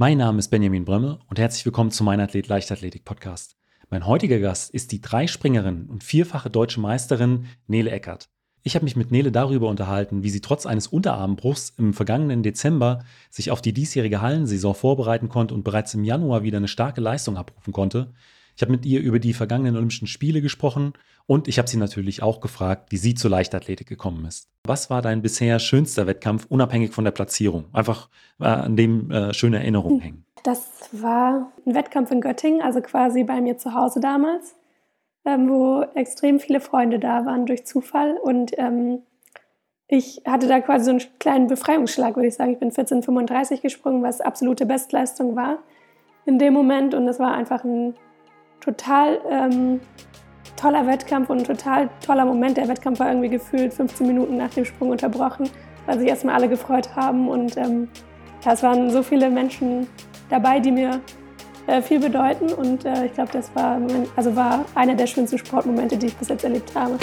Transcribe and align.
Mein 0.00 0.18
Name 0.18 0.38
ist 0.38 0.50
Benjamin 0.50 0.84
Brömme 0.84 1.18
und 1.28 1.40
herzlich 1.40 1.66
willkommen 1.66 1.90
zu 1.90 2.04
meinem 2.04 2.20
Athlet 2.20 2.46
Leichtathletik 2.46 3.04
Podcast. 3.04 3.56
Mein 3.90 4.06
heutiger 4.06 4.38
Gast 4.38 4.70
ist 4.70 4.92
die 4.92 5.00
Dreispringerin 5.00 5.86
und 5.88 6.04
vierfache 6.04 6.50
deutsche 6.50 6.78
Meisterin 6.78 7.46
Nele 7.66 7.90
Eckert. 7.90 8.28
Ich 8.62 8.76
habe 8.76 8.84
mich 8.84 8.94
mit 8.94 9.10
Nele 9.10 9.32
darüber 9.32 9.68
unterhalten, 9.68 10.22
wie 10.22 10.30
sie 10.30 10.40
trotz 10.40 10.66
eines 10.66 10.86
Unterarmbruchs 10.86 11.70
im 11.78 11.94
vergangenen 11.94 12.44
Dezember 12.44 13.00
sich 13.28 13.50
auf 13.50 13.60
die 13.60 13.72
diesjährige 13.72 14.22
Hallensaison 14.22 14.76
vorbereiten 14.76 15.28
konnte 15.28 15.52
und 15.52 15.64
bereits 15.64 15.94
im 15.94 16.04
Januar 16.04 16.44
wieder 16.44 16.58
eine 16.58 16.68
starke 16.68 17.00
Leistung 17.00 17.36
abrufen 17.36 17.72
konnte. 17.72 18.14
Ich 18.58 18.62
habe 18.62 18.72
mit 18.72 18.84
ihr 18.84 19.00
über 19.00 19.20
die 19.20 19.34
vergangenen 19.34 19.76
Olympischen 19.76 20.08
Spiele 20.08 20.42
gesprochen 20.42 20.94
und 21.26 21.46
ich 21.46 21.58
habe 21.58 21.68
sie 21.68 21.76
natürlich 21.76 22.24
auch 22.24 22.40
gefragt, 22.40 22.90
wie 22.90 22.96
sie 22.96 23.14
zur 23.14 23.30
Leichtathletik 23.30 23.86
gekommen 23.86 24.24
ist. 24.24 24.48
Was 24.64 24.90
war 24.90 25.00
dein 25.00 25.22
bisher 25.22 25.60
schönster 25.60 26.08
Wettkampf, 26.08 26.46
unabhängig 26.48 26.90
von 26.90 27.04
der 27.04 27.12
Platzierung? 27.12 27.66
Einfach 27.72 28.08
äh, 28.40 28.46
an 28.46 28.74
dem 28.74 29.12
äh, 29.12 29.32
schöne 29.32 29.58
Erinnerungen 29.58 30.00
hängen. 30.00 30.24
Das 30.42 30.88
war 30.90 31.52
ein 31.64 31.76
Wettkampf 31.76 32.10
in 32.10 32.20
Göttingen, 32.20 32.60
also 32.60 32.80
quasi 32.80 33.22
bei 33.22 33.40
mir 33.40 33.58
zu 33.58 33.74
Hause 33.74 34.00
damals, 34.00 34.56
ähm, 35.24 35.48
wo 35.48 35.82
extrem 35.94 36.40
viele 36.40 36.58
Freunde 36.58 36.98
da 36.98 37.26
waren 37.26 37.46
durch 37.46 37.64
Zufall. 37.64 38.16
Und 38.20 38.58
ähm, 38.58 39.02
ich 39.86 40.22
hatte 40.26 40.48
da 40.48 40.58
quasi 40.58 40.86
so 40.86 40.90
einen 40.90 41.02
kleinen 41.20 41.46
Befreiungsschlag, 41.46 42.16
würde 42.16 42.26
ich 42.26 42.34
sagen. 42.34 42.54
Ich 42.54 42.58
bin 42.58 42.72
14,35 42.72 43.62
gesprungen, 43.62 44.02
was 44.02 44.20
absolute 44.20 44.66
Bestleistung 44.66 45.36
war 45.36 45.58
in 46.26 46.40
dem 46.40 46.54
Moment. 46.54 46.92
Und 46.94 47.06
es 47.06 47.20
war 47.20 47.34
einfach 47.34 47.62
ein 47.62 47.94
total 48.60 49.20
ähm, 49.30 49.80
toller 50.56 50.86
Wettkampf 50.86 51.30
und 51.30 51.38
ein 51.38 51.44
total 51.44 51.88
toller 52.04 52.24
Moment. 52.24 52.56
Der 52.56 52.68
Wettkampf 52.68 53.00
war 53.00 53.08
irgendwie 53.08 53.28
gefühlt 53.28 53.72
15 53.72 54.06
Minuten 54.06 54.36
nach 54.36 54.50
dem 54.50 54.64
Sprung 54.64 54.90
unterbrochen, 54.90 55.48
weil 55.86 55.98
sich 55.98 56.08
erstmal 56.08 56.34
alle 56.34 56.48
gefreut 56.48 56.94
haben. 56.96 57.28
Und 57.28 57.56
ähm, 57.56 57.88
ja, 58.44 58.52
es 58.52 58.62
waren 58.62 58.90
so 58.90 59.02
viele 59.02 59.30
Menschen 59.30 59.86
dabei, 60.28 60.60
die 60.60 60.72
mir 60.72 61.00
äh, 61.66 61.80
viel 61.80 62.00
bedeuten. 62.00 62.52
Und 62.52 62.84
äh, 62.84 63.06
ich 63.06 63.14
glaube, 63.14 63.30
das 63.32 63.54
war, 63.54 63.80
also 64.16 64.34
war 64.34 64.64
einer 64.74 64.94
der 64.94 65.06
schönsten 65.06 65.38
Sportmomente, 65.38 65.96
die 65.96 66.06
ich 66.06 66.16
bis 66.16 66.28
jetzt 66.28 66.44
erlebt 66.44 66.74
habe. 66.74 66.98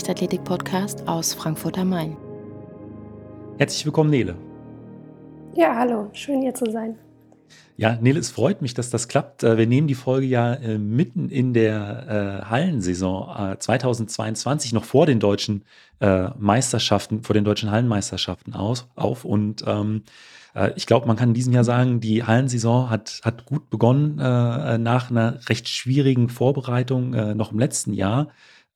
Leichtathletik-Podcast 0.00 1.06
aus 1.06 1.34
Frankfurt 1.34 1.76
am 1.76 1.90
Main. 1.90 2.16
Herzlich 3.58 3.84
willkommen, 3.84 4.08
Nele. 4.08 4.34
Ja, 5.54 5.76
hallo, 5.76 6.08
schön 6.14 6.40
hier 6.40 6.54
zu 6.54 6.70
sein. 6.70 6.96
Ja, 7.76 7.98
Nele, 8.00 8.18
es 8.18 8.30
freut 8.30 8.62
mich, 8.62 8.72
dass 8.72 8.88
das 8.88 9.08
klappt. 9.08 9.42
Äh, 9.42 9.58
wir 9.58 9.66
nehmen 9.66 9.88
die 9.88 9.94
Folge 9.94 10.24
ja 10.24 10.54
äh, 10.54 10.78
mitten 10.78 11.28
in 11.28 11.52
der 11.52 12.40
äh, 12.44 12.48
Hallensaison 12.48 13.58
2022, 13.58 14.72
noch 14.72 14.84
vor 14.84 15.04
den 15.06 15.20
deutschen 15.20 15.64
Meisterschaften, 16.38 17.22
vor 17.22 17.34
den 17.34 17.44
deutschen 17.44 17.70
Hallenmeisterschaften 17.70 18.54
aus, 18.54 18.88
auf. 18.96 19.26
Und 19.26 19.62
ähm, 19.66 20.04
ich 20.76 20.86
glaube, 20.86 21.06
man 21.06 21.16
kann 21.16 21.28
in 21.28 21.34
diesem 21.34 21.52
Jahr 21.52 21.64
sagen, 21.64 22.00
die 22.00 22.24
Hallensaison 22.24 22.88
hat, 22.88 23.20
hat 23.22 23.44
gut 23.44 23.68
begonnen 23.68 24.18
äh, 24.18 24.78
nach 24.78 25.10
einer 25.10 25.46
recht 25.50 25.68
schwierigen 25.68 26.30
Vorbereitung 26.30 27.12
äh, 27.12 27.34
noch 27.34 27.52
im 27.52 27.58
letzten 27.58 27.92
Jahr. 27.92 28.28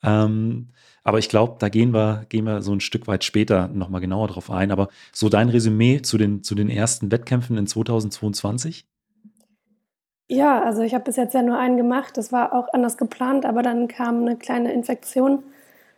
Ähm, 0.02 0.69
aber 1.05 1.19
ich 1.19 1.28
glaube, 1.28 1.56
da 1.58 1.69
gehen 1.69 1.92
wir, 1.92 2.24
gehen 2.30 2.47
wir 2.47 2.62
so 2.62 2.72
ein 2.72 2.80
Stück 2.80 3.06
weit 3.06 3.24
später 3.24 3.69
nochmal 3.69 4.00
genauer 4.00 4.28
drauf 4.28 4.50
ein. 4.50 4.70
Aber 4.70 4.88
so 5.12 5.28
dein 5.28 5.50
Resümee 5.50 6.00
zu 6.00 6.16
den, 6.16 6.42
zu 6.42 6.55
den 6.55 6.70
ersten 6.70 7.12
Wettkämpfen 7.12 7.58
in 7.58 7.66
2022? 7.66 8.86
Ja, 10.28 10.62
also 10.62 10.80
ich 10.80 10.95
habe 10.95 11.05
bis 11.05 11.17
jetzt 11.17 11.34
ja 11.34 11.42
nur 11.42 11.58
einen 11.58 11.77
gemacht. 11.77 12.17
Das 12.17 12.33
war 12.33 12.55
auch 12.55 12.73
anders 12.73 12.96
geplant, 12.96 13.45
aber 13.45 13.62
dann 13.62 13.86
kam 13.86 14.23
eine 14.23 14.36
kleine 14.36 14.73
Infektion 14.73 15.42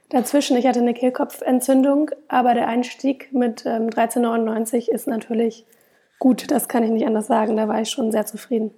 dazwischen. 0.08 0.56
Ich 0.56 0.66
hatte 0.66 0.80
eine 0.80 0.94
Kehlkopfentzündung, 0.94 2.10
aber 2.26 2.54
der 2.54 2.66
Einstieg 2.66 3.32
mit 3.32 3.64
ähm, 3.64 3.88
13,99 3.88 4.90
ist 4.90 5.06
natürlich 5.06 5.64
gut. 6.18 6.50
Das 6.50 6.66
kann 6.66 6.82
ich 6.82 6.90
nicht 6.90 7.06
anders 7.06 7.28
sagen. 7.28 7.56
Da 7.56 7.68
war 7.68 7.80
ich 7.80 7.90
schon 7.90 8.10
sehr 8.10 8.26
zufrieden. 8.26 8.72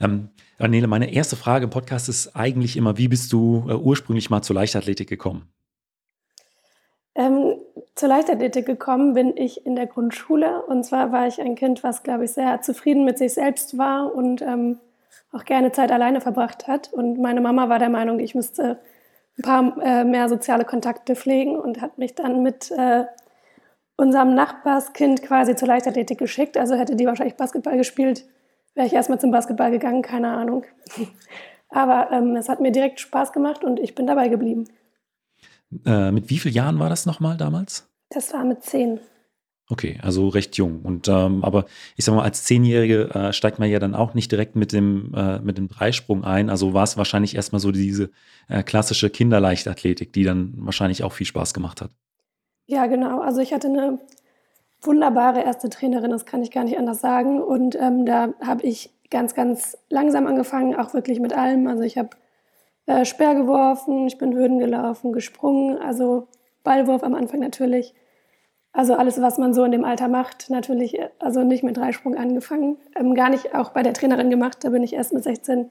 Ähm, 0.00 0.30
Nele, 0.58 0.86
meine 0.86 1.12
erste 1.12 1.36
Frage 1.36 1.64
im 1.64 1.70
Podcast 1.70 2.08
ist 2.08 2.36
eigentlich 2.36 2.76
immer, 2.76 2.98
wie 2.98 3.08
bist 3.08 3.32
du 3.32 3.64
äh, 3.68 3.74
ursprünglich 3.74 4.30
mal 4.30 4.42
zur 4.42 4.56
Leichtathletik 4.56 5.08
gekommen? 5.08 5.48
Ähm, 7.14 7.54
zur 7.94 8.10
Leichtathletik 8.10 8.66
gekommen 8.66 9.14
bin 9.14 9.36
ich 9.36 9.64
in 9.64 9.74
der 9.74 9.86
Grundschule. 9.86 10.62
Und 10.66 10.84
zwar 10.84 11.12
war 11.12 11.26
ich 11.26 11.40
ein 11.40 11.54
Kind, 11.54 11.82
was, 11.82 12.02
glaube 12.02 12.24
ich, 12.24 12.32
sehr 12.32 12.60
zufrieden 12.60 13.04
mit 13.04 13.16
sich 13.16 13.32
selbst 13.32 13.78
war 13.78 14.14
und 14.14 14.42
ähm, 14.42 14.78
auch 15.32 15.44
gerne 15.44 15.72
Zeit 15.72 15.90
alleine 15.90 16.20
verbracht 16.20 16.68
hat. 16.68 16.92
Und 16.92 17.18
meine 17.18 17.40
Mama 17.40 17.70
war 17.70 17.78
der 17.78 17.88
Meinung, 17.88 18.20
ich 18.20 18.34
müsste 18.34 18.78
ein 19.38 19.42
paar 19.42 19.82
äh, 19.82 20.04
mehr 20.04 20.28
soziale 20.28 20.64
Kontakte 20.64 21.16
pflegen 21.16 21.58
und 21.58 21.80
hat 21.80 21.96
mich 21.96 22.14
dann 22.14 22.42
mit 22.42 22.70
äh, 22.70 23.04
unserem 23.96 24.34
Nachbarskind 24.34 25.22
quasi 25.22 25.56
zur 25.56 25.68
Leichtathletik 25.68 26.18
geschickt. 26.18 26.58
Also 26.58 26.74
hätte 26.74 26.96
die 26.96 27.06
wahrscheinlich 27.06 27.36
Basketball 27.36 27.78
gespielt, 27.78 28.26
wäre 28.76 28.86
ich 28.86 28.92
erstmal 28.92 29.18
zum 29.18 29.32
Basketball 29.32 29.72
gegangen, 29.72 30.02
keine 30.02 30.28
Ahnung. 30.28 30.64
Aber 31.68 32.12
ähm, 32.12 32.36
es 32.36 32.48
hat 32.48 32.60
mir 32.60 32.70
direkt 32.70 33.00
Spaß 33.00 33.32
gemacht 33.32 33.64
und 33.64 33.80
ich 33.80 33.96
bin 33.96 34.06
dabei 34.06 34.28
geblieben. 34.28 34.68
Äh, 35.84 36.12
mit 36.12 36.30
wie 36.30 36.38
vielen 36.38 36.54
Jahren 36.54 36.78
war 36.78 36.88
das 36.88 37.06
nochmal 37.06 37.36
damals? 37.36 37.88
Das 38.10 38.32
war 38.32 38.44
mit 38.44 38.62
zehn. 38.62 39.00
Okay, 39.68 39.98
also 40.00 40.28
recht 40.28 40.56
jung. 40.56 40.82
Und 40.82 41.08
ähm, 41.08 41.42
aber 41.42 41.64
ich 41.96 42.04
sag 42.04 42.14
mal, 42.14 42.22
als 42.22 42.44
Zehnjährige 42.44 43.10
äh, 43.12 43.32
steigt 43.32 43.58
man 43.58 43.68
ja 43.68 43.80
dann 43.80 43.96
auch 43.96 44.14
nicht 44.14 44.30
direkt 44.30 44.54
mit 44.54 44.72
dem, 44.72 45.12
äh, 45.12 45.40
mit 45.40 45.58
dem 45.58 45.66
Dreisprung 45.66 46.22
ein. 46.22 46.50
Also 46.50 46.72
war 46.72 46.84
es 46.84 46.96
wahrscheinlich 46.96 47.34
erstmal 47.34 47.58
so 47.58 47.72
diese 47.72 48.10
äh, 48.48 48.62
klassische 48.62 49.10
Kinderleichtathletik, 49.10 50.12
die 50.12 50.22
dann 50.22 50.52
wahrscheinlich 50.58 51.02
auch 51.02 51.12
viel 51.12 51.26
Spaß 51.26 51.52
gemacht 51.52 51.80
hat. 51.80 51.90
Ja, 52.66 52.86
genau. 52.86 53.20
Also 53.20 53.40
ich 53.40 53.52
hatte 53.52 53.66
eine 53.66 53.98
wunderbare 54.86 55.42
erste 55.42 55.68
Trainerin, 55.68 56.10
das 56.10 56.26
kann 56.26 56.42
ich 56.42 56.50
gar 56.50 56.64
nicht 56.64 56.78
anders 56.78 57.00
sagen. 57.00 57.42
Und 57.42 57.76
ähm, 57.76 58.06
da 58.06 58.34
habe 58.40 58.62
ich 58.62 58.92
ganz, 59.10 59.34
ganz 59.34 59.78
langsam 59.88 60.26
angefangen, 60.26 60.74
auch 60.74 60.94
wirklich 60.94 61.20
mit 61.20 61.36
allem. 61.36 61.66
Also 61.66 61.82
ich 61.82 61.98
habe 61.98 62.10
äh, 62.86 63.04
Speer 63.04 63.34
geworfen, 63.34 64.06
ich 64.06 64.18
bin 64.18 64.34
Hürden 64.34 64.58
gelaufen, 64.58 65.12
gesprungen, 65.12 65.78
also 65.78 66.28
Ballwurf 66.64 67.02
am 67.02 67.14
Anfang 67.14 67.40
natürlich. 67.40 67.94
Also 68.72 68.94
alles, 68.94 69.20
was 69.22 69.38
man 69.38 69.54
so 69.54 69.64
in 69.64 69.72
dem 69.72 69.84
Alter 69.84 70.08
macht, 70.08 70.50
natürlich, 70.50 71.00
also 71.18 71.42
nicht 71.42 71.62
mit 71.62 71.76
Dreisprung 71.76 72.14
angefangen, 72.14 72.76
ähm, 72.94 73.14
gar 73.14 73.30
nicht 73.30 73.54
auch 73.54 73.70
bei 73.70 73.82
der 73.82 73.94
Trainerin 73.94 74.28
gemacht, 74.28 74.58
da 74.62 74.70
bin 74.70 74.82
ich 74.82 74.92
erst 74.92 75.12
mit 75.12 75.24
16 75.24 75.70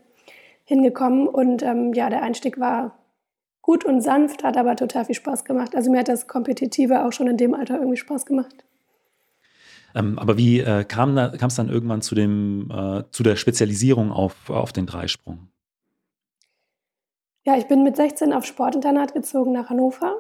hingekommen 0.64 1.28
und 1.28 1.62
ähm, 1.62 1.94
ja, 1.94 2.10
der 2.10 2.24
Einstieg 2.24 2.60
war 2.60 2.98
gut 3.62 3.86
und 3.86 4.02
sanft, 4.02 4.44
hat 4.44 4.58
aber 4.58 4.76
total 4.76 5.06
viel 5.06 5.16
Spaß 5.16 5.46
gemacht. 5.46 5.76
Also 5.76 5.92
mir 5.92 6.00
hat 6.00 6.08
das 6.08 6.28
Kompetitive 6.28 7.06
auch 7.06 7.12
schon 7.14 7.28
in 7.28 7.38
dem 7.38 7.54
Alter 7.54 7.76
irgendwie 7.78 7.98
Spaß 7.98 8.26
gemacht. 8.26 8.66
Ähm, 9.96 10.20
aber 10.20 10.38
wie 10.38 10.60
äh, 10.60 10.84
kam 10.84 11.18
es 11.18 11.56
dann 11.56 11.70
irgendwann 11.70 12.02
zu, 12.02 12.16
dem, 12.16 12.70
äh, 12.70 13.04
zu 13.12 13.24
der 13.24 13.38
Spezialisierung 13.38 14.12
auf, 14.12 14.50
auf 14.50 14.74
den 14.74 14.86
Dreisprung? 14.86 15.48
Ja, 17.46 17.58
ich 17.58 17.68
bin 17.68 17.84
mit 17.84 17.96
16 17.96 18.34
auf 18.34 18.46
Sportinternat 18.46 19.14
gezogen 19.14 19.54
nach 19.54 19.70
Hannover. 19.70 20.16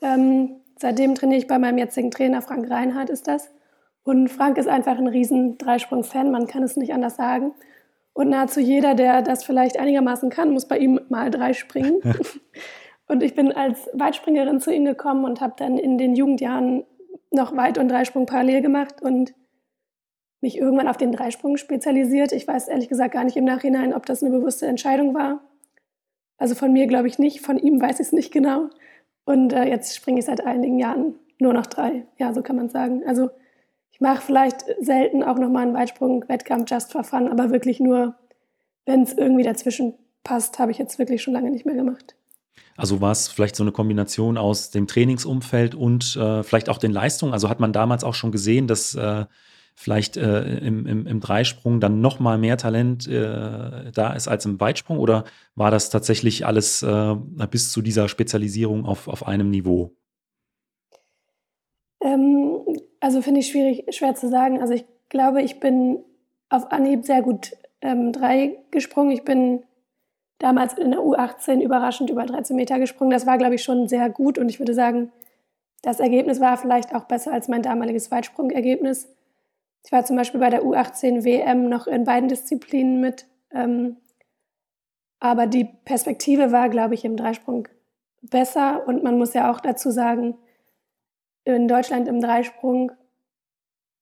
Ähm, 0.00 0.60
seitdem 0.78 1.14
trainiere 1.14 1.40
ich 1.40 1.46
bei 1.46 1.58
meinem 1.58 1.78
jetzigen 1.78 2.10
Trainer, 2.10 2.42
Frank 2.42 2.70
Reinhardt 2.70 3.10
ist 3.10 3.28
das. 3.28 3.50
Und 4.02 4.28
Frank 4.28 4.56
ist 4.56 4.68
einfach 4.68 4.96
ein 4.96 5.08
riesen 5.08 5.58
Dreisprung-Fan, 5.58 6.30
man 6.30 6.46
kann 6.46 6.62
es 6.62 6.76
nicht 6.76 6.94
anders 6.94 7.16
sagen. 7.16 7.52
Und 8.12 8.30
nahezu 8.30 8.60
jeder, 8.60 8.94
der 8.94 9.22
das 9.22 9.44
vielleicht 9.44 9.78
einigermaßen 9.78 10.30
kann, 10.30 10.50
muss 10.50 10.66
bei 10.66 10.78
ihm 10.78 11.00
mal 11.10 11.30
drei 11.30 11.52
springen. 11.52 12.00
und 13.06 13.22
ich 13.22 13.34
bin 13.34 13.52
als 13.52 13.90
Weitspringerin 13.92 14.60
zu 14.60 14.72
ihm 14.72 14.84
gekommen 14.84 15.24
und 15.24 15.40
habe 15.40 15.54
dann 15.56 15.76
in 15.76 15.98
den 15.98 16.14
Jugendjahren 16.14 16.84
noch 17.30 17.56
Weit- 17.56 17.78
und 17.78 17.88
Dreisprung 17.88 18.26
parallel 18.26 18.62
gemacht 18.62 19.02
und 19.02 19.34
mich 20.40 20.58
irgendwann 20.58 20.88
auf 20.88 20.96
den 20.96 21.12
Dreisprung 21.12 21.56
spezialisiert. 21.56 22.32
Ich 22.32 22.48
weiß 22.48 22.68
ehrlich 22.68 22.88
gesagt 22.88 23.12
gar 23.12 23.24
nicht 23.24 23.36
im 23.36 23.44
Nachhinein, 23.44 23.94
ob 23.94 24.06
das 24.06 24.22
eine 24.22 24.36
bewusste 24.36 24.66
Entscheidung 24.66 25.14
war. 25.14 25.42
Also 26.38 26.54
von 26.54 26.72
mir 26.72 26.86
glaube 26.86 27.08
ich 27.08 27.18
nicht, 27.18 27.42
von 27.42 27.58
ihm 27.58 27.80
weiß 27.80 28.00
ich 28.00 28.06
es 28.06 28.12
nicht 28.12 28.32
genau. 28.32 28.70
Und 29.24 29.52
äh, 29.52 29.64
jetzt 29.64 29.94
springe 29.94 30.20
ich 30.20 30.24
seit 30.24 30.44
einigen 30.44 30.78
Jahren 30.78 31.14
nur 31.38 31.52
noch 31.52 31.66
drei. 31.66 32.06
Ja, 32.18 32.32
so 32.32 32.42
kann 32.42 32.56
man 32.56 32.70
sagen. 32.70 33.02
Also 33.06 33.30
ich 33.90 34.00
mache 34.00 34.22
vielleicht 34.22 34.64
selten 34.80 35.22
auch 35.22 35.38
nochmal 35.38 35.64
einen 35.64 35.74
Weitsprung-Wettkampf 35.74 36.70
just 36.70 36.92
for 36.92 37.04
fun, 37.04 37.28
aber 37.28 37.50
wirklich 37.50 37.80
nur, 37.80 38.14
wenn 38.86 39.02
es 39.02 39.12
irgendwie 39.12 39.42
dazwischen 39.42 39.94
passt, 40.24 40.58
habe 40.58 40.70
ich 40.70 40.78
jetzt 40.78 40.98
wirklich 40.98 41.22
schon 41.22 41.34
lange 41.34 41.50
nicht 41.50 41.66
mehr 41.66 41.74
gemacht. 41.74 42.16
Also 42.76 43.00
war 43.00 43.12
es 43.12 43.28
vielleicht 43.28 43.56
so 43.56 43.62
eine 43.62 43.72
Kombination 43.72 44.38
aus 44.38 44.70
dem 44.70 44.86
Trainingsumfeld 44.86 45.74
und 45.74 46.16
äh, 46.16 46.42
vielleicht 46.42 46.68
auch 46.68 46.78
den 46.78 46.92
Leistungen? 46.92 47.32
Also 47.32 47.48
hat 47.48 47.60
man 47.60 47.72
damals 47.72 48.04
auch 48.04 48.14
schon 48.14 48.32
gesehen, 48.32 48.66
dass 48.66 48.94
äh, 48.94 49.26
vielleicht 49.74 50.16
äh, 50.16 50.58
im, 50.58 50.86
im, 50.86 51.06
im 51.06 51.20
Dreisprung 51.20 51.80
dann 51.80 52.00
noch 52.00 52.20
mal 52.20 52.38
mehr 52.38 52.56
Talent 52.56 53.06
äh, 53.06 53.92
da 53.92 54.12
ist 54.14 54.28
als 54.28 54.44
im 54.46 54.60
Weitsprung? 54.60 54.98
Oder 54.98 55.24
war 55.54 55.70
das 55.70 55.90
tatsächlich 55.90 56.46
alles 56.46 56.82
äh, 56.82 57.16
bis 57.50 57.72
zu 57.72 57.82
dieser 57.82 58.08
Spezialisierung 58.08 58.84
auf, 58.84 59.08
auf 59.08 59.26
einem 59.26 59.50
Niveau? 59.50 59.92
Ähm, 62.02 62.60
also 63.00 63.22
finde 63.22 63.40
ich 63.40 63.48
schwierig, 63.48 63.84
schwer 63.94 64.14
zu 64.14 64.28
sagen. 64.28 64.60
Also 64.60 64.74
ich 64.74 64.84
glaube, 65.08 65.42
ich 65.42 65.60
bin 65.60 65.98
auf 66.48 66.72
Anhieb 66.72 67.04
sehr 67.04 67.22
gut 67.22 67.52
ähm, 67.80 68.12
drei 68.12 68.58
gesprungen. 68.70 69.12
Ich 69.12 69.24
bin 69.24 69.62
damals 70.40 70.72
in 70.72 70.90
der 70.90 71.00
U18 71.00 71.60
überraschend 71.60 72.10
über 72.10 72.26
13 72.26 72.56
Meter 72.56 72.80
gesprungen. 72.80 73.12
Das 73.12 73.26
war, 73.26 73.38
glaube 73.38 73.54
ich, 73.54 73.62
schon 73.62 73.86
sehr 73.86 74.10
gut 74.10 74.38
und 74.38 74.48
ich 74.48 74.58
würde 74.58 74.74
sagen, 74.74 75.12
das 75.82 76.00
Ergebnis 76.00 76.40
war 76.40 76.56
vielleicht 76.56 76.94
auch 76.94 77.04
besser 77.04 77.32
als 77.32 77.46
mein 77.48 77.62
damaliges 77.62 78.10
Weitsprungergebnis. 78.10 79.08
Ich 79.84 79.92
war 79.92 80.04
zum 80.04 80.16
Beispiel 80.16 80.40
bei 80.40 80.50
der 80.50 80.62
U18 80.62 81.24
WM 81.24 81.68
noch 81.68 81.86
in 81.86 82.04
beiden 82.04 82.28
Disziplinen 82.28 83.00
mit. 83.00 83.26
Ähm, 83.50 83.96
aber 85.20 85.46
die 85.46 85.64
Perspektive 85.64 86.52
war, 86.52 86.68
glaube 86.68 86.94
ich, 86.94 87.04
im 87.04 87.16
Dreisprung 87.16 87.68
besser. 88.22 88.86
Und 88.86 89.02
man 89.02 89.18
muss 89.18 89.34
ja 89.34 89.50
auch 89.50 89.60
dazu 89.60 89.90
sagen, 89.90 90.36
in 91.44 91.68
Deutschland 91.68 92.08
im 92.08 92.20
Dreisprung, 92.20 92.92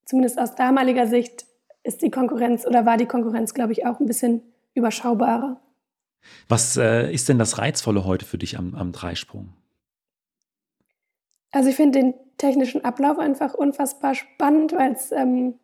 zumindest 0.04 0.38
aus 0.38 0.54
damaliger 0.54 1.06
Sicht, 1.06 1.46
ist 1.84 2.02
die 2.02 2.10
Konkurrenz 2.10 2.66
oder 2.66 2.86
war 2.86 2.96
die 2.96 3.06
Konkurrenz, 3.06 3.54
glaube 3.54 3.72
ich, 3.72 3.86
auch 3.86 4.00
ein 4.00 4.06
bisschen 4.06 4.42
überschaubarer. 4.74 5.60
Was 6.48 6.76
äh, 6.76 7.12
ist 7.12 7.28
denn 7.28 7.38
das 7.38 7.58
Reizvolle 7.58 8.04
heute 8.04 8.24
für 8.24 8.38
dich 8.38 8.58
am, 8.58 8.74
am 8.74 8.92
Dreisprung? 8.92 9.52
Also 11.50 11.70
ich 11.70 11.76
finde 11.76 12.00
den 12.00 12.14
technischen 12.36 12.84
Ablauf 12.84 13.18
einfach 13.18 13.54
unfassbar 13.54 14.14
spannend, 14.14 14.72
weil 14.72 14.92
es 14.92 15.12
ähm, 15.12 15.54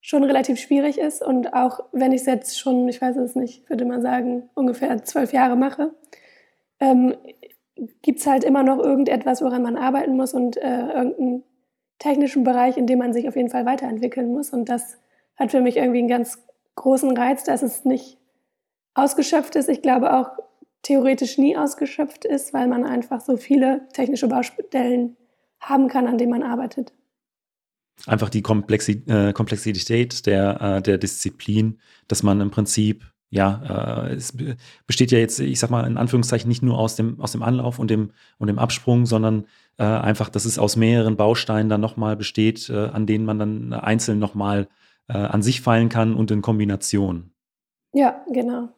schon 0.00 0.24
relativ 0.24 0.58
schwierig 0.58 0.98
ist 0.98 1.22
und 1.22 1.52
auch 1.54 1.80
wenn 1.92 2.12
ich 2.12 2.22
es 2.22 2.26
jetzt 2.26 2.58
schon, 2.58 2.88
ich 2.88 3.00
weiß 3.00 3.16
es 3.16 3.34
nicht, 3.34 3.68
würde 3.68 3.84
man 3.84 4.00
sagen, 4.00 4.48
ungefähr 4.54 5.02
zwölf 5.04 5.32
Jahre 5.32 5.56
mache, 5.56 5.92
ähm, 6.80 7.14
gibt 8.02 8.20
es 8.20 8.26
halt 8.26 8.44
immer 8.44 8.62
noch 8.62 8.78
irgendetwas, 8.78 9.42
woran 9.42 9.62
man 9.62 9.76
arbeiten 9.76 10.16
muss 10.16 10.34
und 10.34 10.56
äh, 10.56 10.88
irgendeinen 10.88 11.44
technischen 11.98 12.44
Bereich, 12.44 12.76
in 12.76 12.86
dem 12.86 12.98
man 12.98 13.12
sich 13.12 13.28
auf 13.28 13.36
jeden 13.36 13.50
Fall 13.50 13.66
weiterentwickeln 13.66 14.32
muss. 14.32 14.50
Und 14.50 14.68
das 14.68 14.98
hat 15.36 15.50
für 15.50 15.60
mich 15.60 15.76
irgendwie 15.76 15.98
einen 15.98 16.08
ganz 16.08 16.38
großen 16.76 17.16
Reiz, 17.16 17.44
dass 17.44 17.62
es 17.62 17.84
nicht 17.84 18.18
ausgeschöpft 18.98 19.56
ist. 19.56 19.68
Ich 19.68 19.82
glaube 19.82 20.14
auch 20.14 20.30
theoretisch 20.82 21.38
nie 21.38 21.56
ausgeschöpft 21.56 22.24
ist, 22.24 22.52
weil 22.54 22.68
man 22.68 22.84
einfach 22.84 23.20
so 23.20 23.36
viele 23.36 23.88
technische 23.92 24.28
Baustellen 24.28 25.16
haben 25.60 25.88
kann, 25.88 26.06
an 26.06 26.18
denen 26.18 26.30
man 26.30 26.42
arbeitet. 26.42 26.92
Einfach 28.06 28.28
die 28.28 28.42
Komplexi 28.42 29.02
äh, 29.08 29.32
Komplexität 29.32 30.26
der, 30.26 30.60
äh, 30.60 30.82
der 30.82 30.98
Disziplin, 30.98 31.80
dass 32.06 32.22
man 32.22 32.40
im 32.40 32.50
Prinzip 32.50 33.04
ja, 33.30 34.06
äh, 34.08 34.14
es 34.14 34.34
besteht 34.86 35.12
ja 35.12 35.18
jetzt, 35.18 35.38
ich 35.38 35.60
sag 35.60 35.68
mal, 35.68 35.86
in 35.86 35.98
Anführungszeichen 35.98 36.48
nicht 36.48 36.62
nur 36.62 36.78
aus 36.78 36.96
dem, 36.96 37.20
aus 37.20 37.32
dem 37.32 37.42
Anlauf 37.42 37.78
und 37.78 37.90
dem, 37.90 38.12
und 38.38 38.46
dem 38.46 38.58
Absprung, 38.58 39.04
sondern 39.04 39.44
äh, 39.76 39.84
einfach, 39.84 40.30
dass 40.30 40.46
es 40.46 40.58
aus 40.58 40.76
mehreren 40.76 41.16
Bausteinen 41.16 41.68
dann 41.68 41.80
nochmal 41.80 42.16
besteht, 42.16 42.70
äh, 42.70 42.86
an 42.86 43.06
denen 43.06 43.26
man 43.26 43.38
dann 43.38 43.72
einzeln 43.74 44.18
nochmal 44.18 44.68
äh, 45.08 45.18
an 45.18 45.42
sich 45.42 45.60
fallen 45.60 45.90
kann 45.90 46.14
und 46.14 46.30
in 46.30 46.40
Kombination. 46.40 47.32
Ja, 47.92 48.24
genau. 48.32 48.70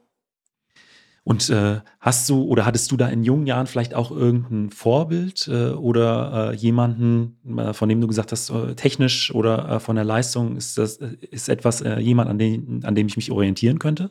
Und 1.30 1.48
äh, 1.48 1.78
hast 2.00 2.28
du 2.28 2.42
oder 2.42 2.66
hattest 2.66 2.90
du 2.90 2.96
da 2.96 3.06
in 3.06 3.22
jungen 3.22 3.46
Jahren 3.46 3.68
vielleicht 3.68 3.94
auch 3.94 4.10
irgendein 4.10 4.70
Vorbild 4.70 5.46
äh, 5.46 5.70
oder 5.74 6.50
äh, 6.50 6.56
jemanden, 6.56 7.38
äh, 7.56 7.72
von 7.72 7.88
dem 7.88 8.00
du 8.00 8.08
gesagt 8.08 8.32
hast, 8.32 8.50
äh, 8.50 8.74
technisch 8.74 9.32
oder 9.32 9.68
äh, 9.68 9.78
von 9.78 9.94
der 9.94 10.04
Leistung 10.04 10.56
ist 10.56 10.76
das 10.76 10.96
ist 10.96 11.48
etwas 11.48 11.84
jemand, 12.00 12.30
an 12.30 12.38
dem, 12.38 12.80
an 12.82 12.96
dem 12.96 13.06
ich 13.06 13.14
mich 13.14 13.30
orientieren 13.30 13.78
könnte? 13.78 14.10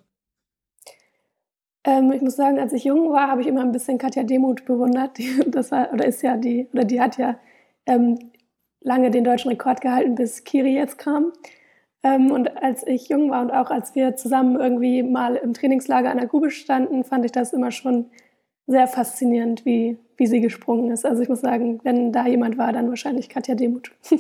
Ähm, 1.84 2.10
ich 2.14 2.22
muss 2.22 2.38
sagen, 2.38 2.58
als 2.58 2.72
ich 2.72 2.86
jung 2.86 3.12
war, 3.12 3.28
habe 3.28 3.42
ich 3.42 3.48
immer 3.48 3.64
ein 3.64 3.74
bisschen 3.74 3.98
Katja 3.98 4.24
Demuth 4.24 4.64
bewundert. 4.64 5.18
Das 5.48 5.72
war 5.72 5.92
oder 5.92 6.06
ist 6.06 6.22
ja 6.22 6.38
die 6.38 6.70
oder 6.72 6.86
die 6.86 7.02
hat 7.02 7.18
ja 7.18 7.38
ähm, 7.86 8.18
lange 8.80 9.12
den 9.12 9.26
deutschen 9.26 9.50
Rekord 9.50 9.82
gehalten, 9.82 10.16
bis 10.16 10.46
Kiri 10.46 10.74
jetzt 10.74 10.98
kam. 10.98 11.34
Ähm, 12.04 12.32
und 12.32 12.62
als 12.62 12.86
ich 12.88 13.10
jung 13.10 13.30
war 13.30 13.42
und 13.42 13.52
auch 13.52 13.72
als 13.72 13.96
wir 13.96 14.16
zusammen 14.16 14.60
irgendwie 14.60 15.04
mal 15.04 15.36
im 15.36 15.54
Trainingslager 15.54 16.10
an 16.10 16.18
der 16.18 16.28
Grube 16.28 16.52
standen, 16.52 17.04
fand 17.04 17.26
ich 17.26 17.32
das 17.32 17.54
immer 17.54 17.72
schon 17.72 18.10
sehr 18.68 18.88
faszinierend, 18.88 19.66
wie, 19.66 19.98
wie 20.16 20.28
sie 20.28 20.42
gesprungen 20.42 20.92
ist. 20.92 21.06
Also 21.06 21.22
ich 21.22 21.30
muss 21.30 21.42
sagen, 21.42 21.80
wenn 21.84 22.12
da 22.12 22.28
jemand 22.28 22.58
war, 22.58 22.72
dann 22.72 22.90
wahrscheinlich 22.90 23.28
Katja 23.28 23.56
Demuth. 23.56 23.92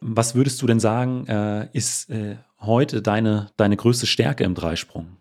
Was 0.00 0.36
würdest 0.36 0.62
du 0.62 0.66
denn 0.66 0.78
sagen, 0.78 1.26
äh, 1.26 1.68
ist 1.72 2.08
äh, 2.10 2.36
heute 2.60 3.02
deine, 3.02 3.50
deine 3.56 3.76
größte 3.76 4.06
Stärke 4.06 4.44
im 4.44 4.54
Dreisprung? 4.54 5.16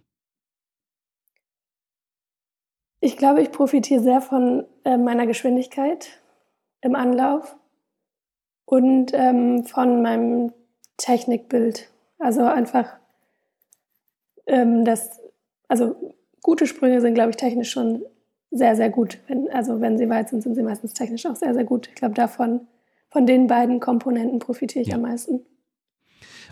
Ich 2.99 3.17
glaube, 3.17 3.41
ich 3.41 3.51
profitiere 3.51 4.01
sehr 4.01 4.21
von 4.21 4.65
äh, 4.83 4.97
meiner 4.97 5.25
Geschwindigkeit 5.25 6.19
im 6.81 6.95
Anlauf 6.95 7.55
und 8.65 9.11
ähm, 9.13 9.63
von 9.63 10.01
meinem 10.01 10.53
Technikbild. 10.97 11.89
Also 12.19 12.43
einfach 12.43 12.97
ähm, 14.47 14.85
das, 14.85 15.19
also 15.67 16.15
gute 16.41 16.65
Sprünge 16.67 17.01
sind, 17.01 17.13
glaube 17.13 17.31
ich, 17.31 17.35
technisch 17.35 17.71
schon 17.71 18.03
sehr, 18.51 18.75
sehr 18.75 18.89
gut. 18.89 19.19
Wenn, 19.27 19.49
also 19.51 19.81
wenn 19.81 19.97
sie 19.97 20.09
weit 20.09 20.29
sind, 20.29 20.41
sind 20.41 20.55
sie 20.55 20.63
meistens 20.63 20.93
technisch 20.93 21.25
auch 21.25 21.35
sehr, 21.35 21.53
sehr 21.53 21.65
gut. 21.65 21.87
Ich 21.87 21.95
glaube, 21.95 22.15
davon, 22.15 22.61
von 23.09 23.25
den 23.25 23.47
beiden 23.47 23.79
Komponenten 23.79 24.39
profitiere 24.39 24.81
ich 24.81 24.89
ja. 24.89 24.95
am 24.95 25.01
meisten. 25.01 25.41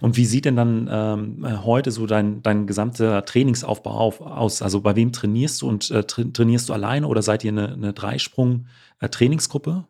Und 0.01 0.17
wie 0.17 0.25
sieht 0.25 0.43
denn 0.43 0.57
dann 0.57 0.89
ähm, 0.91 1.63
heute 1.65 1.91
so 1.91 2.05
dein, 2.05 2.43
dein 2.43 2.67
gesamter 2.67 3.23
Trainingsaufbau 3.23 3.91
auf, 3.91 4.19
aus? 4.19 4.61
Also 4.61 4.81
bei 4.81 4.95
wem 4.95 5.13
trainierst 5.13 5.61
du 5.61 5.69
und 5.69 5.89
äh, 5.89 6.03
tra 6.03 6.23
trainierst 6.23 6.67
du 6.67 6.73
alleine 6.73 7.07
oder 7.07 7.21
seid 7.21 7.45
ihr 7.45 7.51
eine, 7.51 7.71
eine 7.71 7.93
Dreisprung-Trainingsgruppe? 7.93 9.87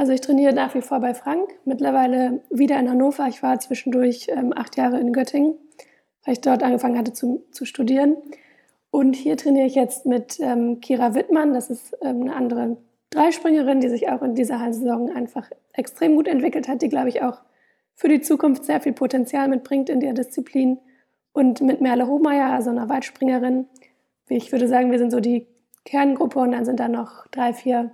Also 0.00 0.14
ich 0.14 0.22
trainiere 0.22 0.54
nach 0.54 0.74
wie 0.74 0.80
vor 0.80 0.98
bei 1.00 1.12
Frank, 1.12 1.50
mittlerweile 1.66 2.40
wieder 2.48 2.80
in 2.80 2.88
Hannover. 2.88 3.28
Ich 3.28 3.42
war 3.42 3.60
zwischendurch 3.60 4.28
ähm, 4.30 4.54
acht 4.56 4.78
Jahre 4.78 4.98
in 4.98 5.12
Göttingen, 5.12 5.56
weil 6.24 6.32
ich 6.32 6.40
dort 6.40 6.62
angefangen 6.62 6.96
hatte 6.96 7.12
zu, 7.12 7.44
zu 7.50 7.66
studieren. 7.66 8.16
Und 8.90 9.14
hier 9.14 9.36
trainiere 9.36 9.66
ich 9.66 9.74
jetzt 9.74 10.06
mit 10.06 10.40
ähm, 10.40 10.80
Kira 10.80 11.14
Wittmann. 11.14 11.52
Das 11.52 11.68
ist 11.68 11.94
ähm, 12.00 12.22
eine 12.22 12.34
andere 12.34 12.78
Dreispringerin, 13.10 13.80
die 13.80 13.90
sich 13.90 14.08
auch 14.08 14.22
in 14.22 14.34
dieser 14.34 14.72
Saison 14.72 15.14
einfach 15.14 15.50
extrem 15.74 16.16
gut 16.16 16.28
entwickelt 16.28 16.66
hat, 16.66 16.80
die, 16.80 16.88
glaube 16.88 17.10
ich, 17.10 17.20
auch 17.20 17.42
für 17.94 18.08
die 18.08 18.22
Zukunft 18.22 18.64
sehr 18.64 18.80
viel 18.80 18.94
Potenzial 18.94 19.48
mitbringt 19.48 19.90
in 19.90 20.00
der 20.00 20.14
Disziplin. 20.14 20.78
Und 21.32 21.60
mit 21.60 21.82
Merle 21.82 22.06
Hohmeier, 22.06 22.46
also 22.46 22.70
einer 22.70 22.88
Weitspringerin. 22.88 23.66
Ich 24.30 24.50
würde 24.50 24.66
sagen, 24.66 24.92
wir 24.92 24.98
sind 24.98 25.10
so 25.10 25.20
die 25.20 25.46
Kerngruppe 25.84 26.38
und 26.38 26.52
dann 26.52 26.64
sind 26.64 26.80
da 26.80 26.88
noch 26.88 27.26
drei, 27.26 27.52
vier 27.52 27.90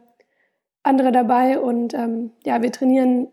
andere 0.86 1.12
dabei 1.12 1.58
und 1.58 1.94
ähm, 1.94 2.30
ja, 2.44 2.62
wir 2.62 2.72
trainieren 2.72 3.28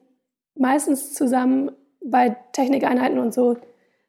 meistens 0.55 1.13
zusammen 1.13 1.71
bei 2.03 2.35
Technikeinheiten 2.51 3.19
und 3.19 3.33
so 3.33 3.57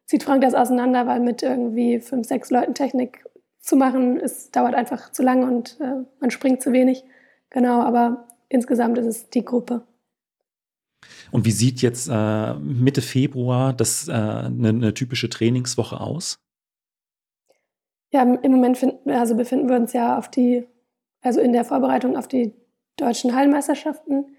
zieht 0.06 0.22
Frank 0.22 0.42
das 0.42 0.54
auseinander, 0.54 1.06
weil 1.06 1.20
mit 1.20 1.42
irgendwie 1.42 2.00
fünf, 2.00 2.26
sechs 2.26 2.50
Leuten 2.50 2.74
Technik 2.74 3.24
zu 3.58 3.76
machen, 3.76 4.18
es 4.20 4.50
dauert 4.50 4.74
einfach 4.74 5.10
zu 5.12 5.22
lange 5.22 5.46
und 5.46 5.78
äh, 5.80 6.04
man 6.20 6.30
springt 6.30 6.62
zu 6.62 6.72
wenig. 6.72 7.04
Genau, 7.50 7.80
aber 7.80 8.26
insgesamt 8.48 8.98
ist 8.98 9.06
es 9.06 9.30
die 9.30 9.44
Gruppe. 9.44 9.86
Und 11.30 11.44
wie 11.44 11.50
sieht 11.50 11.80
jetzt 11.82 12.08
äh, 12.10 12.54
Mitte 12.54 13.02
Februar 13.02 13.72
das 13.72 14.08
äh, 14.08 14.12
eine, 14.12 14.68
eine, 14.68 14.94
typische 14.94 15.28
Trainingswoche 15.28 16.00
aus? 16.00 16.38
Ja, 18.12 18.22
im 18.22 18.52
Moment 18.52 18.78
find, 18.78 19.06
also 19.06 19.34
befinden 19.34 19.68
wir 19.68 19.76
uns 19.76 19.92
ja 19.92 20.18
auf 20.18 20.30
die, 20.30 20.66
also 21.22 21.40
in 21.40 21.52
der 21.52 21.64
Vorbereitung 21.64 22.16
auf 22.16 22.28
die 22.28 22.52
deutschen 22.96 23.34
Hallenmeisterschaften 23.34 24.36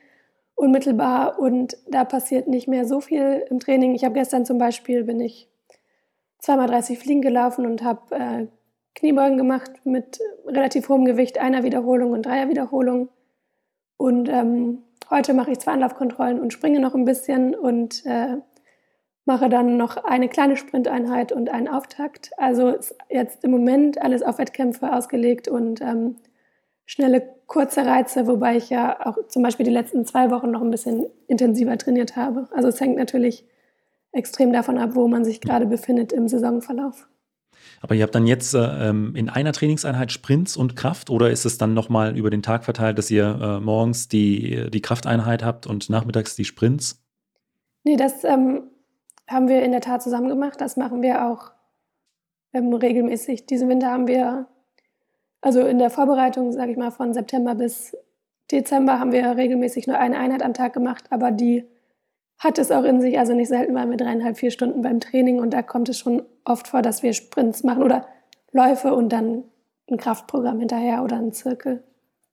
unmittelbar 0.55 1.39
und 1.39 1.77
da 1.87 2.05
passiert 2.05 2.47
nicht 2.47 2.67
mehr 2.67 2.85
so 2.85 3.01
viel 3.01 3.45
im 3.49 3.59
Training. 3.59 3.93
Ich 3.93 4.03
habe 4.03 4.13
gestern 4.15 4.45
zum 4.45 4.57
Beispiel 4.57 5.03
bin 5.03 5.19
ich 5.19 5.49
zweimal 6.39 6.67
30 6.67 6.97
Fliegen 6.97 7.21
gelaufen 7.21 7.65
und 7.65 7.83
habe 7.83 8.15
äh, 8.15 8.47
Kniebeugen 8.95 9.37
gemacht 9.37 9.71
mit 9.83 10.19
relativ 10.45 10.87
hohem 10.87 11.05
Gewicht, 11.05 11.37
einer 11.37 11.63
Wiederholung 11.63 12.11
und 12.11 12.25
dreier 12.25 12.49
Wiederholung. 12.49 13.09
Und 13.97 14.29
ähm, 14.29 14.83
heute 15.09 15.33
mache 15.33 15.51
ich 15.51 15.59
zwei 15.59 15.73
Anlaufkontrollen 15.73 16.39
und 16.39 16.53
springe 16.53 16.79
noch 16.79 16.95
ein 16.95 17.05
bisschen 17.05 17.55
und 17.55 18.05
äh, 18.05 18.37
mache 19.25 19.49
dann 19.49 19.75
noch 19.75 19.97
eine 19.97 20.29
kleine 20.29 20.55
Sprinteinheit 20.55 21.31
und 21.31 21.49
einen 21.49 21.67
Auftakt. 21.67 22.31
Also 22.37 22.69
ist 22.69 22.95
jetzt 23.09 23.43
im 23.43 23.51
Moment 23.51 24.01
alles 24.01 24.21
auf 24.21 24.37
Wettkämpfe 24.37 24.93
ausgelegt 24.93 25.47
und 25.47 25.81
ähm, 25.81 26.15
schnelle, 26.85 27.34
kurze 27.47 27.85
Reize, 27.85 28.27
wobei 28.27 28.57
ich 28.57 28.69
ja 28.69 29.05
auch 29.05 29.17
zum 29.27 29.43
Beispiel 29.43 29.65
die 29.65 29.71
letzten 29.71 30.05
zwei 30.05 30.31
Wochen 30.31 30.51
noch 30.51 30.61
ein 30.61 30.71
bisschen 30.71 31.05
intensiver 31.27 31.77
trainiert 31.77 32.15
habe. 32.15 32.47
Also 32.51 32.69
es 32.69 32.79
hängt 32.79 32.97
natürlich 32.97 33.45
extrem 34.11 34.51
davon 34.53 34.77
ab, 34.77 34.91
wo 34.93 35.07
man 35.07 35.25
sich 35.25 35.41
gerade 35.41 35.65
befindet 35.65 36.13
im 36.13 36.27
Saisonverlauf. 36.27 37.07
Aber 37.81 37.95
ihr 37.95 38.03
habt 38.03 38.15
dann 38.15 38.27
jetzt 38.27 38.53
äh, 38.53 38.89
ähm, 38.89 39.15
in 39.15 39.29
einer 39.29 39.51
Trainingseinheit 39.51 40.11
Sprints 40.11 40.57
und 40.57 40.75
Kraft 40.75 41.09
oder 41.09 41.29
ist 41.29 41.45
es 41.45 41.57
dann 41.57 41.73
nochmal 41.73 42.17
über 42.17 42.29
den 42.29 42.41
Tag 42.41 42.63
verteilt, 42.63 42.97
dass 42.97 43.11
ihr 43.11 43.39
äh, 43.41 43.59
morgens 43.59 44.07
die, 44.07 44.69
die 44.71 44.81
Krafteinheit 44.81 45.43
habt 45.43 45.67
und 45.67 45.89
nachmittags 45.89 46.35
die 46.35 46.45
Sprints? 46.45 47.01
Nee, 47.83 47.97
das 47.97 48.23
ähm, 48.23 48.63
haben 49.27 49.47
wir 49.47 49.63
in 49.63 49.71
der 49.71 49.81
Tat 49.81 50.01
zusammen 50.01 50.29
gemacht. 50.29 50.59
Das 50.59 50.77
machen 50.77 51.01
wir 51.01 51.27
auch 51.27 51.51
ähm, 52.53 52.73
regelmäßig. 52.73 53.45
Diesen 53.45 53.69
Winter 53.69 53.91
haben 53.91 54.07
wir, 54.07 54.47
also 55.45 55.61
in 55.61 55.77
der 55.77 55.91
Vorbereitung, 55.91 56.51
sage 56.51 56.71
ich 56.71 56.77
mal, 56.77 56.89
von 56.89 57.13
September 57.13 57.53
bis 57.53 57.95
Dezember 58.51 58.99
haben 58.99 59.11
wir 59.11 59.37
regelmäßig 59.37 59.85
nur 59.85 59.99
eine 59.99 60.17
Einheit 60.17 60.41
am 60.41 60.55
Tag 60.55 60.73
gemacht, 60.73 61.03
aber 61.11 61.29
die 61.29 61.65
hat 62.39 62.57
es 62.57 62.71
auch 62.71 62.83
in 62.83 62.99
sich. 62.99 63.19
Also 63.19 63.35
nicht 63.35 63.49
selten 63.49 63.75
waren 63.75 63.91
wir 63.91 63.97
dreieinhalb, 63.97 64.39
vier 64.39 64.49
Stunden 64.49 64.81
beim 64.81 64.99
Training 64.99 65.39
und 65.39 65.51
da 65.51 65.61
kommt 65.61 65.87
es 65.87 65.99
schon 65.99 66.23
oft 66.45 66.69
vor, 66.69 66.81
dass 66.81 67.03
wir 67.03 67.13
Sprints 67.13 67.63
machen 67.63 67.83
oder 67.83 68.07
Läufe 68.53 68.95
und 68.95 69.09
dann 69.09 69.43
ein 69.87 69.97
Kraftprogramm 69.97 70.57
hinterher 70.57 71.03
oder 71.03 71.17
ein 71.17 71.31
Zirkel. 71.31 71.83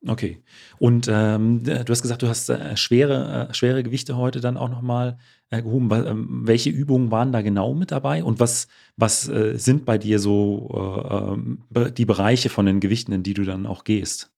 Okay. 0.08 0.42
Und 0.78 1.06
ähm, 1.12 1.64
du 1.64 1.84
hast 1.90 2.00
gesagt, 2.00 2.22
du 2.22 2.28
hast 2.28 2.48
äh, 2.48 2.78
schwere, 2.78 3.50
äh, 3.50 3.54
schwere 3.54 3.82
Gewichte 3.82 4.16
heute 4.16 4.40
dann 4.40 4.56
auch 4.56 4.70
nochmal 4.70 5.18
gehoben. 5.60 5.90
Ähm, 5.92 6.40
welche 6.44 6.70
Übungen 6.70 7.10
waren 7.10 7.32
da 7.32 7.42
genau 7.42 7.74
mit 7.74 7.92
dabei? 7.92 8.24
Und 8.24 8.40
was, 8.40 8.68
was 8.96 9.28
äh, 9.28 9.56
sind 9.56 9.84
bei 9.84 9.98
dir 9.98 10.18
so 10.18 10.70
äh, 10.74 11.14
ähm, 11.14 11.64
die 11.96 12.04
Bereiche 12.04 12.48
von 12.48 12.66
den 12.66 12.80
Gewichten, 12.80 13.12
in 13.12 13.22
die 13.22 13.34
du 13.34 13.44
dann 13.44 13.66
auch 13.66 13.84
gehst? 13.84 14.30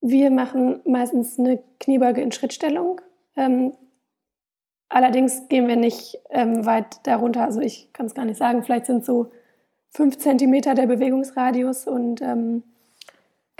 Wir 0.00 0.30
machen 0.30 0.80
meistens 0.86 1.38
eine 1.38 1.62
Kniebeuge 1.78 2.22
in 2.22 2.32
Schrittstellung. 2.32 3.00
Ähm, 3.36 3.72
allerdings 4.88 5.48
gehen 5.48 5.68
wir 5.68 5.76
nicht 5.76 6.18
weit 6.32 7.06
darunter. 7.06 7.44
Also 7.44 7.60
ich 7.60 7.92
kann 7.92 8.06
es 8.06 8.14
gar 8.14 8.24
nicht 8.24 8.38
sagen. 8.38 8.62
Vielleicht 8.62 8.86
sind 8.86 9.04
so 9.04 9.30
fünf 9.90 10.18
Zentimeter 10.18 10.74
der 10.74 10.86
Bewegungsradius 10.86 11.86
und 11.86 12.22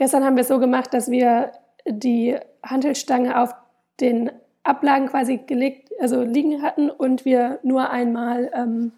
Gestern 0.00 0.24
haben 0.24 0.36
wir 0.36 0.40
es 0.40 0.48
so 0.48 0.58
gemacht, 0.58 0.94
dass 0.94 1.10
wir 1.10 1.52
die 1.86 2.34
Hantelstange 2.62 3.38
auf 3.38 3.54
den 4.00 4.30
Ablagen 4.62 5.08
quasi 5.08 5.36
gelegt, 5.46 5.89
also 6.00 6.22
liegen 6.22 6.62
hatten 6.62 6.90
und 6.90 7.24
wir 7.24 7.60
nur 7.62 7.90
einmal 7.90 8.50
ähm, 8.54 8.92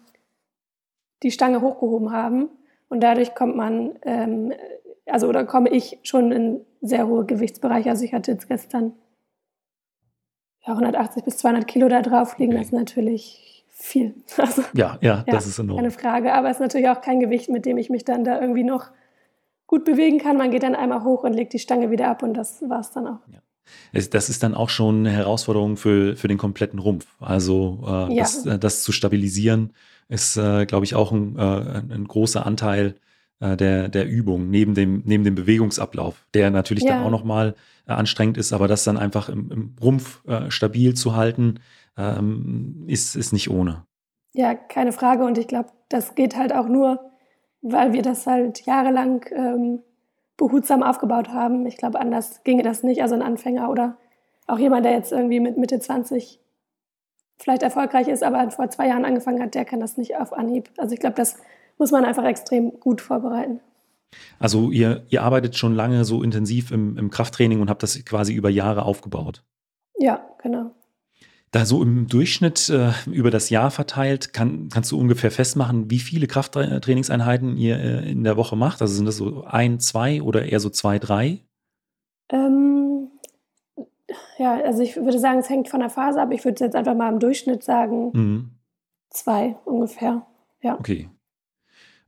die 1.21 1.31
Stange 1.31 1.61
hochgehoben 1.61 2.11
haben. 2.11 2.49
Und 2.89 3.01
dadurch 3.01 3.35
kommt 3.35 3.55
man, 3.55 3.95
ähm, 4.03 4.53
also 5.05 5.27
oder 5.27 5.45
komme 5.45 5.69
ich 5.69 5.99
schon 6.03 6.31
in 6.31 6.61
sehr 6.81 7.07
hohe 7.07 7.25
Gewichtsbereiche. 7.25 7.89
Also 7.89 8.05
ich 8.05 8.13
hatte 8.13 8.31
jetzt 8.31 8.47
gestern 8.47 8.93
ja, 10.65 10.73
180 10.73 11.23
bis 11.23 11.37
200 11.37 11.67
Kilo 11.67 11.89
da 11.89 12.01
drauf 12.01 12.37
liegen. 12.37 12.53
Okay. 12.53 12.59
Das 12.59 12.67
ist 12.67 12.73
natürlich 12.73 13.65
viel. 13.69 14.15
Also, 14.37 14.63
ja, 14.73 14.97
ja, 15.01 15.23
das 15.27 15.47
ist 15.47 15.59
enorm. 15.59 15.77
Keine 15.77 15.91
Frage. 15.91 16.33
Aber 16.33 16.49
es 16.49 16.57
ist 16.57 16.61
natürlich 16.61 16.89
auch 16.89 17.01
kein 17.01 17.19
Gewicht, 17.19 17.49
mit 17.49 17.65
dem 17.65 17.77
ich 17.77 17.89
mich 17.89 18.05
dann 18.05 18.23
da 18.23 18.39
irgendwie 18.39 18.63
noch 18.63 18.91
gut 19.67 19.85
bewegen 19.85 20.19
kann. 20.19 20.37
Man 20.37 20.51
geht 20.51 20.63
dann 20.63 20.75
einmal 20.75 21.03
hoch 21.03 21.23
und 21.23 21.33
legt 21.33 21.53
die 21.53 21.59
Stange 21.59 21.89
wieder 21.89 22.07
ab 22.07 22.23
und 22.23 22.33
das 22.35 22.67
war 22.69 22.79
es 22.79 22.91
dann 22.91 23.07
auch. 23.07 23.27
Ja. 23.27 23.39
Das 23.91 24.29
ist 24.29 24.43
dann 24.43 24.55
auch 24.55 24.69
schon 24.69 24.99
eine 24.99 25.11
Herausforderung 25.11 25.77
für, 25.77 26.15
für 26.15 26.27
den 26.27 26.37
kompletten 26.37 26.79
Rumpf. 26.79 27.07
Also 27.19 27.83
äh, 27.85 28.15
ja. 28.15 28.23
das, 28.23 28.45
äh, 28.45 28.59
das, 28.59 28.83
zu 28.83 28.91
stabilisieren 28.91 29.73
ist, 30.09 30.37
äh, 30.37 30.65
glaube 30.65 30.85
ich, 30.85 30.95
auch 30.95 31.11
ein, 31.11 31.37
äh, 31.37 31.41
ein 31.93 32.05
großer 32.07 32.45
Anteil 32.45 32.95
äh, 33.39 33.55
der, 33.55 33.89
der 33.89 34.07
Übung 34.07 34.49
neben 34.49 34.73
dem, 34.73 35.03
neben 35.05 35.23
dem 35.23 35.35
Bewegungsablauf, 35.35 36.25
der 36.33 36.49
natürlich 36.49 36.83
ja. 36.83 36.95
dann 36.95 37.03
auch 37.03 37.11
nochmal 37.11 37.55
äh, 37.87 37.93
anstrengend 37.93 38.37
ist, 38.37 38.53
aber 38.53 38.67
das 38.67 38.83
dann 38.83 38.97
einfach 38.97 39.29
im, 39.29 39.51
im 39.51 39.75
Rumpf 39.81 40.21
stabil 40.49 40.93
zu 40.93 41.15
halten, 41.15 41.59
ähm, 41.97 42.85
ist, 42.87 43.15
ist 43.15 43.33
nicht 43.33 43.49
ohne. 43.49 43.85
Ja, 44.33 44.55
keine 44.55 44.91
Frage. 44.91 45.23
Und 45.23 45.37
ich 45.37 45.47
glaube, 45.47 45.69
das 45.89 46.15
geht 46.15 46.35
halt 46.35 46.53
auch 46.53 46.67
nur, 46.67 46.99
weil 47.61 47.93
wir 47.93 48.01
das 48.01 48.25
halt 48.25 48.65
jahrelang 48.65 49.25
ähm, 49.31 49.83
behutsam 50.37 50.83
aufgebaut 50.83 51.29
haben. 51.29 51.65
Ich 51.65 51.77
glaube, 51.77 51.99
anders 51.99 52.43
ginge 52.43 52.63
das 52.63 52.83
nicht. 52.83 53.01
Also 53.01 53.15
ein 53.15 53.21
Anfänger 53.21 53.69
oder 53.69 53.97
auch 54.47 54.59
jemand, 54.59 54.85
der 54.85 54.93
jetzt 54.93 55.11
irgendwie 55.11 55.39
mit 55.39 55.57
Mitte 55.57 55.79
20 55.79 56.39
vielleicht 57.37 57.63
erfolgreich 57.63 58.07
ist, 58.07 58.23
aber 58.23 58.49
vor 58.51 58.69
zwei 58.69 58.87
Jahren 58.87 59.05
angefangen 59.05 59.41
hat, 59.41 59.55
der 59.55 59.65
kann 59.65 59.79
das 59.79 59.97
nicht 59.97 60.15
auf 60.17 60.33
Anhieb. 60.33 60.69
Also 60.77 60.93
ich 60.93 60.99
glaube, 60.99 61.15
das 61.15 61.37
muss 61.77 61.91
man 61.91 62.05
einfach 62.05 62.25
extrem 62.25 62.79
gut 62.79 63.01
vorbereiten. 63.01 63.59
Also 64.39 64.71
ihr, 64.71 65.05
ihr 65.09 65.23
arbeitet 65.23 65.55
schon 65.55 65.73
lange 65.73 66.05
so 66.05 66.21
intensiv 66.23 66.71
im, 66.71 66.97
im 66.97 67.09
Krafttraining 67.09 67.61
und 67.61 67.69
habt 67.69 67.83
das 67.83 68.03
quasi 68.05 68.33
über 68.33 68.49
Jahre 68.49 68.85
aufgebaut. 68.85 69.43
Ja, 69.97 70.23
genau. 70.41 70.71
Da 71.53 71.67
so 71.67 71.83
im 71.83 72.07
Durchschnitt 72.07 72.67
äh, 72.69 72.93
über 73.05 73.29
das 73.29 73.51
Jahr 73.51 73.69
verteilt, 73.69 74.33
kann, 74.33 74.69
kannst 74.69 74.91
du 74.91 74.99
ungefähr 74.99 75.29
festmachen, 75.29 75.91
wie 75.91 75.99
viele 75.99 76.25
Krafttrainingseinheiten 76.25 77.57
ihr 77.57 77.77
äh, 77.77 78.09
in 78.09 78.23
der 78.23 78.37
Woche 78.37 78.55
macht? 78.55 78.81
Also 78.81 78.95
sind 78.95 79.05
das 79.05 79.17
so 79.17 79.43
ein, 79.43 79.79
zwei 79.79 80.23
oder 80.23 80.45
eher 80.45 80.59
so 80.59 80.71
zwei, 80.71 80.97
drei? 80.97 81.41
Ähm, 82.29 83.11
ja, 84.39 84.55
also 84.63 84.81
ich 84.81 84.95
würde 84.95 85.19
sagen, 85.19 85.37
es 85.37 85.49
hängt 85.49 85.69
von 85.69 85.81
der 85.81 85.91
Phase 85.91 86.19
ab. 86.19 86.31
Ich 86.31 86.43
würde 86.43 86.63
jetzt 86.63 86.75
einfach 86.75 86.95
mal 86.95 87.13
im 87.13 87.19
Durchschnitt 87.19 87.63
sagen, 87.63 88.09
mhm. 88.13 88.49
zwei 89.11 89.55
ungefähr. 89.65 90.25
Ja. 90.63 90.79
Okay. 90.79 91.07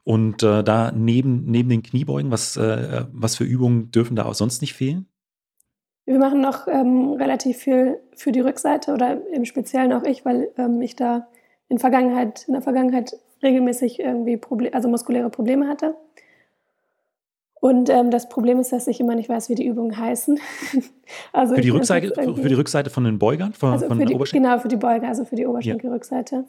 Und 0.03 0.41
äh, 0.41 0.63
da 0.63 0.91
neben, 0.91 1.45
neben 1.45 1.69
den 1.69 1.83
Kniebeugen, 1.83 2.31
was, 2.31 2.57
äh, 2.57 3.05
was 3.11 3.35
für 3.35 3.43
Übungen 3.43 3.91
dürfen 3.91 4.15
da 4.15 4.25
auch 4.25 4.33
sonst 4.33 4.61
nicht 4.61 4.73
fehlen? 4.73 5.05
Wir 6.05 6.19
machen 6.19 6.39
noch 6.39 6.67
ähm, 6.67 7.13
relativ 7.13 7.57
viel 7.57 7.99
für 8.15 8.31
die 8.31 8.41
Rückseite 8.41 8.93
oder 8.93 9.17
im 9.33 9.45
Speziellen 9.45 9.91
auch 9.91 10.03
ich, 10.03 10.23
weil 10.23 10.49
ähm, 10.57 10.81
ich 10.81 10.95
da 10.95 11.27
in, 11.67 11.79
Vergangenheit, 11.79 12.45
in 12.47 12.53
der 12.53 12.61
Vergangenheit 12.61 13.17
regelmäßig 13.41 13.99
irgendwie 13.99 14.37
Proble 14.37 14.73
also 14.73 14.87
muskuläre 14.87 15.29
Probleme 15.29 15.67
hatte. 15.67 15.95
Und 17.65 17.89
ähm, 17.89 18.11
das 18.11 18.29
Problem 18.29 18.59
ist, 18.59 18.71
dass 18.71 18.85
ich 18.85 18.99
immer 18.99 19.15
nicht 19.15 19.27
weiß, 19.27 19.49
wie 19.49 19.55
die 19.55 19.65
Übungen 19.65 19.97
heißen. 19.97 20.39
also 21.33 21.55
für, 21.55 21.61
die 21.61 21.69
Rückseite, 21.69 22.13
für 22.13 22.49
die 22.49 22.53
Rückseite 22.53 22.91
von 22.91 23.05
den 23.05 23.17
Beugern? 23.17 23.53
Von, 23.53 23.71
also 23.71 23.87
von 23.87 23.97
die, 23.97 24.15
genau, 24.31 24.59
für 24.59 24.67
die 24.67 24.75
Beuger, 24.75 25.07
also 25.07 25.25
für 25.25 25.35
die 25.35 25.47
Oberschenkelrückseite. 25.47 26.45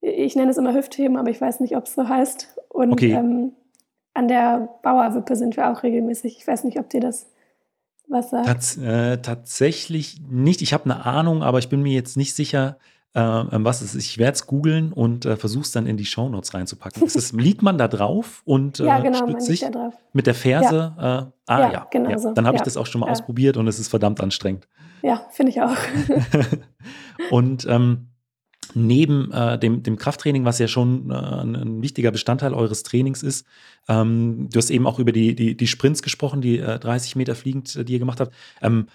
Ja. 0.00 0.10
Ich 0.12 0.36
nenne 0.36 0.52
es 0.52 0.58
immer 0.58 0.72
Hüftheben, 0.72 1.16
aber 1.16 1.30
ich 1.30 1.40
weiß 1.40 1.58
nicht, 1.58 1.76
ob 1.76 1.86
es 1.86 1.94
so 1.94 2.08
heißt. 2.08 2.56
Und 2.68 2.92
okay. 2.92 3.14
ähm, 3.14 3.54
an 4.14 4.28
der 4.28 4.68
Bauerwippe 4.82 5.34
sind 5.34 5.56
wir 5.56 5.72
auch 5.72 5.82
regelmäßig. 5.82 6.36
Ich 6.38 6.46
weiß 6.46 6.62
nicht, 6.62 6.78
ob 6.78 6.88
dir 6.88 7.00
das 7.00 7.26
was 8.08 8.30
sagt? 8.30 8.46
Tats 8.46 8.76
äh, 8.76 9.18
tatsächlich 9.18 10.20
nicht. 10.28 10.62
Ich 10.62 10.72
habe 10.72 10.84
eine 10.84 11.04
Ahnung, 11.04 11.42
aber 11.42 11.58
ich 11.58 11.68
bin 11.68 11.82
mir 11.82 11.92
jetzt 11.92 12.16
nicht 12.16 12.34
sicher, 12.34 12.78
äh, 13.14 13.20
was 13.20 13.80
es 13.80 13.94
ist. 13.94 14.04
Ich 14.04 14.18
werde 14.18 14.34
es 14.34 14.46
googeln 14.46 14.92
und 14.92 15.24
äh, 15.24 15.36
versuche 15.36 15.62
es 15.62 15.72
dann 15.72 15.86
in 15.86 15.96
die 15.96 16.04
Shownotes 16.04 16.54
reinzupacken. 16.54 17.02
es, 17.02 17.32
liegt 17.32 17.62
man 17.62 17.78
da 17.78 17.88
drauf 17.88 18.42
und 18.44 18.78
ja, 18.80 18.98
äh, 18.98 19.02
genau, 19.02 19.26
stützt 19.26 19.46
sich 19.46 19.64
mit 20.12 20.26
der 20.26 20.34
Ferse? 20.34 20.94
Ja. 20.96 21.18
Äh, 21.18 21.26
ah 21.46 21.60
ja, 21.60 21.72
ja 21.72 21.86
genau. 21.90 22.16
So. 22.18 22.32
Dann 22.32 22.46
habe 22.46 22.56
ich 22.56 22.62
das 22.62 22.76
auch 22.76 22.86
schon 22.86 23.00
mal 23.00 23.10
ausprobiert 23.10 23.56
und 23.56 23.66
es 23.68 23.78
ist 23.78 23.88
verdammt 23.88 24.20
anstrengend. 24.20 24.68
Ja, 25.02 25.22
finde 25.30 25.52
ich 25.52 25.62
auch. 25.62 25.76
und 27.30 27.66
ähm, 27.68 28.08
neben 28.74 29.30
äh, 29.32 29.58
dem, 29.58 29.82
dem 29.82 29.96
Krafttraining, 29.96 30.44
was 30.44 30.58
ja 30.58 30.68
schon 30.68 31.10
äh, 31.10 31.14
ein, 31.14 31.82
wichtiger 31.82 32.10
Bestandteil 32.10 32.54
eures 32.54 32.82
Trainings 32.82 33.22
ist, 33.22 33.46
ähm, 33.88 34.48
du 34.50 34.58
hast 34.58 34.70
eben 34.70 34.86
auch 34.86 34.98
über 34.98 35.12
die, 35.12 35.34
die, 35.34 35.56
die 35.56 35.66
Sprints 35.66 36.02
gesprochen, 36.02 36.40
die 36.40 36.58
äh, 36.58 36.78
30 36.78 37.16
Meter 37.16 37.34
fliegend, 37.34 37.76
äh, 37.76 37.84
die 37.84 37.94
ihr 37.94 37.98
gemacht 37.98 38.20
habt. 38.20 38.34
Ähm, 38.62 38.86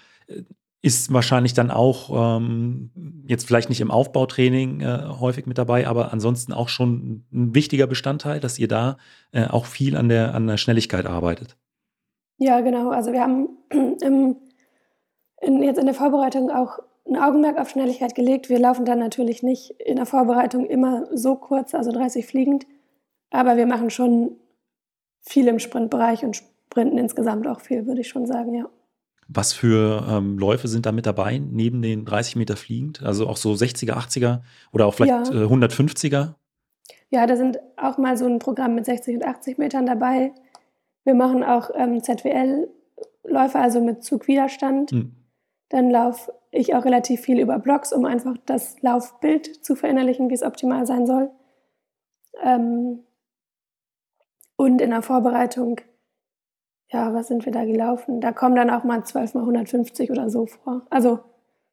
ist 0.82 1.12
wahrscheinlich 1.12 1.54
dann 1.54 1.70
auch 1.70 2.38
ähm, 2.38 2.90
jetzt 3.26 3.46
vielleicht 3.46 3.68
nicht 3.68 3.80
im 3.80 3.92
Aufbautraining 3.92 4.80
äh, 4.80 5.04
häufig 5.20 5.46
mit 5.46 5.56
dabei, 5.56 5.86
aber 5.86 6.12
ansonsten 6.12 6.52
auch 6.52 6.68
schon 6.68 7.24
ein 7.32 7.54
wichtiger 7.54 7.86
Bestandteil, 7.86 8.40
dass 8.40 8.58
ihr 8.58 8.66
da 8.66 8.96
äh, 9.30 9.46
auch 9.46 9.66
viel 9.66 9.96
an 9.96 10.08
der, 10.08 10.34
an 10.34 10.48
der 10.48 10.56
Schnelligkeit 10.56 11.06
arbeitet. 11.06 11.56
Ja, 12.38 12.60
genau. 12.60 12.90
Also 12.90 13.12
wir 13.12 13.20
haben 13.20 13.48
im, 13.70 14.36
in, 15.40 15.62
jetzt 15.62 15.78
in 15.78 15.86
der 15.86 15.94
Vorbereitung 15.94 16.50
auch 16.50 16.80
ein 17.08 17.16
Augenmerk 17.16 17.58
auf 17.58 17.70
Schnelligkeit 17.70 18.14
gelegt. 18.14 18.48
Wir 18.48 18.58
laufen 18.58 18.84
dann 18.84 18.98
natürlich 18.98 19.42
nicht 19.42 19.70
in 19.80 19.96
der 19.96 20.06
Vorbereitung 20.06 20.66
immer 20.66 21.06
so 21.12 21.36
kurz, 21.36 21.74
also 21.74 21.90
30 21.90 22.26
fliegend, 22.26 22.66
aber 23.30 23.56
wir 23.56 23.66
machen 23.66 23.90
schon 23.90 24.36
viel 25.20 25.48
im 25.48 25.58
Sprintbereich 25.58 26.24
und 26.24 26.36
sprinten 26.36 26.98
insgesamt 26.98 27.46
auch 27.46 27.60
viel, 27.60 27.86
würde 27.86 28.00
ich 28.00 28.08
schon 28.08 28.26
sagen, 28.26 28.54
ja. 28.54 28.68
Was 29.28 29.52
für 29.52 30.06
ähm, 30.10 30.38
Läufe 30.38 30.68
sind 30.68 30.84
da 30.84 30.92
mit 30.92 31.06
dabei, 31.06 31.38
neben 31.38 31.80
den 31.80 32.04
30 32.04 32.36
Meter 32.36 32.56
fliegend? 32.56 33.02
Also 33.02 33.26
auch 33.28 33.36
so 33.36 33.52
60er, 33.52 33.92
80er 33.92 34.40
oder 34.72 34.86
auch 34.86 34.94
vielleicht 34.94 35.32
ja. 35.32 35.42
äh, 35.42 35.46
150er? 35.46 36.34
Ja, 37.08 37.26
da 37.26 37.36
sind 37.36 37.58
auch 37.76 37.98
mal 37.98 38.16
so 38.16 38.26
ein 38.26 38.38
Programm 38.40 38.74
mit 38.74 38.84
60 38.84 39.16
und 39.16 39.24
80 39.24 39.58
Metern 39.58 39.86
dabei. 39.86 40.32
Wir 41.04 41.14
machen 41.14 41.44
auch 41.44 41.70
ähm, 41.74 42.02
ZWL-Läufe, 42.02 43.58
also 43.58 43.80
mit 43.80 44.02
Zugwiderstand. 44.04 44.90
Hm. 44.90 45.12
Dann 45.68 45.90
laufe 45.90 46.32
ich 46.52 46.74
auch 46.74 46.84
relativ 46.84 47.22
viel 47.22 47.40
über 47.40 47.58
Blogs, 47.58 47.92
um 47.92 48.04
einfach 48.04 48.36
das 48.46 48.80
Laufbild 48.82 49.64
zu 49.64 49.74
verinnerlichen, 49.74 50.28
wie 50.28 50.34
es 50.34 50.42
optimal 50.42 50.86
sein 50.86 51.06
soll. 51.06 51.30
Ähm 52.42 53.00
und 54.56 54.80
in 54.80 54.90
der 54.90 55.02
Vorbereitung, 55.02 55.80
ja, 56.90 57.12
was 57.14 57.28
sind 57.28 57.46
wir 57.46 57.52
da 57.52 57.64
gelaufen? 57.64 58.20
Da 58.20 58.32
kommen 58.32 58.54
dann 58.54 58.70
auch 58.70 58.84
mal 58.84 59.02
12 59.02 59.34
mal 59.34 59.40
150 59.40 60.10
oder 60.10 60.28
so 60.28 60.46
vor. 60.46 60.86
Also 60.90 61.20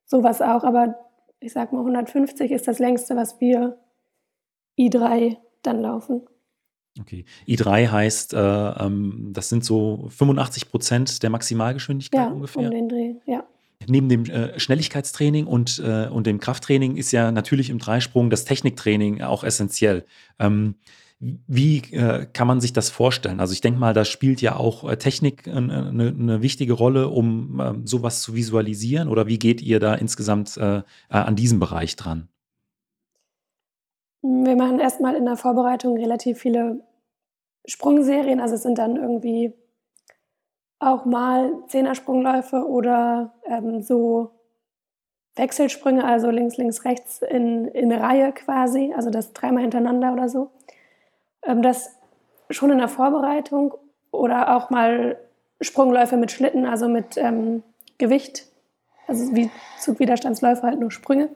sowas 0.05 0.41
auch, 0.41 0.63
aber 0.63 0.97
ich 1.41 1.51
sag 1.51 1.73
mal 1.73 1.79
150 1.79 2.51
ist 2.51 2.67
das 2.67 2.79
längste, 2.79 3.15
was 3.17 3.39
wir 3.41 3.77
I3 4.79 5.37
dann 5.61 5.81
laufen. 5.81 6.21
Okay. 6.99 7.25
I3 7.47 7.91
heißt, 7.91 8.33
äh, 8.33 8.37
ähm, 8.37 9.31
das 9.33 9.49
sind 9.49 9.63
so 9.65 10.07
85 10.09 10.71
Prozent 10.71 11.21
der 11.21 11.29
Maximalgeschwindigkeit 11.29 12.27
ja, 12.27 12.31
ungefähr. 12.31 12.63
Um 12.63 12.71
den 12.71 12.89
Dreh, 12.89 13.15
ja. 13.25 13.45
Neben 13.87 14.09
dem 14.09 14.25
äh, 14.25 14.59
Schnelligkeitstraining 14.59 15.47
und, 15.47 15.81
äh, 15.83 16.07
und 16.07 16.27
dem 16.27 16.39
Krafttraining 16.39 16.95
ist 16.95 17.11
ja 17.11 17.31
natürlich 17.31 17.69
im 17.69 17.79
Dreisprung 17.79 18.29
das 18.29 18.45
Techniktraining 18.45 19.21
auch 19.21 19.43
essentiell. 19.43 20.05
Ähm, 20.37 20.75
wie 21.19 21.79
äh, 21.91 22.27
kann 22.31 22.47
man 22.47 22.61
sich 22.61 22.71
das 22.71 22.89
vorstellen? 22.89 23.41
Also 23.41 23.51
ich 23.51 23.59
denke 23.59 23.79
mal, 23.79 23.93
da 23.93 24.05
spielt 24.05 24.41
ja 24.41 24.55
auch 24.55 24.89
äh, 24.89 24.97
Technik 24.97 25.47
eine, 25.49 25.89
eine, 25.89 26.41
wichtige 26.41 26.73
Rolle, 26.73 27.09
um 27.09 27.59
äh, 27.59 27.73
sowas 27.83 28.21
zu 28.21 28.35
visualisieren. 28.35 29.09
Oder 29.09 29.27
wie 29.27 29.37
geht 29.37 29.61
ihr 29.61 29.81
da 29.81 29.95
insgesamt 29.95 30.55
äh, 30.55 30.77
äh, 30.77 30.81
an 31.09 31.35
diesem 31.35 31.59
Bereich 31.59 31.97
dran? 31.97 32.29
Wir 34.21 34.55
machen 34.55 34.79
erstmal 34.79 35.15
in 35.15 35.25
der 35.25 35.35
Vorbereitung 35.35 35.97
relativ 35.97 36.39
viele 36.39 36.81
Sprungserien. 37.65 38.39
Also 38.39 38.55
es 38.55 38.63
sind 38.63 38.77
dann 38.77 38.95
irgendwie 38.95 39.53
auch 40.79 41.05
mal 41.05 41.51
Zehnersprungläufe 41.67 42.67
oder 42.67 43.33
ähm, 43.45 43.81
so 43.81 44.31
Wechselsprünge, 45.35 46.03
also 46.03 46.29
links, 46.29 46.57
links, 46.57 46.85
rechts 46.85 47.21
in, 47.21 47.67
in 47.69 47.91
Reihe 47.91 48.31
quasi, 48.31 48.93
also 48.95 49.09
das 49.09 49.33
dreimal 49.33 49.61
hintereinander 49.61 50.13
oder 50.13 50.29
so. 50.29 50.51
Ähm, 51.43 51.61
das 51.61 51.95
schon 52.49 52.71
in 52.71 52.77
der 52.77 52.87
Vorbereitung 52.87 53.73
oder 54.11 54.55
auch 54.55 54.69
mal 54.69 55.17
Sprungläufe 55.61 56.17
mit 56.17 56.31
Schlitten, 56.31 56.65
also 56.65 56.87
mit 56.87 57.17
ähm, 57.17 57.63
Gewicht, 57.97 58.47
also 59.07 59.35
wie 59.35 59.49
Zugwiderstandsläufe 59.79 60.63
halt 60.63 60.79
nur 60.79 60.91
Sprünge. 60.91 61.29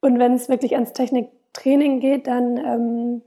Und 0.00 0.18
wenn 0.18 0.34
es 0.34 0.48
wirklich 0.48 0.74
ans 0.74 0.92
Techniktraining 0.92 2.00
geht, 2.00 2.26
dann 2.26 2.56
ähm, 2.56 3.22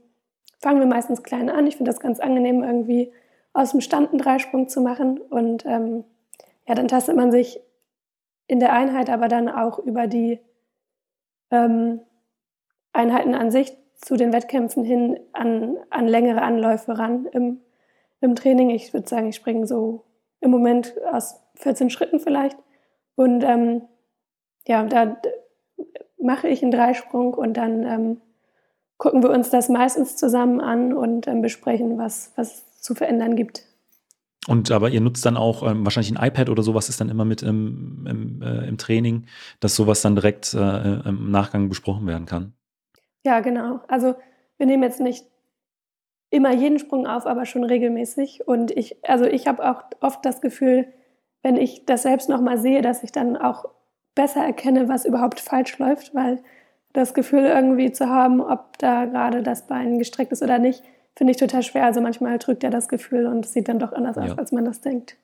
fangen 0.60 0.80
wir 0.80 0.86
meistens 0.86 1.22
klein 1.22 1.50
an. 1.50 1.66
Ich 1.66 1.76
finde 1.76 1.90
das 1.90 2.00
ganz 2.00 2.20
angenehm, 2.20 2.62
irgendwie 2.62 3.12
aus 3.52 3.72
dem 3.72 3.80
Stand 3.80 4.10
einen 4.10 4.18
Dreisprung 4.18 4.68
zu 4.68 4.80
machen. 4.80 5.18
Und 5.18 5.64
ähm, 5.66 6.04
ja, 6.66 6.74
dann 6.74 6.88
tastet 6.88 7.16
man 7.16 7.30
sich 7.30 7.60
in 8.46 8.60
der 8.60 8.72
Einheit, 8.72 9.10
aber 9.10 9.28
dann 9.28 9.48
auch 9.48 9.78
über 9.78 10.06
die 10.06 10.40
ähm, 11.50 12.00
Einheiten 12.92 13.34
an 13.34 13.50
sich 13.50 13.76
zu 13.96 14.16
den 14.16 14.32
Wettkämpfen 14.32 14.84
hin 14.84 15.20
an, 15.32 15.76
an 15.90 16.08
längere 16.08 16.42
Anläufe 16.42 16.98
ran 16.98 17.26
im, 17.26 17.60
im 18.20 18.34
Training. 18.34 18.70
Ich 18.70 18.92
würde 18.92 19.08
sagen, 19.08 19.28
ich 19.28 19.36
springe 19.36 19.66
so 19.66 20.04
im 20.40 20.50
Moment 20.50 20.94
aus 21.12 21.40
14 21.56 21.90
Schritten 21.90 22.20
vielleicht. 22.20 22.58
Und 23.14 23.44
ähm, 23.44 23.82
ja, 24.66 24.84
da 24.84 25.16
mache 26.18 26.48
ich 26.48 26.62
einen 26.62 26.72
Dreisprung 26.72 27.34
und 27.34 27.56
dann 27.56 27.84
ähm, 27.84 28.20
gucken 28.96 29.22
wir 29.22 29.30
uns 29.30 29.50
das 29.50 29.68
meistens 29.68 30.16
zusammen 30.16 30.60
an 30.60 30.92
und 30.92 31.26
ähm, 31.26 31.42
besprechen, 31.42 31.98
was, 31.98 32.32
was 32.36 32.64
zu 32.82 32.94
verändern 32.94 33.36
gibt. 33.36 33.64
Und 34.48 34.72
aber 34.72 34.90
ihr 34.90 35.00
nutzt 35.00 35.24
dann 35.24 35.36
auch 35.36 35.62
ähm, 35.62 35.84
wahrscheinlich 35.84 36.16
ein 36.16 36.26
iPad 36.26 36.50
oder 36.50 36.62
sowas 36.62 36.88
ist 36.88 37.00
dann 37.00 37.08
immer 37.08 37.24
mit 37.24 37.42
im, 37.42 38.06
im, 38.08 38.42
äh, 38.42 38.66
im 38.66 38.76
Training, 38.76 39.26
dass 39.60 39.76
sowas 39.76 40.02
dann 40.02 40.16
direkt 40.16 40.52
äh, 40.52 41.08
im 41.08 41.30
Nachgang 41.30 41.68
besprochen 41.68 42.06
werden 42.08 42.26
kann. 42.26 42.52
Ja, 43.24 43.40
genau. 43.40 43.80
Also 43.86 44.16
wir 44.58 44.66
nehmen 44.66 44.82
jetzt 44.82 45.00
nicht 45.00 45.24
immer 46.30 46.52
jeden 46.52 46.80
Sprung 46.80 47.06
auf, 47.06 47.26
aber 47.26 47.46
schon 47.46 47.62
regelmäßig. 47.62 48.48
Und 48.48 48.72
ich, 48.72 48.96
also 49.08 49.26
ich 49.26 49.46
habe 49.46 49.70
auch 49.70 49.84
oft 50.00 50.24
das 50.24 50.40
Gefühl, 50.40 50.88
wenn 51.42 51.56
ich 51.56 51.86
das 51.86 52.02
selbst 52.02 52.28
nochmal 52.28 52.58
sehe, 52.58 52.82
dass 52.82 53.04
ich 53.04 53.12
dann 53.12 53.36
auch 53.36 53.66
besser 54.14 54.44
erkenne, 54.44 54.88
was 54.88 55.04
überhaupt 55.04 55.40
falsch 55.40 55.78
läuft, 55.78 56.14
weil 56.14 56.42
das 56.92 57.14
Gefühl 57.14 57.44
irgendwie 57.44 57.92
zu 57.92 58.08
haben, 58.08 58.40
ob 58.40 58.78
da 58.78 59.04
gerade 59.04 59.42
das 59.42 59.66
Bein 59.66 59.98
gestreckt 59.98 60.32
ist 60.32 60.42
oder 60.42 60.58
nicht, 60.58 60.82
finde 61.16 61.32
ich 61.32 61.36
total 61.36 61.62
schwer. 61.62 61.84
Also 61.84 62.00
manchmal 62.00 62.38
drückt 62.38 62.62
ja 62.62 62.70
das 62.70 62.88
Gefühl 62.88 63.26
und 63.26 63.46
sieht 63.46 63.68
dann 63.68 63.78
doch 63.78 63.92
anders 63.92 64.16
ja. 64.16 64.24
aus, 64.24 64.38
als 64.38 64.52
man 64.52 64.64
das 64.64 64.80
denkt. 64.80 65.16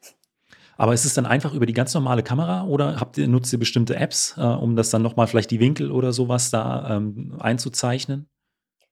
Aber 0.76 0.95
ist 0.95 1.04
es 1.04 1.14
dann 1.14 1.26
einfach 1.26 1.54
über 1.54 1.66
die 1.66 1.73
ganz 1.73 1.92
normale 1.92 2.23
Kamera 2.23 2.64
oder 2.64 3.00
habt 3.00 3.18
ihr, 3.18 3.26
nutzt 3.26 3.52
ihr 3.52 3.59
bestimmte 3.59 3.97
Apps, 3.97 4.37
äh, 4.38 4.42
um 4.42 4.76
das 4.76 4.90
dann 4.90 5.02
nochmal 5.02 5.26
vielleicht 5.26 5.50
die 5.50 5.59
Winkel 5.59 5.90
oder 5.90 6.12
sowas 6.12 6.50
da 6.50 6.97
ähm, 6.97 7.37
einzuzeichnen? 7.40 8.28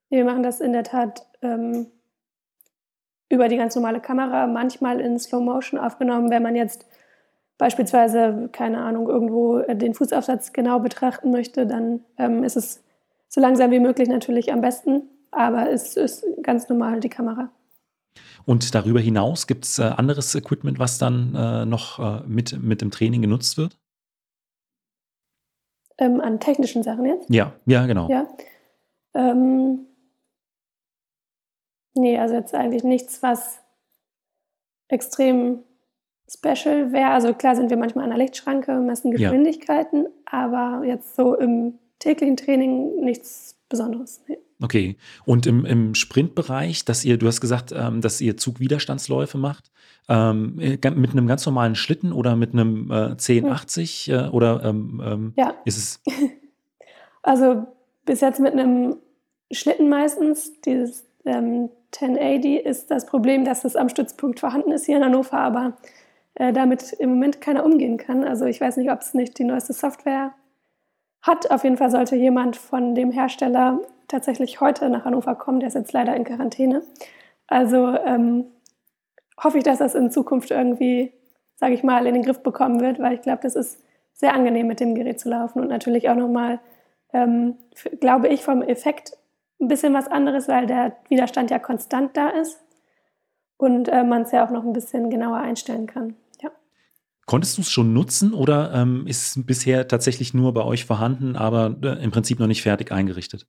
Wir 0.09 0.25
machen 0.25 0.43
das 0.43 0.59
in 0.59 0.73
der 0.73 0.83
Tat 0.83 1.25
ähm, 1.41 1.87
über 3.29 3.47
die 3.47 3.57
ganz 3.57 3.75
normale 3.75 4.01
Kamera, 4.01 4.47
manchmal 4.47 4.99
in 4.99 5.17
Slow 5.17 5.41
Motion 5.41 5.79
aufgenommen, 5.79 6.29
wenn 6.29 6.43
man 6.43 6.55
jetzt 6.55 6.85
beispielsweise, 7.57 8.49
keine 8.51 8.79
Ahnung, 8.81 9.09
irgendwo 9.09 9.61
den 9.61 9.93
Fußaufsatz 9.93 10.53
genau 10.53 10.79
betrachten 10.79 11.31
möchte, 11.31 11.65
dann 11.65 12.01
ähm, 12.17 12.43
ist 12.43 12.55
es 12.55 12.83
so 13.29 13.41
langsam 13.41 13.71
wie 13.71 13.79
möglich 13.79 14.07
natürlich 14.09 14.51
am 14.53 14.61
besten, 14.61 15.03
aber 15.31 15.69
es 15.71 15.95
ist 15.97 16.25
ganz 16.41 16.69
normal 16.69 16.99
die 16.99 17.09
Kamera. 17.09 17.49
Und 18.45 18.73
darüber 18.73 18.99
hinaus 18.99 19.47
gibt 19.47 19.65
es 19.65 19.79
äh, 19.79 19.83
anderes 19.83 20.33
Equipment, 20.35 20.79
was 20.79 20.97
dann 20.97 21.35
äh, 21.35 21.65
noch 21.65 21.99
äh, 21.99 22.23
mit, 22.27 22.61
mit 22.61 22.81
dem 22.81 22.91
Training 22.91 23.21
genutzt 23.21 23.57
wird? 23.57 23.77
Ähm, 25.97 26.21
an 26.21 26.39
technischen 26.39 26.83
Sachen 26.83 27.05
jetzt? 27.05 27.29
Ja, 27.29 27.53
ja, 27.65 27.85
genau. 27.87 28.09
Ja. 28.09 28.27
Ähm, 29.13 29.87
nee, 31.95 32.17
also 32.17 32.35
jetzt 32.35 32.53
eigentlich 32.53 32.83
nichts, 32.83 33.21
was 33.23 33.59
extrem 34.87 35.63
special 36.29 36.91
wäre. 36.91 37.09
Also 37.09 37.33
klar 37.33 37.55
sind 37.55 37.69
wir 37.69 37.77
manchmal 37.77 38.03
an 38.03 38.11
der 38.11 38.19
Lichtschranke, 38.19 38.79
messen 38.79 39.11
Geschwindigkeiten, 39.11 40.03
ja. 40.03 40.09
aber 40.25 40.85
jetzt 40.85 41.15
so 41.15 41.35
im 41.35 41.79
täglichen 41.99 42.37
Training 42.37 43.03
nichts 43.03 43.59
Besonderes. 43.69 44.21
Nee. 44.27 44.37
Okay. 44.61 44.97
Und 45.25 45.45
im, 45.45 45.65
im 45.65 45.93
Sprintbereich, 45.93 46.83
dass 46.85 47.05
ihr, 47.05 47.17
du 47.17 47.27
hast 47.27 47.41
gesagt, 47.41 47.71
ähm, 47.75 48.01
dass 48.01 48.19
ihr 48.21 48.37
Zugwiderstandsläufe 48.37 49.37
macht, 49.37 49.71
ähm, 50.09 50.59
äh, 50.59 50.77
mit 50.91 51.11
einem 51.11 51.27
ganz 51.27 51.45
normalen 51.45 51.75
Schlitten 51.75 52.11
oder 52.11 52.35
mit 52.35 52.53
einem 52.53 52.89
äh, 52.89 53.11
1080 53.11 54.09
äh, 54.09 54.27
oder 54.29 54.63
ähm, 54.63 55.01
ähm, 55.05 55.33
ja. 55.35 55.53
ist 55.65 55.77
es? 55.77 56.01
Also 57.23 57.67
bis 58.05 58.21
jetzt 58.21 58.39
mit 58.39 58.53
einem 58.53 58.95
Schlitten 59.51 59.89
meistens. 59.89 60.61
Dieses 60.61 61.05
ähm, 61.25 61.69
1080 61.93 62.65
ist 62.65 62.89
das 62.89 63.05
Problem, 63.05 63.43
dass 63.43 63.65
es 63.65 63.75
am 63.75 63.89
Stützpunkt 63.89 64.39
vorhanden 64.39 64.71
ist 64.71 64.85
hier 64.85 64.95
in 64.95 65.03
Hannover, 65.03 65.37
aber 65.37 65.73
äh, 66.35 66.53
damit 66.53 66.93
im 66.93 67.09
Moment 67.09 67.41
keiner 67.41 67.65
umgehen 67.65 67.97
kann. 67.97 68.23
Also 68.23 68.45
ich 68.45 68.61
weiß 68.61 68.77
nicht, 68.77 68.89
ob 68.89 69.01
es 69.01 69.13
nicht 69.13 69.37
die 69.39 69.43
neueste 69.43 69.73
Software 69.73 70.33
hat. 71.21 71.51
Auf 71.51 71.65
jeden 71.65 71.75
Fall 71.75 71.91
sollte 71.91 72.15
jemand 72.15 72.55
von 72.55 72.95
dem 72.95 73.11
Hersteller 73.11 73.81
tatsächlich 74.07 74.61
heute 74.61 74.89
nach 74.89 75.05
Hannover 75.05 75.35
kommen. 75.35 75.59
Der 75.59 75.67
ist 75.67 75.75
jetzt 75.75 75.93
leider 75.93 76.15
in 76.15 76.23
Quarantäne. 76.23 76.81
Also 77.47 77.95
ähm, 77.95 78.45
hoffe 79.41 79.57
ich, 79.57 79.63
dass 79.63 79.79
das 79.79 79.95
in 79.95 80.11
Zukunft 80.11 80.51
irgendwie, 80.51 81.13
sage 81.55 81.73
ich 81.73 81.83
mal, 81.83 82.05
in 82.07 82.13
den 82.13 82.23
Griff 82.23 82.43
bekommen 82.43 82.79
wird, 82.81 82.99
weil 82.99 83.13
ich 83.13 83.21
glaube, 83.21 83.41
das 83.43 83.55
ist 83.55 83.83
sehr 84.13 84.33
angenehm, 84.33 84.67
mit 84.67 84.79
dem 84.79 84.95
Gerät 84.95 85.19
zu 85.19 85.29
laufen 85.29 85.59
und 85.61 85.67
natürlich 85.67 86.09
auch 86.09 86.15
nochmal, 86.15 86.59
ähm, 87.13 87.55
glaube 87.99 88.27
ich, 88.27 88.43
vom 88.43 88.61
Effekt 88.61 89.13
ein 89.59 89.67
bisschen 89.67 89.93
was 89.93 90.07
anderes, 90.07 90.47
weil 90.47 90.65
der 90.65 90.97
Widerstand 91.09 91.51
ja 91.51 91.59
konstant 91.59 92.17
da 92.17 92.29
ist 92.29 92.59
und 93.57 93.87
äh, 93.89 94.03
man 94.03 94.23
es 94.23 94.31
ja 94.31 94.45
auch 94.45 94.51
noch 94.51 94.63
ein 94.63 94.73
bisschen 94.73 95.09
genauer 95.09 95.37
einstellen 95.37 95.87
kann. 95.87 96.15
Konntest 97.27 97.57
du 97.57 97.61
es 97.61 97.69
schon 97.69 97.91
nutzen 97.91 98.33
oder 98.33 98.73
ähm, 98.73 99.05
ist 99.05 99.35
es 99.35 99.45
bisher 99.45 99.89
tatsächlich 99.89 100.33
nur 100.33 100.53
bei 100.53 100.63
euch 100.63 100.85
vorhanden, 100.85 101.35
aber 101.35 101.75
äh, 101.83 102.01
im 102.01 102.09
Prinzip 102.09 102.39
noch 102.39 102.47
nicht 102.47 102.61
fertig 102.61 102.93
eingerichtet? 102.93 103.47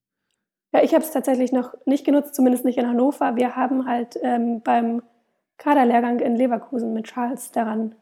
Ja, 0.72 0.82
ich 0.82 0.94
habe 0.94 1.04
es 1.04 1.10
tatsächlich 1.10 1.52
noch 1.52 1.74
nicht 1.86 2.04
genutzt, 2.04 2.34
zumindest 2.34 2.64
nicht 2.64 2.78
in 2.78 2.86
Hannover. 2.86 3.36
Wir 3.36 3.56
haben 3.56 3.86
halt 3.86 4.18
ähm, 4.22 4.60
beim 4.62 5.02
Kaderlehrgang 5.56 6.20
in 6.20 6.36
Leverkusen 6.36 6.92
mit 6.92 7.06
Charles 7.06 7.50
daran 7.52 7.94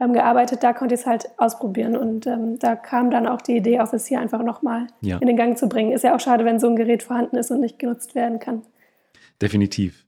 ähm, 0.00 0.12
gearbeitet. 0.12 0.62
Da 0.62 0.72
konnte 0.72 0.94
ich 0.94 1.02
es 1.02 1.06
halt 1.06 1.28
ausprobieren 1.36 1.96
und 1.96 2.26
ähm, 2.26 2.58
da 2.58 2.74
kam 2.74 3.10
dann 3.10 3.26
auch 3.26 3.42
die 3.42 3.56
Idee 3.56 3.80
auf, 3.80 3.92
es 3.92 4.06
hier 4.06 4.18
einfach 4.18 4.42
nochmal 4.42 4.86
ja. 5.02 5.18
in 5.18 5.26
den 5.26 5.36
Gang 5.36 5.58
zu 5.58 5.68
bringen. 5.68 5.92
Ist 5.92 6.04
ja 6.04 6.14
auch 6.14 6.20
schade, 6.20 6.44
wenn 6.44 6.58
so 6.58 6.68
ein 6.68 6.76
Gerät 6.76 7.02
vorhanden 7.02 7.36
ist 7.36 7.50
und 7.50 7.60
nicht 7.60 7.78
genutzt 7.78 8.14
werden 8.14 8.38
kann. 8.38 8.62
Definitiv. 9.40 10.06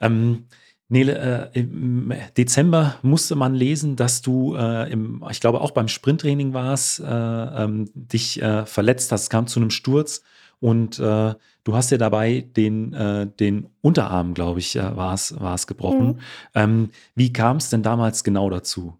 Ähm, 0.00 0.44
Nele, 0.88 1.50
äh, 1.54 1.60
im 1.60 2.12
Dezember 2.36 2.96
musste 3.02 3.36
man 3.36 3.54
lesen, 3.54 3.96
dass 3.96 4.22
du 4.22 4.56
äh, 4.56 4.90
im, 4.90 5.24
ich 5.30 5.40
glaube 5.40 5.60
auch 5.60 5.70
beim 5.70 5.88
Sprinttraining 5.88 6.52
warst, 6.52 7.00
äh, 7.00 7.04
ähm, 7.04 7.88
dich 7.94 8.42
äh, 8.42 8.66
verletzt 8.66 9.12
hast. 9.12 9.22
Es 9.22 9.30
kam 9.30 9.46
zu 9.46 9.60
einem 9.60 9.70
Sturz 9.70 10.22
und 10.60 10.98
äh, 10.98 11.34
du 11.64 11.74
hast 11.74 11.90
ja 11.90 11.98
dabei 11.98 12.44
den, 12.56 12.92
äh, 12.92 13.26
den 13.26 13.70
Unterarm, 13.80 14.34
glaube 14.34 14.58
ich, 14.58 14.76
äh, 14.76 14.96
war 14.96 15.14
es 15.14 15.66
gebrochen. 15.66 16.06
Mhm. 16.06 16.18
Ähm, 16.54 16.90
wie 17.14 17.32
kam 17.32 17.56
es 17.56 17.70
denn 17.70 17.82
damals 17.82 18.24
genau 18.24 18.50
dazu? 18.50 18.94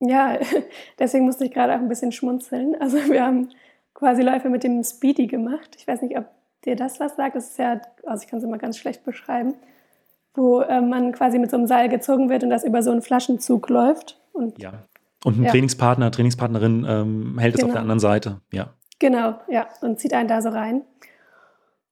Ja, 0.00 0.38
deswegen 0.98 1.24
musste 1.24 1.46
ich 1.46 1.52
gerade 1.52 1.74
auch 1.74 1.78
ein 1.78 1.88
bisschen 1.88 2.12
schmunzeln. 2.12 2.76
Also 2.80 2.98
wir 3.10 3.24
haben 3.24 3.48
quasi 3.94 4.22
Läufe 4.22 4.50
mit 4.50 4.62
dem 4.64 4.82
Speedy 4.84 5.26
gemacht. 5.26 5.74
Ich 5.78 5.86
weiß 5.86 6.02
nicht, 6.02 6.18
ob 6.18 6.26
dir 6.64 6.76
das 6.76 7.00
was 7.00 7.16
sagt. 7.16 7.36
Das 7.36 7.50
ist 7.50 7.58
ja, 7.58 7.80
also 8.04 8.22
ich 8.22 8.28
kann 8.28 8.38
es 8.38 8.44
immer 8.44 8.58
ganz 8.58 8.76
schlecht 8.76 9.04
beschreiben, 9.04 9.54
wo 10.34 10.60
äh, 10.60 10.80
man 10.80 11.12
quasi 11.12 11.38
mit 11.38 11.50
so 11.50 11.56
einem 11.56 11.66
Seil 11.66 11.88
gezogen 11.88 12.28
wird 12.28 12.42
und 12.42 12.50
das 12.50 12.64
über 12.64 12.82
so 12.82 12.90
einen 12.90 13.02
Flaschenzug 13.02 13.68
läuft. 13.68 14.20
Und, 14.32 14.60
ja. 14.60 14.72
Und 15.24 15.38
ein 15.38 15.44
ja. 15.44 15.50
Trainingspartner, 15.50 16.10
Trainingspartnerin 16.10 16.84
ähm, 16.86 17.38
hält 17.38 17.54
es 17.54 17.60
genau. 17.60 17.68
auf 17.68 17.72
der 17.72 17.80
anderen 17.80 18.00
Seite. 18.00 18.40
Ja. 18.52 18.74
Genau, 19.04 19.34
ja, 19.48 19.68
und 19.82 20.00
zieht 20.00 20.14
einen 20.14 20.28
da 20.28 20.40
so 20.40 20.48
rein. 20.48 20.80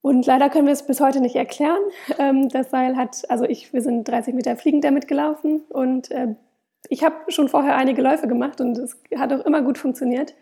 Und 0.01 0.25
leider 0.25 0.49
können 0.49 0.65
wir 0.65 0.73
es 0.73 0.87
bis 0.87 0.99
heute 0.99 1.21
nicht 1.21 1.37
erklären. 1.37 1.83
Ähm, 2.19 2.49
das 2.49 2.71
Seil 2.71 2.97
hat, 2.97 3.29
also 3.29 3.45
ich, 3.45 3.75
wir 3.75 3.83
sind 3.83 4.09
30 4.09 4.33
Meter 4.35 4.57
fliegend 4.57 4.83
damit 4.83 5.09
gelaufen 5.09 5.61
und 5.69 6.11
äh, 6.11 6.37
ich 6.89 7.05
habe 7.05 7.17
schon 7.29 7.51
vorher 7.51 7.77
einige 7.77 8.01
Läufe 8.01 8.29
gemacht 8.29 8.63
und 8.63 8.79
es 8.79 8.97
hat 9.15 9.31
auch 9.31 9.45
immer 9.45 9.61
gut 9.61 9.77
funktioniert. 9.77 10.35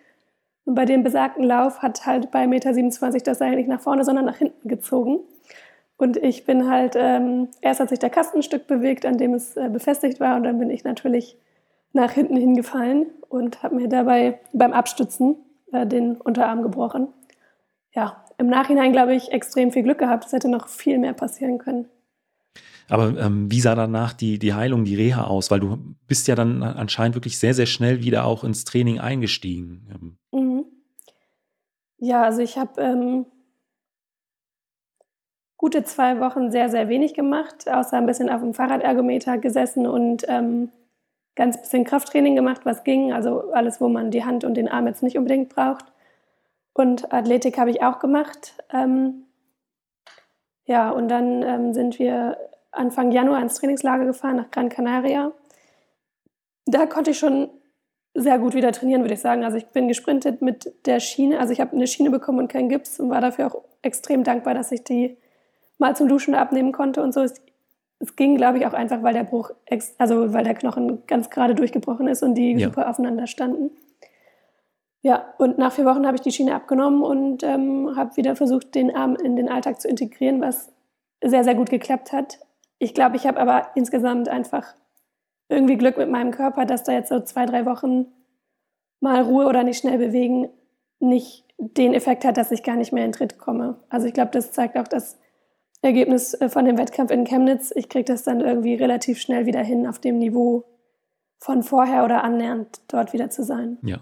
Und 0.64 0.76
bei 0.76 0.84
dem 0.84 1.02
besagten 1.02 1.42
Lauf 1.42 1.82
hat 1.82 2.06
halt 2.06 2.30
bei 2.30 2.44
1,27 2.44 2.46
Meter 2.46 3.24
das 3.24 3.38
Seil 3.38 3.56
nicht 3.56 3.68
nach 3.68 3.80
vorne, 3.80 4.04
sondern 4.04 4.26
nach 4.26 4.36
hinten 4.36 4.68
gezogen. 4.68 5.18
Und 5.96 6.18
ich 6.18 6.44
bin 6.44 6.70
halt, 6.70 6.94
ähm, 6.96 7.48
erst 7.60 7.80
hat 7.80 7.88
sich 7.88 7.98
der 7.98 8.10
Kasten 8.10 8.38
ein 8.38 8.42
Stück 8.44 8.68
bewegt, 8.68 9.04
an 9.04 9.18
dem 9.18 9.34
es 9.34 9.56
äh, 9.56 9.68
befestigt 9.68 10.20
war, 10.20 10.36
und 10.36 10.44
dann 10.44 10.60
bin 10.60 10.70
ich 10.70 10.84
natürlich 10.84 11.36
nach 11.92 12.12
hinten 12.12 12.36
hingefallen 12.36 13.06
und 13.28 13.64
habe 13.64 13.74
mir 13.74 13.88
dabei 13.88 14.38
beim 14.52 14.72
Abstützen 14.72 15.34
äh, 15.72 15.86
den 15.86 16.16
Unterarm 16.16 16.62
gebrochen. 16.62 17.08
Ja, 17.92 18.24
im 18.38 18.48
Nachhinein 18.48 18.92
glaube 18.92 19.14
ich 19.14 19.32
extrem 19.32 19.72
viel 19.72 19.82
Glück 19.82 19.98
gehabt. 19.98 20.26
Es 20.26 20.32
hätte 20.32 20.48
noch 20.48 20.68
viel 20.68 20.98
mehr 20.98 21.12
passieren 21.12 21.58
können. 21.58 21.88
Aber 22.88 23.16
ähm, 23.18 23.50
wie 23.50 23.60
sah 23.60 23.74
danach 23.76 24.12
die, 24.12 24.38
die 24.38 24.52
Heilung, 24.52 24.84
die 24.84 24.96
Reha 24.96 25.24
aus? 25.24 25.50
Weil 25.50 25.60
du 25.60 25.78
bist 26.08 26.26
ja 26.26 26.34
dann 26.34 26.62
anscheinend 26.62 27.14
wirklich 27.14 27.38
sehr, 27.38 27.54
sehr 27.54 27.66
schnell 27.66 28.02
wieder 28.02 28.24
auch 28.24 28.42
ins 28.42 28.64
Training 28.64 28.98
eingestiegen. 28.98 30.16
Mhm. 30.32 30.64
Ja, 31.98 32.24
also 32.24 32.40
ich 32.40 32.58
habe 32.58 32.80
ähm, 32.80 33.26
gute 35.56 35.84
zwei 35.84 36.18
Wochen 36.18 36.50
sehr, 36.50 36.68
sehr 36.70 36.88
wenig 36.88 37.14
gemacht, 37.14 37.70
außer 37.70 37.96
ein 37.96 38.06
bisschen 38.06 38.30
auf 38.30 38.40
dem 38.40 38.54
Fahrradergometer 38.54 39.38
gesessen 39.38 39.86
und 39.86 40.24
ähm, 40.26 40.70
ganz 41.36 41.60
bisschen 41.60 41.84
Krafttraining 41.84 42.34
gemacht, 42.34 42.62
was 42.64 42.84
ging. 42.84 43.12
Also 43.12 43.52
alles, 43.52 43.80
wo 43.80 43.88
man 43.88 44.10
die 44.10 44.24
Hand 44.24 44.44
und 44.44 44.54
den 44.54 44.68
Arm 44.68 44.86
jetzt 44.86 45.02
nicht 45.02 45.16
unbedingt 45.16 45.48
braucht. 45.48 45.84
Und 46.72 47.12
Athletik 47.12 47.58
habe 47.58 47.70
ich 47.70 47.82
auch 47.82 47.98
gemacht. 47.98 48.54
Ähm, 48.72 49.26
ja, 50.64 50.90
und 50.90 51.08
dann 51.08 51.42
ähm, 51.42 51.72
sind 51.72 51.98
wir 51.98 52.36
Anfang 52.70 53.10
Januar 53.10 53.42
ins 53.42 53.54
Trainingslager 53.54 54.04
gefahren 54.04 54.36
nach 54.36 54.50
Gran 54.50 54.68
Canaria. 54.68 55.32
Da 56.66 56.86
konnte 56.86 57.10
ich 57.10 57.18
schon 57.18 57.50
sehr 58.14 58.38
gut 58.38 58.54
wieder 58.54 58.72
trainieren, 58.72 59.02
würde 59.02 59.14
ich 59.14 59.20
sagen. 59.20 59.44
Also 59.44 59.56
ich 59.56 59.66
bin 59.66 59.88
gesprintet 59.88 60.42
mit 60.42 60.72
der 60.86 61.00
Schiene. 61.00 61.38
Also 61.38 61.52
ich 61.52 61.60
habe 61.60 61.74
eine 61.74 61.86
Schiene 61.86 62.10
bekommen 62.10 62.38
und 62.38 62.48
keinen 62.48 62.68
Gips 62.68 63.00
und 63.00 63.10
war 63.10 63.20
dafür 63.20 63.46
auch 63.46 63.64
extrem 63.82 64.24
dankbar, 64.24 64.54
dass 64.54 64.72
ich 64.72 64.84
die 64.84 65.16
mal 65.78 65.96
zum 65.96 66.08
Duschen 66.08 66.34
abnehmen 66.34 66.72
konnte 66.72 67.02
und 67.02 67.12
so. 67.12 67.24
Es, 68.00 68.16
ging, 68.16 68.36
glaube 68.36 68.58
ich, 68.58 68.66
auch 68.66 68.72
einfach, 68.72 69.02
weil 69.02 69.14
der 69.14 69.24
Bruch, 69.24 69.50
also 69.98 70.32
weil 70.32 70.44
der 70.44 70.54
Knochen 70.54 71.06
ganz 71.06 71.30
gerade 71.30 71.54
durchgebrochen 71.54 72.08
ist 72.08 72.22
und 72.22 72.34
die 72.34 72.52
ja. 72.52 72.68
super 72.68 72.88
aufeinander 72.88 73.26
standen. 73.26 73.70
Ja, 75.02 75.34
und 75.38 75.58
nach 75.58 75.72
vier 75.72 75.84
Wochen 75.84 76.06
habe 76.06 76.16
ich 76.16 76.22
die 76.22 76.32
Schiene 76.32 76.54
abgenommen 76.54 77.02
und 77.02 77.42
ähm, 77.42 77.94
habe 77.96 78.16
wieder 78.16 78.36
versucht, 78.36 78.74
den 78.74 78.94
Arm 78.94 79.16
in 79.16 79.36
den 79.36 79.48
Alltag 79.48 79.80
zu 79.80 79.88
integrieren, 79.88 80.40
was 80.40 80.72
sehr, 81.22 81.44
sehr 81.44 81.54
gut 81.54 81.70
geklappt 81.70 82.12
hat. 82.12 82.38
Ich 82.78 82.94
glaube, 82.94 83.16
ich 83.16 83.26
habe 83.26 83.38
aber 83.38 83.68
insgesamt 83.74 84.28
einfach 84.28 84.74
irgendwie 85.48 85.76
Glück 85.76 85.96
mit 85.96 86.10
meinem 86.10 86.30
Körper, 86.30 86.64
dass 86.64 86.84
da 86.84 86.92
jetzt 86.92 87.08
so 87.08 87.20
zwei, 87.20 87.46
drei 87.46 87.66
Wochen 87.66 88.06
mal 89.00 89.22
Ruhe 89.22 89.46
oder 89.46 89.62
nicht 89.62 89.78
schnell 89.78 89.98
bewegen 89.98 90.48
nicht 91.00 91.46
den 91.58 91.94
Effekt 91.94 92.24
hat, 92.24 92.36
dass 92.36 92.52
ich 92.52 92.62
gar 92.62 92.76
nicht 92.76 92.92
mehr 92.92 93.04
in 93.04 93.12
Tritt 93.12 93.38
komme. 93.38 93.78
Also 93.88 94.06
ich 94.06 94.14
glaube, 94.14 94.30
das 94.30 94.52
zeigt 94.52 94.78
auch 94.78 94.88
das 94.88 95.18
Ergebnis 95.82 96.34
äh, 96.34 96.48
von 96.48 96.64
dem 96.64 96.78
Wettkampf 96.78 97.10
in 97.10 97.24
Chemnitz. 97.24 97.72
Ich 97.74 97.88
kriege 97.88 98.04
das 98.04 98.22
dann 98.22 98.40
irgendwie 98.40 98.74
relativ 98.74 99.20
schnell 99.20 99.46
wieder 99.46 99.62
hin, 99.62 99.86
auf 99.86 99.98
dem 99.98 100.18
Niveau 100.18 100.64
von 101.38 101.62
vorher 101.62 102.04
oder 102.04 102.22
annähernd 102.22 102.80
dort 102.88 103.12
wieder 103.12 103.30
zu 103.30 103.44
sein. 103.44 103.78
Ja. 103.82 104.00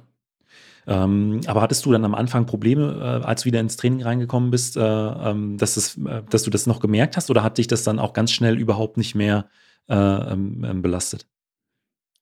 Ähm, 0.88 1.42
aber 1.46 1.60
hattest 1.60 1.84
du 1.84 1.92
dann 1.92 2.04
am 2.04 2.14
Anfang 2.14 2.46
Probleme, 2.46 3.20
äh, 3.22 3.26
als 3.26 3.42
du 3.42 3.46
wieder 3.46 3.60
ins 3.60 3.76
Training 3.76 4.02
reingekommen 4.02 4.50
bist, 4.50 4.76
äh, 4.76 4.80
ähm, 4.80 5.58
dass, 5.58 5.74
das, 5.74 5.98
äh, 5.98 6.22
dass 6.30 6.44
du 6.44 6.50
das 6.50 6.66
noch 6.66 6.80
gemerkt 6.80 7.16
hast 7.16 7.30
oder 7.30 7.42
hat 7.42 7.58
dich 7.58 7.66
das 7.66 7.84
dann 7.84 7.98
auch 7.98 8.14
ganz 8.14 8.32
schnell 8.32 8.58
überhaupt 8.58 8.96
nicht 8.96 9.14
mehr 9.14 9.48
äh, 9.88 9.94
ähm, 9.94 10.64
ähm, 10.66 10.82
belastet? 10.82 11.26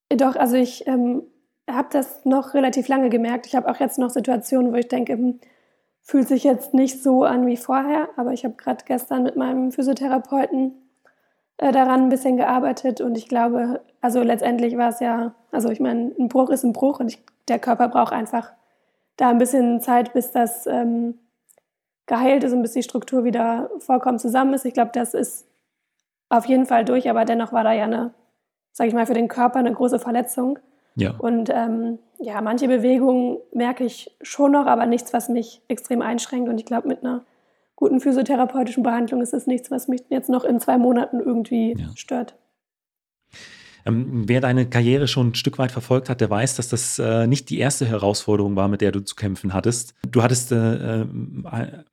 Doch, 0.09 0.35
also 0.35 0.57
ich 0.57 0.87
ähm, 0.87 1.23
habe 1.71 1.88
das 1.92 2.25
noch 2.25 2.55
relativ 2.55 2.88
lange 2.88 3.09
gemerkt. 3.09 3.47
Ich 3.47 3.55
habe 3.55 3.71
auch 3.71 3.79
jetzt 3.79 3.99
noch 3.99 4.11
Situationen, 4.11 4.73
wo 4.73 4.77
ich 4.77 4.88
denke, 4.88 5.12
hm, 5.12 5.40
fühlt 6.07 6.29
sich 6.29 6.45
jetzt 6.45 6.73
nicht 6.73 7.03
so 7.03 7.25
an 7.25 7.47
wie 7.49 7.57
vorher, 7.57 8.09
aber 8.16 8.33
ich 8.33 8.45
habe 8.45 8.55
gerade 8.55 8.85
gestern 8.85 9.25
mit 9.25 9.35
meinem 9.35 9.73
Physiotherapeuten 9.73 10.73
äh, 11.57 11.73
daran 11.73 12.05
ein 12.05 12.09
bisschen 12.09 12.37
gearbeitet 12.37 13.01
und 13.01 13.19
ich 13.19 13.27
glaube, 13.29 13.81
also 14.01 14.23
letztendlich 14.23 14.77
war 14.77 14.90
es 14.90 15.01
ja, 15.01 15.35
also 15.51 15.69
ich 15.69 15.81
meine, 15.81 16.12
ein 16.16 16.29
Bruch 16.29 16.51
ist 16.51 16.62
ein 16.62 16.73
Bruch 16.73 17.01
und 17.01 17.09
ich, 17.09 17.25
der 17.49 17.59
Körper 17.59 17.88
braucht 17.88 18.12
einfach 18.12 18.53
da 19.16 19.31
ein 19.31 19.38
bisschen 19.38 19.81
Zeit, 19.81 20.12
bis 20.12 20.31
das 20.31 20.69
ähm, 20.69 21.19
geheilt 22.07 22.45
ist 22.45 22.53
und 22.53 22.62
bis 22.62 22.73
die 22.73 22.85
Struktur 22.85 23.25
wieder 23.25 23.69
vollkommen 23.81 24.21
zusammen 24.21 24.55
ist. 24.55 24.64
Ich 24.64 24.75
glaube, 24.75 24.92
das 24.95 25.12
ist 25.12 25.49
auf 26.29 26.47
jeden 26.47 26.66
Fall 26.66 26.85
durch, 26.85 27.11
aber 27.11 27.25
dennoch 27.25 27.53
war 27.53 27.64
da 27.64 27.73
ja 27.73 27.85
eine, 27.85 28.14
sage 28.71 28.88
ich 28.88 28.95
mal, 28.95 29.07
für 29.07 29.14
den 29.14 29.27
Körper 29.27 29.59
eine 29.59 29.73
große 29.73 29.99
Verletzung. 29.99 30.61
Ja. 30.97 31.15
Und 31.19 31.51
ähm, 31.53 31.99
ja, 32.19 32.41
manche 32.41 32.69
Bewegungen 32.69 33.39
merke 33.53 33.85
ich 33.85 34.17
schon 34.23 34.53
noch, 34.53 34.67
aber 34.67 34.87
nichts, 34.87 35.13
was 35.13 35.29
mich 35.29 35.63
extrem 35.69 36.03
einschränkt. 36.03 36.49
Und 36.49 36.59
ich 36.59 36.65
glaube, 36.67 36.89
mit 36.89 37.05
einer 37.05 37.25
guten 37.77 38.01
physiotherapeutischen 38.01 38.83
Behandlung 38.83 39.21
ist 39.21 39.35
es 39.35 39.47
nichts, 39.47 39.71
was 39.71 39.87
mich 39.87 40.03
jetzt 40.09 40.31
noch 40.31 40.45
in 40.45 40.59
zwei 40.59 40.79
Monaten 40.79 41.21
irgendwie 41.21 41.75
ja. 41.79 41.87
stört. 41.95 42.35
Ähm, 43.87 44.25
wer 44.27 44.40
deine 44.40 44.68
Karriere 44.68 45.07
schon 45.07 45.29
ein 45.29 45.35
Stück 45.35 45.59
weit 45.59 45.70
verfolgt 45.70 46.09
hat, 46.09 46.20
der 46.20 46.29
weiß, 46.29 46.57
dass 46.57 46.68
das 46.68 46.99
äh, 46.99 47.27
nicht 47.27 47.51
die 47.51 47.59
erste 47.59 47.87
Herausforderung 47.87 48.57
war, 48.57 48.68
mit 48.68 48.81
der 48.81 48.92
du 48.92 49.01
zu 49.01 49.14
kämpfen 49.14 49.55
hattest. 49.55 49.94
Du 50.09 50.22
hattest 50.22 50.53
äh, 50.53 51.03
äh, 51.03 51.07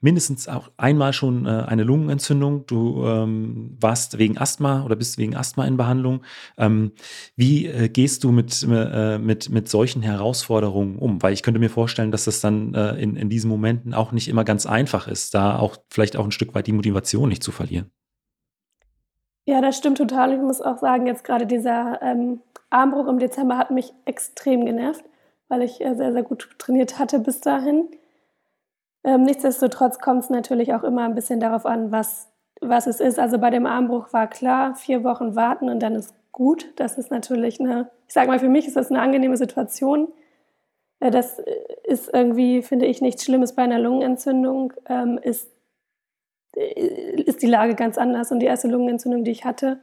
mindestens 0.01 0.47
auch 0.47 0.71
einmal 0.77 1.13
schon 1.13 1.45
äh, 1.45 1.49
eine 1.49 1.83
Lungenentzündung. 1.83 2.65
Du 2.65 3.05
ähm, 3.05 3.77
warst 3.79 4.17
wegen 4.17 4.37
Asthma 4.37 4.83
oder 4.83 4.95
bist 4.95 5.17
wegen 5.17 5.35
Asthma 5.35 5.65
in 5.65 5.77
Behandlung. 5.77 6.23
Ähm, 6.57 6.93
wie 7.35 7.67
äh, 7.67 7.89
gehst 7.89 8.23
du 8.23 8.31
mit, 8.31 8.65
äh, 8.69 9.19
mit, 9.19 9.49
mit 9.49 9.69
solchen 9.69 10.01
Herausforderungen 10.01 10.97
um? 10.97 11.21
Weil 11.21 11.33
ich 11.33 11.43
könnte 11.43 11.59
mir 11.59 11.69
vorstellen, 11.69 12.11
dass 12.11 12.25
das 12.25 12.41
dann 12.41 12.73
in, 12.73 13.15
in 13.15 13.29
diesen 13.29 13.49
Momenten 13.49 13.93
auch 13.93 14.11
nicht 14.11 14.27
immer 14.27 14.43
ganz 14.43 14.65
einfach 14.65 15.07
ist, 15.07 15.33
da 15.33 15.57
auch 15.57 15.77
vielleicht 15.89 16.17
auch 16.17 16.25
ein 16.25 16.31
Stück 16.31 16.55
weit 16.55 16.67
die 16.67 16.71
Motivation 16.71 17.29
nicht 17.29 17.43
zu 17.43 17.51
verlieren. 17.51 17.91
Ja, 19.45 19.61
das 19.61 19.77
stimmt 19.77 19.97
total. 19.97 20.33
Ich 20.33 20.39
muss 20.39 20.61
auch 20.61 20.77
sagen, 20.77 21.05
jetzt 21.05 21.23
gerade 21.23 21.45
dieser 21.45 22.01
ähm, 22.01 22.41
Armbruch 22.69 23.07
im 23.07 23.19
Dezember 23.19 23.57
hat 23.57 23.71
mich 23.71 23.93
extrem 24.05 24.65
genervt, 24.65 25.03
weil 25.49 25.61
ich 25.61 25.81
äh, 25.81 25.95
sehr, 25.95 26.13
sehr 26.13 26.23
gut 26.23 26.49
trainiert 26.57 26.97
hatte 26.97 27.19
bis 27.19 27.41
dahin. 27.41 27.89
Ähm, 29.03 29.23
nichtsdestotrotz 29.23 29.99
kommt 29.99 30.23
es 30.23 30.29
natürlich 30.29 30.73
auch 30.73 30.83
immer 30.83 31.03
ein 31.03 31.15
bisschen 31.15 31.41
darauf 31.41 31.65
an, 31.65 31.91
was, 31.91 32.29
was 32.61 32.87
es 32.87 33.01
ist. 33.01 33.19
Also 33.19 33.37
bei 33.37 33.49
dem 33.49 33.65
Armbruch 33.65 34.13
war 34.13 34.27
klar, 34.27 34.75
vier 34.75 35.03
Wochen 35.03 35.35
warten 35.35 35.69
und 35.69 35.81
dann 35.81 35.95
ist 35.95 36.15
gut. 36.31 36.71
Das 36.77 36.97
ist 36.97 37.11
natürlich 37.11 37.59
eine, 37.59 37.89
ich 38.07 38.13
sage 38.13 38.27
mal, 38.27 38.39
für 38.39 38.49
mich 38.49 38.65
ist 38.67 38.77
das 38.77 38.89
eine 38.89 39.01
angenehme 39.01 39.35
Situation. 39.35 40.07
Äh, 41.01 41.11
das 41.11 41.39
ist 41.83 42.13
irgendwie, 42.13 42.61
finde 42.61 42.85
ich, 42.85 43.01
nichts 43.01 43.25
Schlimmes 43.25 43.53
bei 43.53 43.63
einer 43.63 43.79
Lungenentzündung. 43.79 44.73
Ähm, 44.87 45.19
ist 45.21 45.47
äh, 45.47 45.49
ist 46.55 47.41
die 47.41 47.47
Lage 47.47 47.75
ganz 47.75 47.97
anders. 47.97 48.31
Und 48.31 48.39
die 48.39 48.45
erste 48.45 48.67
Lungenentzündung, 48.67 49.23
die 49.23 49.31
ich 49.31 49.45
hatte, 49.45 49.79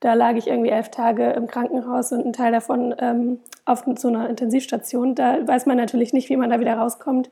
da 0.00 0.14
lag 0.14 0.34
ich 0.34 0.48
irgendwie 0.48 0.70
elf 0.70 0.90
Tage 0.90 1.30
im 1.30 1.46
Krankenhaus 1.46 2.10
und 2.12 2.26
ein 2.26 2.32
Teil 2.32 2.50
davon 2.50 2.94
ähm, 2.98 3.40
auf 3.64 3.84
so 3.96 4.08
einer 4.08 4.28
Intensivstation. 4.28 5.14
Da 5.14 5.46
weiß 5.46 5.66
man 5.66 5.76
natürlich 5.76 6.12
nicht, 6.12 6.28
wie 6.28 6.36
man 6.36 6.50
da 6.50 6.58
wieder 6.58 6.74
rauskommt. 6.74 7.30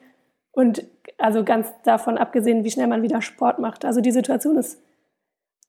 Und 0.53 0.85
also 1.19 1.45
ganz 1.45 1.69
davon 1.85 2.17
abgesehen, 2.17 2.65
wie 2.65 2.71
schnell 2.71 2.87
man 2.87 3.03
wieder 3.03 3.23
Sport 3.23 3.59
macht. 3.59 3.85
Also 3.85 4.01
die 4.01 4.13
Situation 4.13 4.57
ist 4.57 4.81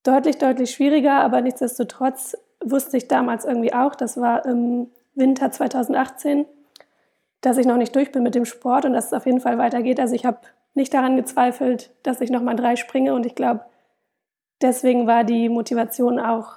deutlich, 0.04 0.38
deutlich 0.38 0.72
schwieriger, 0.72 1.14
aber 1.14 1.42
nichtsdestotrotz 1.42 2.38
wusste 2.64 2.98
ich 2.98 3.08
damals 3.08 3.46
irgendwie 3.46 3.74
auch, 3.74 3.96
das 3.96 4.18
war 4.18 4.46
im 4.46 4.88
Winter 5.16 5.52
2018, 5.52 6.46
dass 7.42 7.58
ich 7.58 7.66
noch 7.66 7.78
nicht 7.78 7.96
durch 7.96 8.12
bin 8.12 8.24
mit 8.24 8.36
dem 8.36 8.46
Sport 8.46 8.86
und 8.86 8.94
dass 8.94 9.08
es 9.08 9.14
auf 9.14 9.26
jeden 9.26 9.40
Fall 9.40 9.58
weitergeht. 9.58 10.00
Also 10.00 10.14
ich 10.14 10.26
habe 10.26 10.40
nicht 10.74 10.94
daran 10.94 11.16
gezweifelt, 11.16 11.92
dass 12.04 12.22
ich 12.22 12.30
nochmal 12.30 12.56
drei 12.56 12.76
springe. 12.76 13.14
Und 13.14 13.26
ich 13.26 13.36
glaube, 13.36 13.66
deswegen 14.62 15.08
war 15.08 15.24
die 15.24 15.50
Motivation 15.50 16.20
auch 16.20 16.54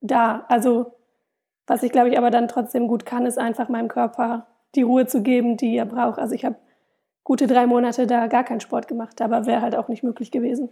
da. 0.00 0.44
Also, 0.48 0.92
was 1.66 1.82
ich 1.82 1.92
glaube 1.92 2.10
ich 2.10 2.18
aber 2.18 2.30
dann 2.30 2.48
trotzdem 2.48 2.88
gut 2.88 3.06
kann, 3.06 3.26
ist 3.26 3.38
einfach 3.38 3.68
meinem 3.68 3.88
Körper 3.88 4.46
die 4.74 4.82
Ruhe 4.82 5.06
zu 5.06 5.22
geben, 5.22 5.56
die 5.56 5.76
er 5.76 5.86
braucht. 5.86 6.18
Also 6.18 6.34
ich 6.34 6.44
habe 6.44 6.56
gute 7.22 7.46
drei 7.46 7.66
Monate 7.66 8.06
da 8.06 8.26
gar 8.26 8.44
keinen 8.44 8.60
Sport 8.60 8.88
gemacht, 8.88 9.20
aber 9.22 9.46
wäre 9.46 9.62
halt 9.62 9.76
auch 9.76 9.88
nicht 9.88 10.02
möglich 10.02 10.30
gewesen 10.30 10.68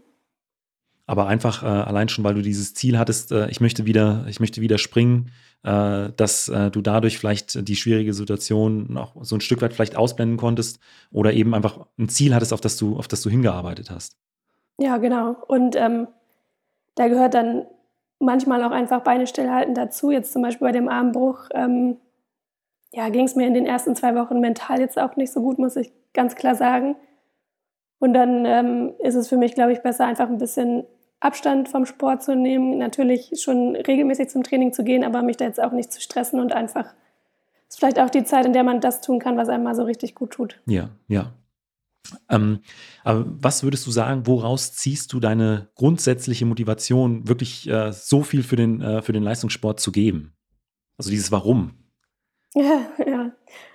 aber 1.06 1.26
einfach 1.26 1.62
äh, 1.62 1.66
allein 1.66 2.08
schon, 2.08 2.24
weil 2.24 2.34
du 2.34 2.42
dieses 2.42 2.74
Ziel 2.74 2.98
hattest, 2.98 3.32
äh, 3.32 3.48
ich 3.50 3.60
möchte 3.60 3.84
wieder, 3.84 4.24
ich 4.28 4.40
möchte 4.40 4.60
wieder 4.60 4.78
springen, 4.78 5.30
äh, 5.64 6.10
dass 6.16 6.48
äh, 6.48 6.70
du 6.70 6.80
dadurch 6.80 7.18
vielleicht 7.18 7.68
die 7.68 7.76
schwierige 7.76 8.14
Situation 8.14 8.92
noch 8.92 9.14
so 9.20 9.36
ein 9.36 9.40
Stück 9.40 9.62
weit 9.62 9.72
vielleicht 9.72 9.96
ausblenden 9.96 10.36
konntest 10.36 10.80
oder 11.12 11.32
eben 11.32 11.54
einfach 11.54 11.86
ein 11.98 12.08
Ziel 12.08 12.34
hattest, 12.34 12.52
auf 12.52 12.60
das 12.60 12.76
du, 12.76 12.96
auf 12.96 13.08
das 13.08 13.22
du 13.22 13.30
hingearbeitet 13.30 13.90
hast. 13.90 14.16
Ja, 14.78 14.96
genau. 14.96 15.36
Und 15.46 15.76
ähm, 15.76 16.08
da 16.94 17.08
gehört 17.08 17.34
dann 17.34 17.66
manchmal 18.18 18.62
auch 18.64 18.70
einfach 18.70 19.02
Beine 19.02 19.26
stillhalten 19.26 19.74
dazu. 19.74 20.10
Jetzt 20.10 20.32
zum 20.32 20.42
Beispiel 20.42 20.66
bei 20.66 20.72
dem 20.72 20.88
Armbruch, 20.88 21.48
ähm, 21.54 21.96
ja, 22.92 23.08
ging 23.08 23.24
es 23.24 23.36
mir 23.36 23.46
in 23.46 23.54
den 23.54 23.66
ersten 23.66 23.96
zwei 23.96 24.14
Wochen 24.14 24.40
mental 24.40 24.80
jetzt 24.80 24.98
auch 24.98 25.16
nicht 25.16 25.32
so 25.32 25.40
gut, 25.40 25.58
muss 25.58 25.76
ich 25.76 25.92
ganz 26.12 26.34
klar 26.34 26.54
sagen. 26.54 26.96
Und 27.98 28.14
dann 28.14 28.44
ähm, 28.44 28.94
ist 28.98 29.14
es 29.14 29.28
für 29.28 29.36
mich, 29.36 29.54
glaube 29.54 29.72
ich, 29.72 29.80
besser, 29.80 30.06
einfach 30.06 30.28
ein 30.28 30.38
bisschen 30.38 30.84
Abstand 31.22 31.68
vom 31.68 31.86
Sport 31.86 32.22
zu 32.22 32.34
nehmen, 32.34 32.78
natürlich 32.78 33.30
schon 33.40 33.76
regelmäßig 33.76 34.28
zum 34.28 34.42
Training 34.42 34.72
zu 34.72 34.82
gehen, 34.82 35.04
aber 35.04 35.22
mich 35.22 35.36
da 35.36 35.44
jetzt 35.44 35.62
auch 35.62 35.72
nicht 35.72 35.92
zu 35.92 36.00
stressen 36.00 36.40
und 36.40 36.52
einfach, 36.52 36.92
ist 37.68 37.78
vielleicht 37.78 38.00
auch 38.00 38.10
die 38.10 38.24
Zeit, 38.24 38.44
in 38.44 38.52
der 38.52 38.64
man 38.64 38.80
das 38.80 39.00
tun 39.00 39.20
kann, 39.20 39.36
was 39.36 39.48
einem 39.48 39.62
mal 39.62 39.76
so 39.76 39.84
richtig 39.84 40.14
gut 40.14 40.32
tut. 40.32 40.60
Ja, 40.66 40.90
ja. 41.06 41.32
Ähm, 42.28 42.60
aber 43.04 43.24
was 43.26 43.62
würdest 43.62 43.86
du 43.86 43.92
sagen, 43.92 44.26
woraus 44.26 44.74
ziehst 44.74 45.12
du 45.12 45.20
deine 45.20 45.68
grundsätzliche 45.76 46.44
Motivation, 46.44 47.28
wirklich 47.28 47.68
äh, 47.68 47.92
so 47.92 48.22
viel 48.22 48.42
für 48.42 48.56
den, 48.56 48.80
äh, 48.80 49.00
für 49.00 49.12
den 49.12 49.22
Leistungssport 49.22 49.78
zu 49.78 49.92
geben? 49.92 50.34
Also 50.98 51.10
dieses 51.10 51.30
Warum. 51.30 51.70
Ja, 52.54 52.80
ja. 53.06 53.32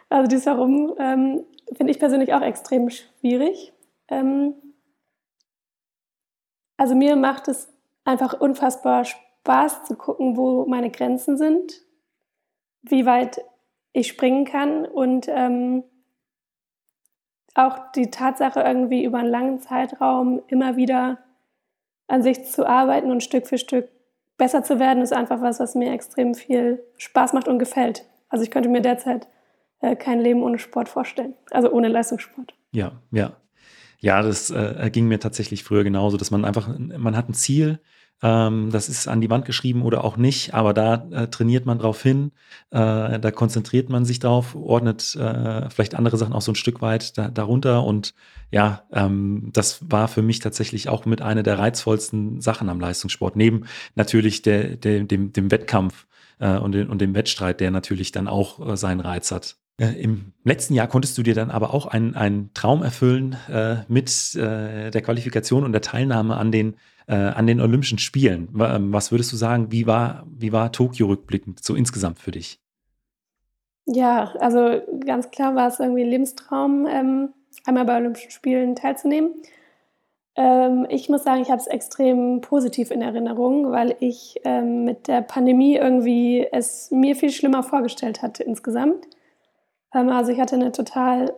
Also 0.09 0.27
dieses 0.27 0.45
Warum 0.45 0.95
ähm, 0.99 1.45
finde 1.75 1.91
ich 1.91 1.99
persönlich 1.99 2.33
auch 2.33 2.41
extrem 2.41 2.89
schwierig. 2.89 3.73
Ähm, 4.09 4.53
also 6.77 6.95
mir 6.95 7.15
macht 7.15 7.47
es 7.47 7.73
einfach 8.05 8.39
unfassbar 8.39 9.03
Spaß 9.05 9.83
zu 9.85 9.95
gucken, 9.95 10.37
wo 10.37 10.65
meine 10.65 10.89
Grenzen 10.89 11.37
sind, 11.37 11.81
wie 12.83 13.05
weit 13.05 13.41
ich 13.93 14.07
springen 14.07 14.45
kann 14.45 14.85
und 14.85 15.27
ähm, 15.27 15.83
auch 17.55 17.91
die 17.93 18.11
Tatsache, 18.11 18.61
irgendwie 18.61 19.03
über 19.03 19.17
einen 19.17 19.29
langen 19.29 19.59
Zeitraum 19.59 20.41
immer 20.47 20.77
wieder 20.77 21.17
an 22.07 22.21
sich 22.21 22.45
zu 22.45 22.67
arbeiten 22.67 23.11
und 23.11 23.23
Stück 23.23 23.47
für 23.47 23.57
Stück 23.57 23.89
besser 24.37 24.63
zu 24.63 24.79
werden, 24.79 25.01
ist 25.01 25.13
einfach 25.13 25.41
was, 25.41 25.59
was 25.59 25.73
mir 25.73 25.91
extrem 25.91 26.35
viel 26.35 26.83
Spaß 26.97 27.33
macht 27.33 27.47
und 27.47 27.57
gefällt. 27.57 28.05
Also 28.29 28.43
ich 28.43 28.51
könnte 28.51 28.69
mir 28.69 28.81
derzeit 28.81 29.27
äh, 29.81 29.95
kein 29.95 30.19
Leben 30.19 30.43
ohne 30.43 30.59
Sport 30.59 30.89
vorstellen, 30.89 31.33
also 31.49 31.71
ohne 31.71 31.87
Leistungssport. 31.87 32.53
Ja, 32.71 32.91
ja. 33.11 33.31
Ja, 33.99 34.21
das 34.21 34.49
äh, 34.51 34.89
ging 34.91 35.07
mir 35.07 35.19
tatsächlich 35.19 35.63
früher 35.63 35.83
genauso, 35.83 36.17
dass 36.17 36.31
man 36.31 36.45
einfach, 36.45 36.69
man 36.77 37.17
hat 37.17 37.29
ein 37.29 37.33
Ziel, 37.33 37.79
ähm, 38.21 38.69
das 38.71 38.89
ist 38.89 39.07
an 39.07 39.21
die 39.21 39.29
Wand 39.29 39.45
geschrieben 39.45 39.83
oder 39.83 40.03
auch 40.03 40.17
nicht, 40.17 40.53
aber 40.53 40.73
da 40.73 41.07
äh, 41.11 41.27
trainiert 41.27 41.65
man 41.65 41.77
drauf 41.77 42.01
hin, 42.01 42.31
äh, 42.71 43.19
da 43.19 43.31
konzentriert 43.31 43.89
man 43.89 44.05
sich 44.05 44.19
drauf, 44.19 44.55
ordnet 44.55 45.15
äh, 45.15 45.69
vielleicht 45.69 45.95
andere 45.95 46.17
Sachen 46.17 46.33
auch 46.33 46.41
so 46.41 46.51
ein 46.51 46.55
Stück 46.55 46.81
weit 46.81 47.17
da, 47.17 47.29
darunter 47.29 47.83
und 47.83 48.13
ja, 48.51 48.83
ähm, 48.91 49.49
das 49.53 49.79
war 49.91 50.07
für 50.07 50.21
mich 50.21 50.39
tatsächlich 50.39 50.89
auch 50.89 51.05
mit 51.05 51.21
einer 51.21 51.43
der 51.43 51.59
reizvollsten 51.59 52.41
Sachen 52.41 52.69
am 52.69 52.79
Leistungssport, 52.79 53.35
neben 53.35 53.65
natürlich 53.95 54.41
der, 54.41 54.77
der, 54.77 55.03
dem, 55.03 55.33
dem 55.33 55.51
Wettkampf 55.51 56.07
äh, 56.39 56.57
und, 56.57 56.71
den, 56.71 56.89
und 56.89 57.01
dem 57.01 57.13
Wettstreit, 57.13 57.59
der 57.59 57.71
natürlich 57.71 58.11
dann 58.11 58.27
auch 58.27 58.67
äh, 58.67 58.77
seinen 58.77 58.99
Reiz 58.99 59.31
hat. 59.31 59.57
Äh, 59.79 60.01
Im 60.01 60.33
letzten 60.43 60.73
Jahr 60.73 60.87
konntest 60.87 61.17
du 61.17 61.23
dir 61.23 61.35
dann 61.35 61.51
aber 61.51 61.73
auch 61.73 61.85
einen, 61.85 62.15
einen 62.15 62.51
Traum 62.53 62.81
erfüllen 62.81 63.37
äh, 63.51 63.77
mit 63.87 64.35
äh, 64.35 64.89
der 64.89 65.01
Qualifikation 65.01 65.63
und 65.63 65.71
der 65.71 65.81
Teilnahme 65.81 66.35
an 66.35 66.51
den, 66.51 66.77
äh, 67.07 67.15
an 67.15 67.45
den 67.45 67.61
Olympischen 67.61 67.99
Spielen. 67.99 68.49
Ähm, 68.59 68.91
was 68.91 69.11
würdest 69.11 69.31
du 69.31 69.35
sagen, 69.35 69.71
wie 69.71 69.85
war, 69.85 70.25
wie 70.27 70.51
war 70.51 70.71
Tokio 70.71 71.07
rückblickend 71.07 71.63
so 71.63 71.75
insgesamt 71.75 72.19
für 72.19 72.31
dich? 72.31 72.59
Ja, 73.85 74.33
also 74.39 74.81
ganz 75.05 75.31
klar 75.31 75.55
war 75.55 75.67
es 75.67 75.79
irgendwie 75.79 76.03
ein 76.03 76.09
Lebenstraum, 76.09 76.87
ähm, 76.89 77.29
einmal 77.65 77.85
bei 77.85 77.97
Olympischen 77.97 78.31
Spielen 78.31 78.75
teilzunehmen. 78.75 79.29
Ähm, 80.35 80.87
ich 80.89 81.07
muss 81.07 81.23
sagen, 81.23 81.41
ich 81.41 81.49
habe 81.49 81.61
es 81.61 81.67
extrem 81.67 82.41
positiv 82.41 82.89
in 82.89 83.01
Erinnerung, 83.01 83.71
weil 83.71 83.95
ich 83.99 84.41
ähm, 84.43 84.85
mit 84.85 85.07
der 85.07 85.21
Pandemie 85.21 85.75
irgendwie 85.75 86.47
es 86.51 86.89
mir 86.91 87.15
viel 87.15 87.31
schlimmer 87.31 87.63
vorgestellt 87.63 88.21
hatte 88.21 88.43
insgesamt. 88.43 89.07
Also 89.97 90.31
ich 90.31 90.39
hatte 90.39 90.55
eine 90.55 90.71
total 90.71 91.33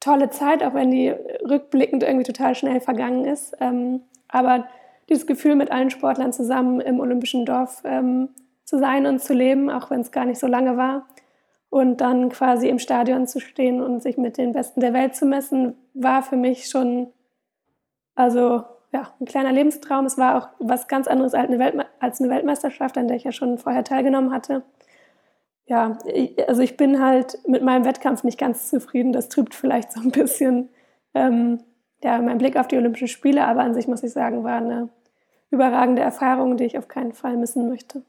tolle 0.00 0.30
Zeit, 0.30 0.62
auch 0.62 0.74
wenn 0.74 0.90
die 0.90 1.08
rückblickend 1.08 2.02
irgendwie 2.02 2.24
total 2.24 2.54
schnell 2.54 2.80
vergangen 2.80 3.24
ist. 3.24 3.56
Ähm, 3.60 4.02
aber 4.28 4.66
dieses 5.08 5.26
Gefühl, 5.26 5.54
mit 5.54 5.70
allen 5.70 5.90
Sportlern 5.90 6.32
zusammen 6.32 6.80
im 6.80 7.00
Olympischen 7.00 7.46
Dorf 7.46 7.82
ähm, 7.84 8.30
zu 8.64 8.78
sein 8.78 9.06
und 9.06 9.20
zu 9.20 9.32
leben, 9.32 9.70
auch 9.70 9.90
wenn 9.90 10.00
es 10.00 10.12
gar 10.12 10.24
nicht 10.24 10.38
so 10.38 10.46
lange 10.46 10.76
war, 10.76 11.06
und 11.70 12.00
dann 12.00 12.28
quasi 12.28 12.68
im 12.68 12.78
Stadion 12.78 13.26
zu 13.26 13.40
stehen 13.40 13.82
und 13.82 14.00
sich 14.00 14.16
mit 14.16 14.38
den 14.38 14.52
Besten 14.52 14.80
der 14.80 14.92
Welt 14.92 15.16
zu 15.16 15.26
messen, 15.26 15.74
war 15.92 16.22
für 16.22 16.36
mich 16.36 16.68
schon, 16.68 17.08
also 18.14 18.64
ja, 18.92 19.12
ein 19.20 19.26
kleiner 19.26 19.50
Lebenstraum. 19.50 20.06
Es 20.06 20.16
war 20.16 20.38
auch 20.38 20.48
was 20.60 20.86
ganz 20.86 21.08
anderes 21.08 21.34
als 21.34 21.48
eine, 21.48 21.58
Weltme 21.58 21.86
als 21.98 22.20
eine 22.20 22.30
Weltmeisterschaft, 22.30 22.96
an 22.96 23.08
der 23.08 23.16
ich 23.16 23.24
ja 23.24 23.32
schon 23.32 23.58
vorher 23.58 23.82
teilgenommen 23.82 24.32
hatte 24.32 24.62
ja, 25.66 25.98
also 26.46 26.62
ich 26.62 26.76
bin 26.76 27.02
halt 27.02 27.38
mit 27.46 27.62
meinem 27.62 27.84
Wettkampf 27.84 28.22
nicht 28.24 28.38
ganz 28.38 28.68
zufrieden. 28.68 29.12
Das 29.12 29.28
trübt 29.28 29.54
vielleicht 29.54 29.92
so 29.92 30.00
ein 30.00 30.10
bisschen 30.10 30.68
ähm, 31.14 31.60
ja, 32.02 32.20
mein 32.20 32.38
Blick 32.38 32.56
auf 32.56 32.68
die 32.68 32.76
Olympischen 32.76 33.08
Spiele, 33.08 33.46
aber 33.46 33.62
an 33.62 33.74
sich 33.74 33.88
muss 33.88 34.02
ich 34.02 34.12
sagen, 34.12 34.44
war 34.44 34.58
eine 34.58 34.90
überragende 35.50 36.02
Erfahrung, 36.02 36.56
die 36.56 36.64
ich 36.64 36.76
auf 36.76 36.88
keinen 36.88 37.12
Fall 37.12 37.36
missen 37.36 37.68
möchte. 37.68 38.02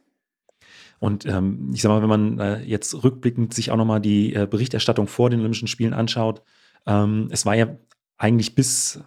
Und 0.99 1.25
ähm, 1.25 1.71
ich 1.73 1.81
sag 1.81 1.89
mal, 1.89 2.01
wenn 2.01 2.09
man 2.09 2.39
äh, 2.39 2.61
jetzt 2.63 3.03
rückblickend 3.03 3.53
sich 3.53 3.71
auch 3.71 3.77
nochmal 3.77 4.01
die 4.01 4.33
äh, 4.33 4.47
Berichterstattung 4.49 5.07
vor 5.07 5.29
den 5.29 5.39
Olympischen 5.39 5.67
Spielen 5.67 5.93
anschaut, 5.93 6.41
ähm, 6.87 7.29
es 7.31 7.45
war 7.45 7.55
ja 7.55 7.67
eigentlich 8.17 8.55
bis 8.55 9.01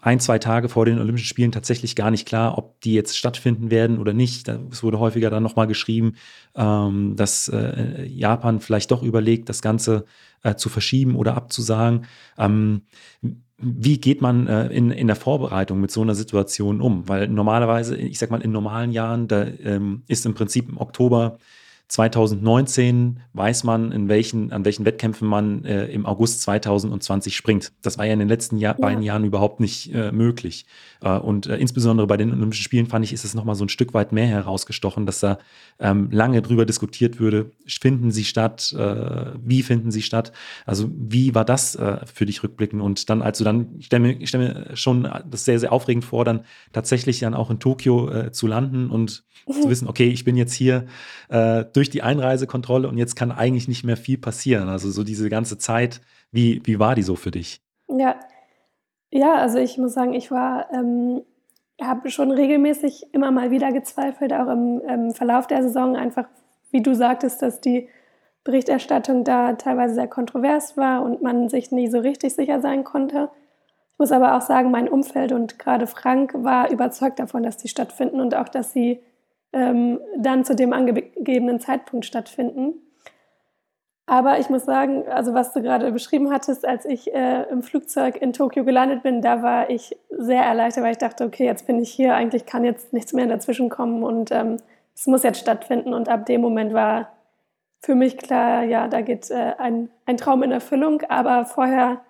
ein, 0.00 0.20
zwei 0.20 0.38
Tage 0.38 0.68
vor 0.68 0.84
den 0.84 0.98
Olympischen 0.98 1.26
Spielen 1.26 1.52
tatsächlich 1.52 1.96
gar 1.96 2.10
nicht 2.10 2.26
klar, 2.26 2.58
ob 2.58 2.80
die 2.80 2.94
jetzt 2.94 3.16
stattfinden 3.16 3.70
werden 3.70 3.98
oder 3.98 4.12
nicht. 4.12 4.48
Es 4.48 4.82
wurde 4.82 4.98
häufiger 4.98 5.30
dann 5.30 5.42
nochmal 5.42 5.66
geschrieben, 5.66 6.14
ähm, 6.54 7.14
dass 7.16 7.48
äh, 7.48 8.04
Japan 8.06 8.60
vielleicht 8.60 8.90
doch 8.90 9.02
überlegt, 9.02 9.48
das 9.48 9.62
Ganze 9.62 10.04
äh, 10.42 10.54
zu 10.56 10.68
verschieben 10.68 11.16
oder 11.16 11.36
abzusagen. 11.36 12.06
Ähm, 12.38 12.82
wie 13.58 13.98
geht 13.98 14.20
man 14.20 14.46
äh, 14.46 14.66
in, 14.68 14.90
in 14.90 15.06
der 15.06 15.16
Vorbereitung 15.16 15.80
mit 15.80 15.90
so 15.90 16.02
einer 16.02 16.14
Situation 16.14 16.80
um? 16.80 17.08
Weil 17.08 17.28
normalerweise, 17.28 17.96
ich 17.96 18.18
sag 18.18 18.30
mal, 18.30 18.42
in 18.42 18.52
normalen 18.52 18.92
Jahren, 18.92 19.28
da 19.28 19.44
ähm, 19.44 20.02
ist 20.08 20.26
im 20.26 20.34
Prinzip 20.34 20.68
im 20.68 20.78
Oktober 20.78 21.38
2019 21.88 23.20
weiß 23.32 23.62
man, 23.62 23.92
in 23.92 24.08
welchen, 24.08 24.50
an 24.50 24.64
welchen 24.64 24.84
Wettkämpfen 24.84 25.28
man 25.28 25.64
äh, 25.64 25.86
im 25.86 26.04
August 26.04 26.42
2020 26.42 27.36
springt. 27.36 27.72
Das 27.82 27.96
war 27.96 28.04
ja 28.04 28.12
in 28.12 28.18
den 28.18 28.28
letzten 28.28 28.58
Jahr, 28.58 28.74
ja. 28.74 28.80
beiden 28.80 29.04
Jahren 29.04 29.24
überhaupt 29.24 29.60
nicht 29.60 29.94
äh, 29.94 30.10
möglich. 30.10 30.66
Äh, 31.00 31.10
und 31.10 31.46
äh, 31.46 31.56
insbesondere 31.56 32.08
bei 32.08 32.16
den 32.16 32.32
Olympischen 32.32 32.64
Spielen 32.64 32.86
fand 32.86 33.04
ich, 33.04 33.12
ist 33.12 33.24
es 33.24 33.34
nochmal 33.34 33.54
so 33.54 33.64
ein 33.64 33.68
Stück 33.68 33.94
weit 33.94 34.10
mehr 34.10 34.26
herausgestochen, 34.26 35.06
dass 35.06 35.20
da 35.20 35.38
ähm, 35.78 36.08
lange 36.10 36.42
drüber 36.42 36.66
diskutiert 36.66 37.20
würde, 37.20 37.52
finden 37.68 38.10
sie 38.10 38.24
statt, 38.24 38.74
äh, 38.76 39.32
wie 39.44 39.62
finden 39.62 39.92
sie 39.92 40.02
statt. 40.02 40.32
Also 40.64 40.90
wie 40.92 41.36
war 41.36 41.44
das 41.44 41.76
äh, 41.76 41.98
für 42.12 42.26
dich 42.26 42.42
rückblicken? 42.42 42.80
Und 42.80 43.08
dann, 43.10 43.22
als 43.22 43.38
du 43.38 43.44
dann, 43.44 43.76
ich 43.78 43.86
stelle 43.86 44.02
mir, 44.02 44.26
stell 44.26 44.40
mir 44.40 44.76
schon 44.76 45.08
das 45.30 45.44
sehr, 45.44 45.60
sehr 45.60 45.72
aufregend 45.72 46.04
vor, 46.04 46.24
dann 46.24 46.40
tatsächlich 46.72 47.20
dann 47.20 47.34
auch 47.34 47.50
in 47.50 47.60
Tokio 47.60 48.30
zu 48.30 48.46
landen 48.46 48.90
und 48.90 49.24
zu 49.44 49.70
wissen, 49.70 49.88
okay, 49.88 50.08
ich 50.08 50.24
bin 50.24 50.36
jetzt 50.36 50.54
hier 50.54 50.86
durch 51.76 51.90
die 51.90 52.02
Einreisekontrolle 52.02 52.88
und 52.88 52.96
jetzt 52.96 53.16
kann 53.16 53.30
eigentlich 53.30 53.68
nicht 53.68 53.84
mehr 53.84 53.96
viel 53.96 54.18
passieren. 54.18 54.68
Also 54.68 54.90
so 54.90 55.04
diese 55.04 55.28
ganze 55.28 55.58
Zeit, 55.58 56.00
wie, 56.32 56.62
wie 56.64 56.78
war 56.78 56.94
die 56.94 57.02
so 57.02 57.16
für 57.16 57.30
dich? 57.30 57.60
Ja, 57.88 58.16
ja, 59.10 59.34
also 59.36 59.58
ich 59.58 59.78
muss 59.78 59.94
sagen, 59.94 60.14
ich 60.14 60.30
war, 60.30 60.72
ähm, 60.72 61.22
habe 61.80 62.10
schon 62.10 62.30
regelmäßig 62.30 63.06
immer 63.12 63.30
mal 63.30 63.50
wieder 63.50 63.72
gezweifelt, 63.72 64.32
auch 64.32 64.48
im, 64.48 64.80
im 64.80 65.10
Verlauf 65.12 65.46
der 65.46 65.62
Saison, 65.62 65.96
einfach 65.96 66.26
wie 66.70 66.82
du 66.82 66.94
sagtest, 66.94 67.42
dass 67.42 67.60
die 67.60 67.88
Berichterstattung 68.44 69.24
da 69.24 69.54
teilweise 69.54 69.94
sehr 69.94 70.08
kontrovers 70.08 70.76
war 70.76 71.02
und 71.02 71.22
man 71.22 71.48
sich 71.48 71.70
nie 71.72 71.88
so 71.88 71.98
richtig 71.98 72.34
sicher 72.34 72.60
sein 72.60 72.84
konnte. 72.84 73.30
Ich 73.92 73.98
muss 73.98 74.12
aber 74.12 74.36
auch 74.36 74.42
sagen, 74.42 74.70
mein 74.70 74.88
Umfeld 74.88 75.32
und 75.32 75.58
gerade 75.58 75.86
Frank 75.86 76.32
war 76.34 76.70
überzeugt 76.70 77.18
davon, 77.18 77.42
dass 77.42 77.56
die 77.56 77.68
stattfinden 77.68 78.20
und 78.20 78.34
auch, 78.34 78.48
dass 78.48 78.72
sie 78.72 79.00
ähm, 79.56 80.00
dann 80.18 80.44
zu 80.44 80.54
dem 80.54 80.72
angegebenen 80.72 81.58
Zeitpunkt 81.60 82.04
stattfinden. 82.04 82.74
Aber 84.04 84.38
ich 84.38 84.50
muss 84.50 84.64
sagen, 84.64 85.08
also 85.08 85.34
was 85.34 85.52
du 85.52 85.62
gerade 85.62 85.90
beschrieben 85.90 86.30
hattest, 86.30 86.64
als 86.64 86.84
ich 86.84 87.12
äh, 87.12 87.42
im 87.50 87.62
Flugzeug 87.62 88.16
in 88.16 88.32
Tokio 88.32 88.64
gelandet 88.64 89.02
bin, 89.02 89.20
da 89.20 89.42
war 89.42 89.68
ich 89.68 89.96
sehr 90.10 90.42
erleichtert, 90.42 90.84
weil 90.84 90.92
ich 90.92 90.98
dachte, 90.98 91.24
okay, 91.24 91.44
jetzt 91.44 91.66
bin 91.66 91.80
ich 91.80 91.90
hier, 91.90 92.14
eigentlich 92.14 92.46
kann 92.46 92.64
jetzt 92.64 92.92
nichts 92.92 93.12
mehr 93.12 93.26
dazwischen 93.26 93.68
kommen 93.68 94.04
und 94.04 94.30
ähm, 94.30 94.58
es 94.94 95.06
muss 95.06 95.24
jetzt 95.24 95.40
stattfinden. 95.40 95.92
Und 95.92 96.08
ab 96.08 96.26
dem 96.26 96.40
Moment 96.40 96.72
war 96.72 97.08
für 97.80 97.94
mich 97.94 98.16
klar, 98.16 98.62
ja, 98.62 98.88
da 98.88 99.00
geht 99.00 99.30
äh, 99.30 99.54
ein, 99.58 99.90
ein 100.04 100.16
Traum 100.16 100.42
in 100.42 100.52
Erfüllung. 100.52 101.02
Aber 101.08 101.44
vorher 101.44 102.02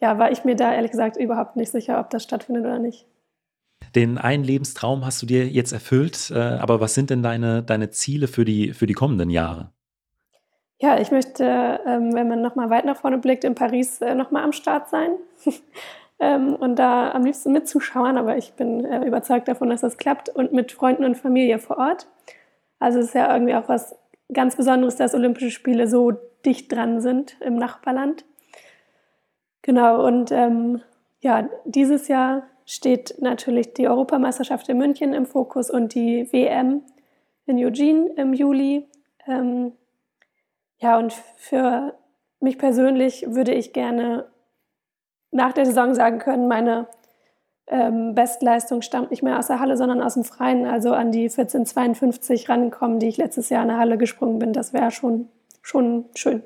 ja, 0.00 0.18
war 0.18 0.30
ich 0.30 0.44
mir 0.44 0.56
da 0.56 0.74
ehrlich 0.74 0.90
gesagt 0.90 1.16
überhaupt 1.16 1.56
nicht 1.56 1.70
sicher, 1.70 1.98
ob 2.00 2.10
das 2.10 2.22
stattfindet 2.24 2.64
oder 2.64 2.78
nicht. 2.78 3.06
Den 3.94 4.18
einen 4.18 4.44
Lebenstraum 4.44 5.04
hast 5.04 5.22
du 5.22 5.26
dir 5.26 5.46
jetzt 5.48 5.72
erfüllt, 5.72 6.30
äh, 6.30 6.38
aber 6.38 6.80
was 6.80 6.94
sind 6.94 7.10
denn 7.10 7.22
deine, 7.22 7.62
deine 7.62 7.90
Ziele 7.90 8.28
für 8.28 8.44
die, 8.44 8.72
für 8.72 8.86
die 8.86 8.94
kommenden 8.94 9.30
Jahre? 9.30 9.72
Ja, 10.80 11.00
ich 11.00 11.10
möchte, 11.10 11.80
ähm, 11.86 12.14
wenn 12.14 12.28
man 12.28 12.40
nochmal 12.40 12.70
weit 12.70 12.84
nach 12.84 12.96
vorne 12.96 13.18
blickt, 13.18 13.44
in 13.44 13.54
Paris 13.54 14.00
äh, 14.00 14.14
nochmal 14.14 14.44
am 14.44 14.52
Start 14.52 14.88
sein 14.88 15.10
ähm, 16.20 16.54
und 16.54 16.76
da 16.76 17.10
am 17.10 17.24
liebsten 17.24 17.52
mitzuschauen, 17.52 18.16
aber 18.16 18.36
ich 18.36 18.52
bin 18.52 18.84
äh, 18.84 19.04
überzeugt 19.04 19.48
davon, 19.48 19.70
dass 19.70 19.80
das 19.80 19.96
klappt 19.96 20.28
und 20.28 20.52
mit 20.52 20.70
Freunden 20.70 21.04
und 21.04 21.16
Familie 21.16 21.58
vor 21.58 21.78
Ort. 21.78 22.06
Also 22.78 23.00
es 23.00 23.06
ist 23.06 23.14
ja 23.14 23.32
irgendwie 23.32 23.56
auch 23.56 23.68
was 23.68 23.96
ganz 24.32 24.54
Besonderes, 24.54 24.94
dass 24.96 25.14
Olympische 25.14 25.50
Spiele 25.50 25.88
so 25.88 26.12
dicht 26.44 26.70
dran 26.70 27.00
sind 27.00 27.36
im 27.40 27.56
Nachbarland. 27.56 28.24
Genau, 29.62 30.06
und 30.06 30.30
ähm, 30.30 30.80
ja, 31.20 31.48
dieses 31.64 32.06
Jahr 32.06 32.44
steht 32.68 33.16
natürlich 33.18 33.72
die 33.72 33.88
Europameisterschaft 33.88 34.68
in 34.68 34.76
München 34.76 35.14
im 35.14 35.24
Fokus 35.24 35.70
und 35.70 35.94
die 35.94 36.30
WM 36.32 36.82
in 37.46 37.56
Eugene 37.56 38.10
im 38.16 38.34
Juli. 38.34 38.86
Ähm, 39.26 39.72
ja, 40.76 40.98
und 40.98 41.14
für 41.36 41.94
mich 42.40 42.58
persönlich 42.58 43.24
würde 43.26 43.54
ich 43.54 43.72
gerne 43.72 44.26
nach 45.30 45.54
der 45.54 45.64
Saison 45.64 45.94
sagen 45.94 46.18
können, 46.18 46.46
meine 46.46 46.88
ähm, 47.68 48.14
Bestleistung 48.14 48.82
stammt 48.82 49.10
nicht 49.10 49.22
mehr 49.22 49.38
aus 49.38 49.46
der 49.46 49.60
Halle, 49.60 49.78
sondern 49.78 50.02
aus 50.02 50.12
dem 50.14 50.24
Freien, 50.24 50.66
also 50.66 50.92
an 50.92 51.10
die 51.10 51.22
1452 51.22 52.50
rankommen, 52.50 52.98
die 52.98 53.08
ich 53.08 53.16
letztes 53.16 53.48
Jahr 53.48 53.62
in 53.62 53.68
der 53.68 53.78
Halle 53.78 53.96
gesprungen 53.96 54.38
bin. 54.38 54.52
Das 54.52 54.74
wäre 54.74 54.90
schon, 54.90 55.30
schon 55.62 56.04
schön. 56.14 56.42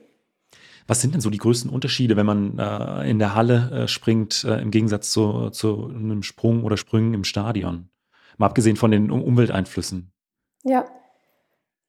Was 0.86 1.00
sind 1.00 1.14
denn 1.14 1.20
so 1.20 1.30
die 1.30 1.38
größten 1.38 1.70
Unterschiede, 1.70 2.16
wenn 2.16 2.26
man 2.26 2.58
äh, 2.58 3.08
in 3.10 3.18
der 3.18 3.34
Halle 3.34 3.70
äh, 3.70 3.88
springt, 3.88 4.44
äh, 4.44 4.60
im 4.60 4.70
Gegensatz 4.70 5.10
zu, 5.10 5.50
zu 5.50 5.86
einem 5.86 6.22
Sprung 6.22 6.64
oder 6.64 6.76
Sprüngen 6.76 7.14
im 7.14 7.24
Stadion? 7.24 7.88
Mal 8.38 8.46
abgesehen 8.46 8.76
von 8.76 8.90
den 8.90 9.10
Umwelteinflüssen. 9.10 10.12
Ja. 10.64 10.84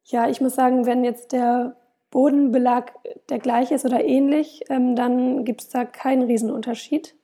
Ja, 0.05 0.29
ich 0.29 0.41
muss 0.41 0.55
sagen, 0.55 0.85
wenn 0.85 1.03
jetzt 1.03 1.31
der 1.31 1.77
Bodenbelag 2.11 2.91
der 3.29 3.39
gleiche 3.39 3.75
ist 3.75 3.85
oder 3.85 4.03
ähnlich, 4.03 4.61
ähm, 4.69 4.95
dann 4.95 5.45
gibt 5.45 5.61
es 5.61 5.69
da 5.69 5.85
keinen 5.85 6.23
Riesenunterschied. 6.23 7.15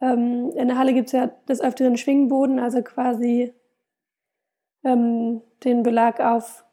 Ähm, 0.00 0.50
in 0.56 0.68
der 0.68 0.78
Halle 0.78 0.94
gibt 0.94 1.08
es 1.08 1.12
ja 1.12 1.26
des 1.48 1.60
Öfteren 1.60 1.96
Schwingboden, 1.96 2.58
also 2.58 2.82
quasi 2.82 3.52
ähm, 4.84 5.42
den 5.64 5.82
Belag 5.82 6.20
auf 6.20 6.66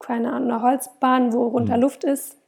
keine 0.00 0.32
Ahnung, 0.32 0.50
einer 0.50 0.62
Holzbahn, 0.62 1.32
wo 1.32 1.46
runter 1.46 1.76
mhm. 1.76 1.82
Luft 1.82 2.04
ist. 2.04 2.39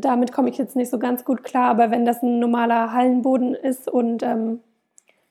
Damit 0.00 0.32
komme 0.32 0.50
ich 0.50 0.58
jetzt 0.58 0.76
nicht 0.76 0.90
so 0.90 0.98
ganz 0.98 1.24
gut 1.24 1.44
klar, 1.44 1.70
aber 1.70 1.90
wenn 1.90 2.04
das 2.04 2.22
ein 2.22 2.38
normaler 2.38 2.92
Hallenboden 2.92 3.54
ist 3.54 3.88
und 3.88 4.22
ähm, 4.22 4.60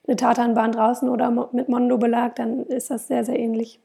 eine 0.06 0.16
Tatanbahn 0.16 0.72
draußen 0.72 1.08
oder 1.08 1.30
mit 1.52 1.68
Mondo-Belag, 1.68 2.36
dann 2.36 2.64
ist 2.66 2.90
das 2.90 3.08
sehr, 3.08 3.24
sehr 3.24 3.38
ähnlich. 3.38 3.80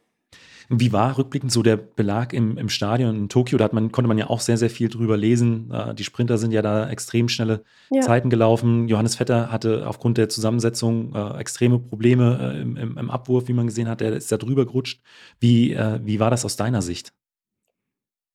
Wie 0.71 0.93
war 0.93 1.17
rückblickend 1.17 1.51
so 1.51 1.63
der 1.63 1.77
Belag 1.77 2.31
im, 2.31 2.55
im 2.59 2.69
Stadion 2.69 3.15
in 3.15 3.29
Tokio? 3.29 3.57
Da 3.57 3.69
man, 3.71 3.91
konnte 3.91 4.07
man 4.07 4.19
ja 4.19 4.29
auch 4.29 4.39
sehr, 4.39 4.55
sehr 4.55 4.69
viel 4.69 4.87
drüber 4.87 5.17
lesen. 5.17 5.71
Äh, 5.71 5.95
die 5.95 6.03
Sprinter 6.03 6.37
sind 6.37 6.51
ja 6.51 6.61
da 6.61 6.87
extrem 6.87 7.27
schnelle 7.27 7.63
ja. 7.89 8.01
Zeiten 8.01 8.29
gelaufen. 8.29 8.87
Johannes 8.87 9.15
Vetter 9.15 9.51
hatte 9.51 9.87
aufgrund 9.87 10.19
der 10.19 10.29
Zusammensetzung 10.29 11.15
äh, 11.15 11.39
extreme 11.39 11.79
Probleme 11.79 12.53
äh, 12.53 12.61
im, 12.61 12.77
im, 12.77 12.97
im, 12.99 13.09
Abwurf, 13.09 13.47
wie 13.47 13.53
man 13.53 13.65
gesehen 13.65 13.89
hat. 13.89 14.03
Er 14.03 14.13
ist 14.13 14.31
da 14.31 14.37
drüber 14.37 14.67
gerutscht. 14.67 15.01
Wie, 15.39 15.73
äh, 15.73 15.99
wie 16.03 16.19
war 16.19 16.29
das 16.29 16.45
aus 16.45 16.55
deiner 16.55 16.83
Sicht? 16.83 17.13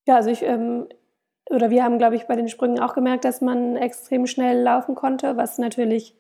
Ja, 0.09 0.17
also 0.17 0.31
ich, 0.31 0.43
ähm, 0.43 0.87
oder 1.51 1.71
wir 1.71 1.85
haben, 1.85 1.99
glaube 1.99 2.17
ich, 2.17 2.27
bei 2.27 2.37
den 2.37 2.49
Sprüngen 2.49 2.81
auch 2.81 2.95
gemerkt, 2.95 3.25
dass 3.25 3.41
man 3.41 3.77
extrem 3.77 4.27
schnell 4.27 4.63
laufen 4.63 4.95
konnte, 4.95 5.37
was 5.37 5.59
natürlich 5.59 6.15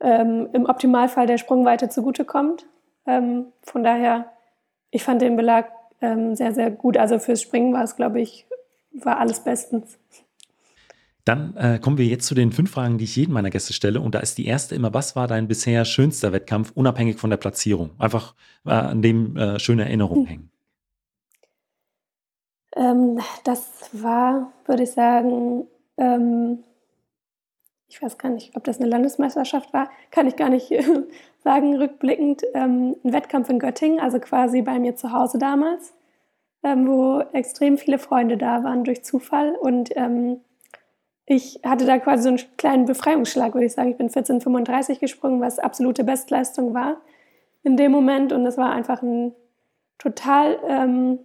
ähm, 0.00 0.48
im 0.52 0.66
Optimalfall 0.66 1.26
der 1.26 1.38
Sprungweite 1.38 1.88
zugutekommt. 1.88 2.66
Ähm, 3.06 3.46
von 3.62 3.82
daher 3.82 4.30
ich 4.94 5.02
fand 5.02 5.20
den 5.20 5.36
Belag 5.36 5.72
ähm, 6.00 6.36
sehr, 6.36 6.54
sehr 6.54 6.70
gut. 6.70 6.96
Also 6.96 7.18
fürs 7.18 7.42
Springen 7.42 7.72
war 7.72 7.82
es, 7.82 7.96
glaube 7.96 8.20
ich, 8.20 8.46
war 8.92 9.18
alles 9.18 9.42
bestens. 9.42 9.98
Dann 11.24 11.56
äh, 11.56 11.80
kommen 11.80 11.98
wir 11.98 12.06
jetzt 12.06 12.26
zu 12.26 12.34
den 12.36 12.52
fünf 12.52 12.70
Fragen, 12.70 12.96
die 12.96 13.04
ich 13.04 13.16
jedem 13.16 13.34
meiner 13.34 13.50
Gäste 13.50 13.72
stelle. 13.72 14.00
Und 14.00 14.14
da 14.14 14.20
ist 14.20 14.38
die 14.38 14.46
erste 14.46 14.76
immer, 14.76 14.94
was 14.94 15.16
war 15.16 15.26
dein 15.26 15.48
bisher 15.48 15.84
schönster 15.84 16.32
Wettkampf, 16.32 16.70
unabhängig 16.76 17.18
von 17.18 17.30
der 17.30 17.38
Platzierung? 17.38 17.90
Einfach 17.98 18.36
äh, 18.64 18.70
an 18.70 19.02
dem 19.02 19.36
äh, 19.36 19.58
schöne 19.58 19.84
Erinnerungen 19.84 20.26
hm. 20.26 20.28
hängen. 20.28 20.50
Ähm, 22.74 23.20
das 23.44 23.90
war, 23.92 24.52
würde 24.66 24.82
ich 24.82 24.92
sagen, 24.92 25.66
ähm, 25.96 26.64
ich 27.88 28.02
weiß 28.02 28.18
gar 28.18 28.30
nicht, 28.30 28.56
ob 28.56 28.64
das 28.64 28.80
eine 28.80 28.88
Landesmeisterschaft 28.88 29.72
war, 29.72 29.88
kann 30.10 30.26
ich 30.26 30.36
gar 30.36 30.48
nicht 30.48 30.72
sagen, 31.44 31.76
rückblickend, 31.76 32.42
ähm, 32.54 32.96
ein 33.04 33.12
Wettkampf 33.12 33.48
in 33.48 33.58
Göttingen, 33.58 34.00
also 34.00 34.18
quasi 34.18 34.62
bei 34.62 34.78
mir 34.78 34.96
zu 34.96 35.12
Hause 35.12 35.38
damals, 35.38 35.94
ähm, 36.64 36.88
wo 36.88 37.20
extrem 37.32 37.78
viele 37.78 37.98
Freunde 37.98 38.36
da 38.36 38.64
waren 38.64 38.84
durch 38.84 39.04
Zufall 39.04 39.54
und 39.54 39.96
ähm, 39.96 40.40
ich 41.26 41.60
hatte 41.64 41.86
da 41.86 41.98
quasi 41.98 42.24
so 42.24 42.28
einen 42.28 42.56
kleinen 42.58 42.84
Befreiungsschlag, 42.84 43.54
würde 43.54 43.64
ich 43.64 43.72
sagen. 43.72 43.90
Ich 43.90 43.96
bin 43.96 44.10
14,35 44.10 45.00
gesprungen, 45.00 45.40
was 45.40 45.58
absolute 45.58 46.04
Bestleistung 46.04 46.74
war 46.74 46.98
in 47.62 47.78
dem 47.78 47.92
Moment 47.92 48.32
und 48.32 48.44
es 48.44 48.58
war 48.58 48.72
einfach 48.72 49.00
ein 49.00 49.34
total 49.98 50.58
ähm, 50.68 51.18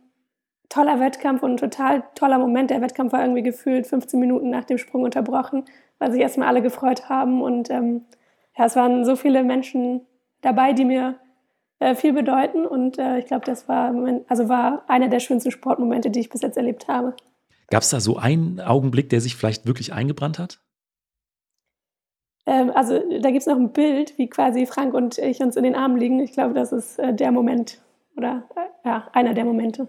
toller 0.70 1.00
Wettkampf 1.00 1.44
und 1.44 1.52
ein 1.52 1.58
total 1.58 2.04
toller 2.16 2.38
Moment. 2.38 2.70
Der 2.70 2.82
Wettkampf 2.82 3.12
war 3.12 3.22
irgendwie 3.22 3.44
gefühlt 3.44 3.88
15 3.88 4.20
Minuten 4.20 4.50
nach 4.50 4.66
dem 4.66 4.78
Sprung 4.78 5.04
unterbrochen, 5.04 5.66
weil 5.98 6.12
sich 6.12 6.22
erstmal 6.22 6.48
alle 6.48 6.62
gefreut 6.62 7.10
haben. 7.10 7.42
Und 7.42 7.70
ähm, 7.70 8.06
ja, 8.58 8.66
es 8.66 8.76
waren 8.76 9.04
so 9.04 9.16
viele 9.16 9.44
Menschen 9.44 10.02
dabei, 10.42 10.74
die 10.74 10.86
mir 10.86 11.16
äh, 11.80 11.96
viel 11.96 12.14
bedeuten. 12.14 12.66
Und 12.66 13.00
äh, 13.00 13.20
ich 13.20 13.26
glaube, 13.26 13.46
das 13.46 13.68
war, 13.68 13.94
also 14.28 14.48
war 14.48 14.84
einer 14.88 15.08
der 15.08 15.20
schönsten 15.20 15.52
Sportmomente, 15.52 16.12
die 16.12 16.20
ich 16.20 16.30
bis 16.30 16.42
jetzt 16.42 16.58
erlebt 16.58 16.88
habe. 16.88 17.16
Gab 17.70 17.82
es 17.82 17.90
da 17.90 18.00
so 18.00 18.18
einen 18.18 18.60
Augenblick, 18.60 19.10
der 19.10 19.22
sich 19.22 19.36
vielleicht 19.36 19.66
wirklich 19.68 19.94
eingebrannt 19.94 20.40
hat? 20.40 20.60
Ähm, 22.46 22.72
also 22.74 23.00
da 23.22 23.30
gibt 23.30 23.42
es 23.42 23.48
noch 23.48 23.58
ein 23.58 23.74
Bild, 23.74 24.18
wie 24.18 24.28
quasi 24.28 24.66
Frank 24.66 24.94
und 24.94 25.18
ich 25.18 25.40
uns 25.40 25.56
in 25.56 25.64
den 25.64 25.76
Armen 25.76 25.98
liegen. 25.98 26.20
Ich 26.20 26.34
glaube, 26.34 26.54
das 26.54 26.72
ist 26.72 27.00
äh, 27.00 27.14
der 27.14 27.32
Moment 27.32 27.80
oder 28.16 28.44
äh, 28.56 28.88
ja, 28.88 29.08
einer 29.14 29.34
der 29.34 29.46
Momente. 29.46 29.88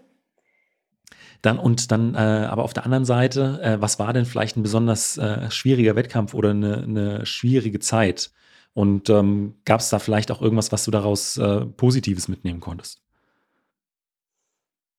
Dann 1.43 1.59
und 1.59 1.91
dann, 1.91 2.15
äh, 2.15 2.19
aber 2.19 2.65
auf 2.65 2.75
der 2.75 2.85
anderen 2.85 3.05
Seite, 3.05 3.61
äh, 3.63 3.81
was 3.81 3.99
war 3.99 4.13
denn 4.13 4.27
vielleicht 4.27 4.57
ein 4.57 4.63
besonders 4.63 5.17
äh, 5.17 5.51
schwieriger 5.51 5.97
Wettkampf 5.97 6.35
oder 6.35 6.51
eine, 6.51 6.83
eine 6.83 7.27
schwierige 7.27 7.79
Zeit? 7.79 8.31
Und 8.75 9.11
ähm, 9.11 9.57
gab 9.65 9.81
es 9.81 9.89
da 9.89 9.99
vielleicht 9.99 10.31
auch 10.31 10.41
irgendwas, 10.41 10.71
was 10.71 10.85
du 10.85 10.91
daraus 10.91 11.37
äh, 11.39 11.65
Positives 11.65 12.29
mitnehmen 12.29 12.61
konntest? 12.61 13.03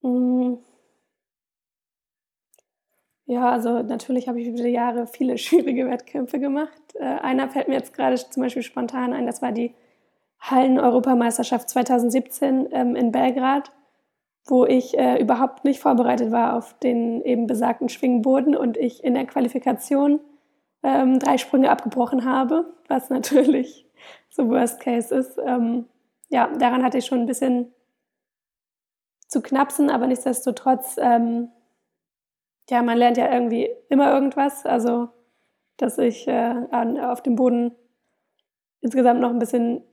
Hm. 0.02 0.58
Ja, 3.28 3.50
also 3.50 3.82
natürlich 3.82 4.28
habe 4.28 4.42
ich 4.42 4.48
über 4.48 4.62
die 4.62 4.70
Jahre 4.70 5.08
viele 5.08 5.38
schwierige 5.38 5.90
Wettkämpfe 5.90 6.40
gemacht. 6.40 6.82
Äh, 6.96 7.06
einer 7.06 7.50
fällt 7.50 7.68
mir 7.68 7.76
jetzt 7.76 7.94
gerade 7.94 8.16
zum 8.16 8.44
Beispiel 8.44 8.64
spontan 8.64 9.14
ein, 9.14 9.26
das 9.26 9.42
war 9.42 9.52
die 9.52 9.74
Hallen-Europameisterschaft 10.40 11.70
2017 11.70 12.70
ähm, 12.72 12.96
in 12.96 13.12
Belgrad 13.12 13.72
wo 14.46 14.66
ich 14.66 14.98
äh, 14.98 15.22
überhaupt 15.22 15.64
nicht 15.64 15.80
vorbereitet 15.80 16.32
war 16.32 16.56
auf 16.58 16.78
den 16.80 17.22
eben 17.22 17.48
besagten 17.48 17.90
Schwingboden 17.90 18.56
und 18.56 18.78
ich 18.78 19.04
in 19.04 19.14
der 19.14 19.26
Qualifikation 19.26 20.20
ähm, 20.84 21.20
drei 21.20 21.38
Sprünge 21.38 21.70
abgebrochen 21.70 22.26
habe, 22.26 22.74
was 22.88 23.10
natürlich 23.10 23.88
so 24.30 24.50
Worst 24.50 24.80
Case 24.80 25.14
ist. 25.14 25.38
Ähm, 25.44 25.86
ja, 26.30 26.48
daran 26.58 26.84
hatte 26.84 26.98
ich 26.98 27.06
schon 27.06 27.20
ein 27.20 27.28
bisschen 27.28 27.74
zu 29.28 29.42
knapsen, 29.42 29.90
aber 29.90 30.08
nichtsdestotrotz, 30.08 30.98
ähm, 30.98 31.50
ja, 32.70 32.82
man 32.82 32.98
lernt 32.98 33.18
ja 33.18 33.32
irgendwie 33.32 33.70
immer 33.90 34.14
irgendwas. 34.14 34.66
Also, 34.66 35.10
dass 35.78 35.98
ich 35.98 36.28
äh, 36.28 36.56
auf 37.02 37.22
dem 37.22 37.36
Boden 37.36 37.76
insgesamt 38.82 39.22
noch 39.22 39.30
ein 39.30 39.40
bisschen 39.40 39.84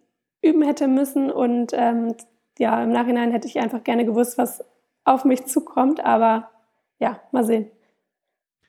üben 0.43 0.63
hätte 0.63 0.89
müssen 0.89 1.31
und 1.31 1.73
ähm, 1.75 2.15
ja, 2.59 2.83
im 2.83 2.91
Nachhinein 2.91 3.31
hätte 3.31 3.49
ich 3.49 3.59
einfach 3.59 3.83
gerne 3.85 4.05
gewusst, 4.05 4.37
was 4.39 4.65
auf 5.05 5.25
mich 5.25 5.47
zukommt, 5.47 6.05
aber 6.05 6.51
ja, 6.99 7.21
mal 7.33 7.45
sehen. 7.45 7.71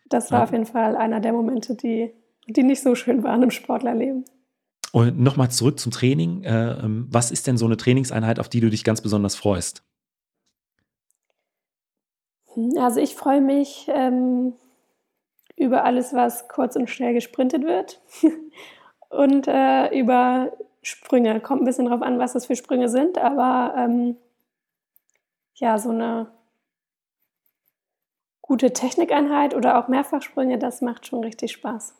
Das 0.07 0.31
war 0.31 0.39
ja. 0.39 0.43
auf 0.45 0.51
jeden 0.51 0.65
Fall 0.65 0.95
einer 0.95 1.19
der 1.19 1.33
Momente, 1.33 1.75
die, 1.75 2.13
die 2.47 2.63
nicht 2.63 2.81
so 2.81 2.95
schön 2.95 3.23
waren 3.23 3.43
im 3.43 3.51
Sportlerleben. 3.51 4.25
Und 4.91 5.19
nochmal 5.19 5.51
zurück 5.51 5.79
zum 5.79 5.91
Training. 5.91 6.43
Äh, 6.43 6.83
ähm, 6.83 7.07
was 7.11 7.31
ist 7.31 7.45
denn 7.45 7.57
so 7.57 7.65
eine 7.65 7.77
Trainingseinheit, 7.77 8.39
auf 8.39 8.49
die 8.49 8.59
du 8.59 8.69
dich 8.69 8.83
ganz 8.83 9.01
besonders 9.01 9.35
freust? 9.35 9.83
Hm, 12.53 12.71
also 12.79 12.99
ich 12.99 13.15
freue 13.15 13.41
mich 13.41 13.87
ähm, 13.93 14.53
über 15.55 15.83
alles, 15.83 16.13
was 16.13 16.47
kurz 16.47 16.75
und 16.75 16.89
schnell 16.89 17.13
gesprintet 17.13 17.63
wird 17.63 18.01
und 19.09 19.47
äh, 19.47 19.99
über 19.99 20.51
Sprünge. 20.81 21.39
Kommt 21.41 21.61
ein 21.61 21.65
bisschen 21.65 21.85
drauf 21.85 22.01
an, 22.01 22.19
was 22.19 22.33
das 22.33 22.45
für 22.45 22.55
Sprünge 22.55 22.89
sind, 22.89 23.17
aber 23.17 23.75
ähm, 23.77 24.17
ja, 25.55 25.77
so 25.77 25.89
eine 25.89 26.31
gute 28.41 28.73
Technikeinheit 28.73 29.55
oder 29.55 29.77
auch 29.77 29.87
Mehrfachsprünge, 29.87 30.57
das 30.57 30.81
macht 30.81 31.05
schon 31.05 31.23
richtig 31.23 31.51
Spaß. 31.51 31.95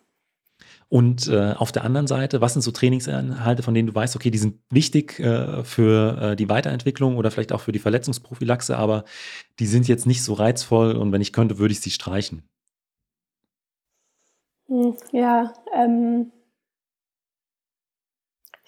Und 0.89 1.28
äh, 1.28 1.54
auf 1.56 1.72
der 1.72 1.84
anderen 1.84 2.08
Seite, 2.08 2.42
was 2.42 2.54
sind 2.54 2.63
so 2.63 2.72
Trainingsinhalte, 2.72 3.62
von 3.62 3.73
denen 3.73 3.88
du 3.88 3.96
weißt, 3.96 4.15
okay, 4.15 4.32
die 4.32 4.40
sind 4.40 4.60
wichtig 4.71 5.19
äh, 5.19 5.63
für 5.63 6.17
äh, 6.19 6.36
die 6.36 6.50
Weiterentwicklung 6.50 7.17
oder 7.17 7.30
vielleicht 7.30 7.54
auch 7.54 7.62
für 7.62 7.71
die 7.71 7.80
Verletzungsprophylaxe, 7.80 8.75
aber 8.75 9.04
die 9.60 9.67
sind 9.67 9.88
jetzt 9.88 10.08
nicht 10.08 10.23
so 10.23 10.34
reizvoll 10.34 10.96
und 10.96 11.12
wenn 11.12 11.21
ich 11.21 11.32
könnte, 11.32 11.60
würde 11.60 11.73
ich 11.73 11.82
sie 11.82 11.92
streichen? 11.92 12.44
Hm, 14.67 14.98
ja, 15.12 15.54
ähm, 15.75 16.32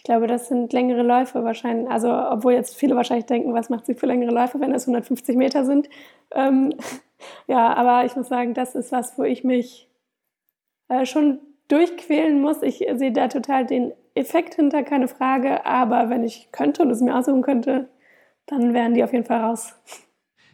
ich 0.01 0.05
glaube, 0.05 0.25
das 0.25 0.47
sind 0.47 0.73
längere 0.73 1.03
Läufe 1.03 1.43
wahrscheinlich. 1.43 1.87
Also, 1.87 2.11
obwohl 2.11 2.53
jetzt 2.53 2.75
viele 2.75 2.95
wahrscheinlich 2.95 3.27
denken, 3.27 3.53
was 3.53 3.69
macht 3.69 3.85
sie 3.85 3.93
für 3.93 4.07
längere 4.07 4.31
Läufe, 4.31 4.59
wenn 4.59 4.73
es 4.73 4.87
150 4.87 5.37
Meter 5.37 5.63
sind. 5.63 5.89
Ähm, 6.31 6.73
ja, 7.47 7.71
aber 7.75 8.03
ich 8.03 8.15
muss 8.15 8.27
sagen, 8.27 8.55
das 8.55 8.73
ist 8.73 8.91
was, 8.91 9.19
wo 9.19 9.23
ich 9.23 9.43
mich 9.43 9.87
äh, 10.87 11.05
schon 11.05 11.37
durchquälen 11.67 12.41
muss. 12.41 12.63
Ich 12.63 12.83
sehe 12.95 13.11
da 13.11 13.27
total 13.27 13.67
den 13.67 13.93
Effekt 14.15 14.55
hinter, 14.55 14.81
keine 14.81 15.07
Frage. 15.07 15.67
Aber 15.67 16.09
wenn 16.09 16.23
ich 16.23 16.51
könnte 16.51 16.81
und 16.81 16.89
es 16.89 16.99
mir 16.99 17.15
aussuchen 17.15 17.43
könnte, 17.43 17.87
dann 18.47 18.73
wären 18.73 18.95
die 18.95 19.03
auf 19.03 19.13
jeden 19.13 19.25
Fall 19.25 19.41
raus. 19.41 19.75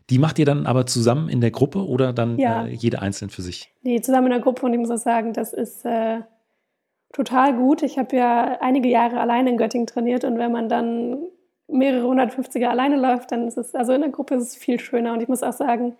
Die 0.10 0.20
macht 0.20 0.40
ihr 0.40 0.46
dann 0.46 0.66
aber 0.66 0.86
zusammen 0.88 1.30
in 1.30 1.40
der 1.40 1.52
Gruppe 1.52 1.88
oder 1.88 2.12
dann 2.12 2.38
ja. 2.38 2.66
äh, 2.66 2.74
jede 2.74 3.02
einzeln 3.02 3.30
für 3.30 3.42
sich? 3.42 3.74
Nee, 3.82 4.02
zusammen 4.02 4.28
in 4.28 4.34
der 4.34 4.42
Gruppe 4.42 4.66
und 4.66 4.74
ich 4.74 4.80
muss 4.80 4.92
auch 4.92 4.98
sagen, 4.98 5.32
das 5.32 5.54
ist 5.54 5.86
äh, 5.86 6.20
total 7.18 7.56
gut. 7.56 7.82
Ich 7.82 7.98
habe 7.98 8.16
ja 8.16 8.60
einige 8.62 8.88
Jahre 8.90 9.20
alleine 9.20 9.50
in 9.50 9.58
Göttingen 9.58 9.88
trainiert 9.88 10.24
und 10.24 10.38
wenn 10.38 10.52
man 10.52 10.70
dann 10.70 11.18
mehrere 11.68 12.06
150er 12.08 12.68
alleine 12.68 12.96
läuft, 12.96 13.32
dann 13.32 13.48
ist 13.48 13.58
es, 13.58 13.74
also 13.74 13.92
in 13.92 14.02
der 14.02 14.12
Gruppe 14.12 14.36
ist 14.36 14.44
es 14.44 14.56
viel 14.56 14.80
schöner 14.80 15.14
und 15.14 15.22
ich 15.22 15.28
muss 15.28 15.42
auch 15.42 15.54
sagen, 15.54 15.96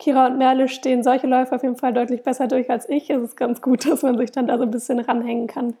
Kira 0.00 0.26
und 0.26 0.38
Merle 0.38 0.68
stehen 0.68 1.04
solche 1.04 1.28
Läufe 1.28 1.54
auf 1.54 1.62
jeden 1.62 1.76
Fall 1.76 1.94
deutlich 1.94 2.24
besser 2.24 2.48
durch 2.48 2.68
als 2.70 2.88
ich. 2.88 3.08
Es 3.08 3.22
ist 3.22 3.36
ganz 3.36 3.62
gut, 3.62 3.86
dass 3.90 4.02
man 4.02 4.18
sich 4.18 4.32
dann 4.32 4.48
da 4.48 4.58
so 4.58 4.64
ein 4.64 4.72
bisschen 4.72 4.98
ranhängen 4.98 5.46
kann. 5.46 5.74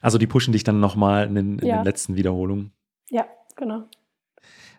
Also 0.00 0.18
die 0.18 0.26
pushen 0.26 0.52
dich 0.52 0.64
dann 0.64 0.80
nochmal 0.80 1.28
in, 1.28 1.58
in 1.60 1.66
ja. 1.66 1.76
den 1.76 1.84
letzten 1.84 2.16
Wiederholungen. 2.16 2.72
Ja, 3.10 3.26
genau. 3.54 3.84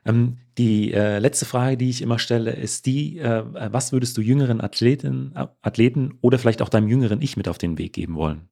Ähm, 0.03 0.39
die 0.57 0.91
äh, 0.91 1.19
letzte 1.19 1.45
Frage, 1.45 1.77
die 1.77 1.89
ich 1.89 2.01
immer 2.01 2.19
stelle, 2.19 2.51
ist 2.51 2.86
die, 2.86 3.19
äh, 3.19 3.43
was 3.45 3.93
würdest 3.93 4.17
du 4.17 4.21
jüngeren 4.21 4.59
Athleten, 4.59 5.32
äh, 5.36 5.47
Athleten 5.61 6.17
oder 6.19 6.38
vielleicht 6.38 6.61
auch 6.61 6.69
deinem 6.69 6.89
jüngeren 6.89 7.21
Ich 7.21 7.38
mit 7.38 7.47
auf 7.47 7.59
den 7.59 7.77
Weg 7.77 7.93
geben 7.93 8.15
wollen? 8.15 8.49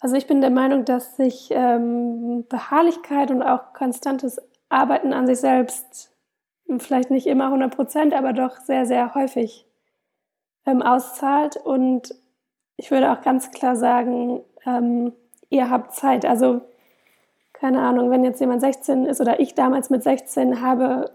Also 0.00 0.16
ich 0.16 0.26
bin 0.26 0.40
der 0.40 0.50
Meinung, 0.50 0.84
dass 0.84 1.16
sich 1.16 1.48
ähm, 1.50 2.44
Beharrlichkeit 2.48 3.30
und 3.30 3.42
auch 3.42 3.72
konstantes 3.72 4.40
Arbeiten 4.68 5.12
an 5.12 5.26
sich 5.26 5.38
selbst 5.38 6.14
vielleicht 6.78 7.10
nicht 7.10 7.26
immer 7.26 7.46
100 7.46 7.74
Prozent, 7.74 8.14
aber 8.14 8.32
doch 8.32 8.58
sehr, 8.58 8.86
sehr 8.86 9.14
häufig 9.14 9.66
ähm, 10.66 10.82
auszahlt. 10.82 11.56
Und 11.56 12.14
ich 12.76 12.90
würde 12.90 13.12
auch 13.12 13.22
ganz 13.22 13.50
klar 13.50 13.76
sagen, 13.76 14.42
ähm, 14.66 15.12
ihr 15.50 15.70
habt 15.70 15.94
Zeit. 15.94 16.24
Also 16.24 16.62
keine 17.52 17.80
Ahnung, 17.80 18.10
wenn 18.10 18.24
jetzt 18.24 18.40
jemand 18.40 18.60
16 18.60 19.06
ist 19.06 19.20
oder 19.20 19.40
ich 19.40 19.54
damals 19.54 19.90
mit 19.90 20.02
16 20.02 20.60
habe 20.60 21.10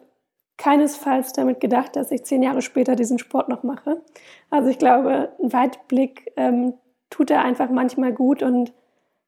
keinesfalls 0.59 1.33
damit 1.33 1.61
gedacht, 1.61 1.95
dass 1.95 2.11
ich 2.11 2.25
zehn 2.25 2.43
Jahre 2.43 2.61
später 2.61 2.95
diesen 2.95 3.17
Sport 3.17 3.49
noch 3.49 3.63
mache. 3.63 4.01
Also 4.51 4.69
ich 4.69 4.77
glaube, 4.77 5.31
ein 5.41 5.53
Weitblick 5.53 6.31
ähm, 6.35 6.73
tut 7.09 7.31
er 7.31 7.43
einfach 7.43 7.69
manchmal 7.69 8.13
gut 8.13 8.43
und 8.43 8.73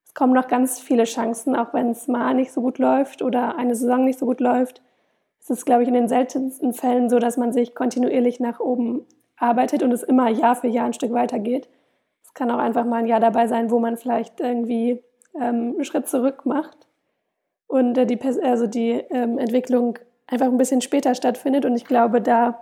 es 0.06 0.14
kommen 0.14 0.34
noch 0.34 0.50
ganz 0.50 0.80
viele 0.80 1.06
Chancen, 1.06 1.56
auch 1.56 1.74
wenn 1.74 1.90
es 1.90 2.10
mal 2.10 2.34
nicht 2.34 2.52
so 2.52 2.62
gut 2.62 2.78
läuft 2.78 3.22
oder 3.22 3.56
eine 3.56 3.76
Saison 3.76 4.04
nicht 4.04 4.20
so 4.20 4.26
gut 4.26 4.42
läuft. 4.42 4.82
Es 5.40 5.50
ist, 5.50 5.66
glaube 5.66 5.84
ich, 5.84 5.88
in 5.88 5.94
den 5.94 6.10
seltensten 6.10 6.74
Fällen 6.74 7.10
so, 7.10 7.18
dass 7.18 7.38
man 7.38 7.54
sich 7.54 7.74
kontinuierlich 7.74 8.42
nach 8.42 8.60
oben 8.60 9.06
arbeitet 9.38 9.84
und 9.84 9.92
es 9.94 10.04
immer 10.04 10.30
Jahr 10.30 10.56
für 10.56 10.68
Jahr 10.68 10.86
ein 10.86 10.94
Stück 10.94 11.14
weitergeht. 11.14 11.70
Es 12.24 12.34
kann 12.34 12.52
auch 12.52 12.60
einfach 12.60 12.86
mal 12.86 12.98
ein 12.98 13.08
Jahr 13.08 13.22
dabei 13.22 13.48
sein, 13.48 13.72
wo 13.72 13.80
man 13.80 13.96
vielleicht 13.96 14.42
irgendwie 14.42 15.02
ähm, 15.34 15.76
einen 15.76 15.86
Schritt 15.86 16.10
zurück 16.10 16.46
macht 16.46 16.88
und 17.68 17.98
äh, 17.98 18.06
die, 18.06 18.20
also 18.44 18.68
die 18.68 18.92
ähm, 18.92 19.38
Entwicklung 19.38 19.98
einfach 20.32 20.48
ein 20.48 20.58
bisschen 20.58 20.82
später 20.82 21.14
stattfindet. 21.14 21.66
Und 21.66 21.76
ich 21.76 21.86
glaube, 21.86 22.22
da 22.22 22.62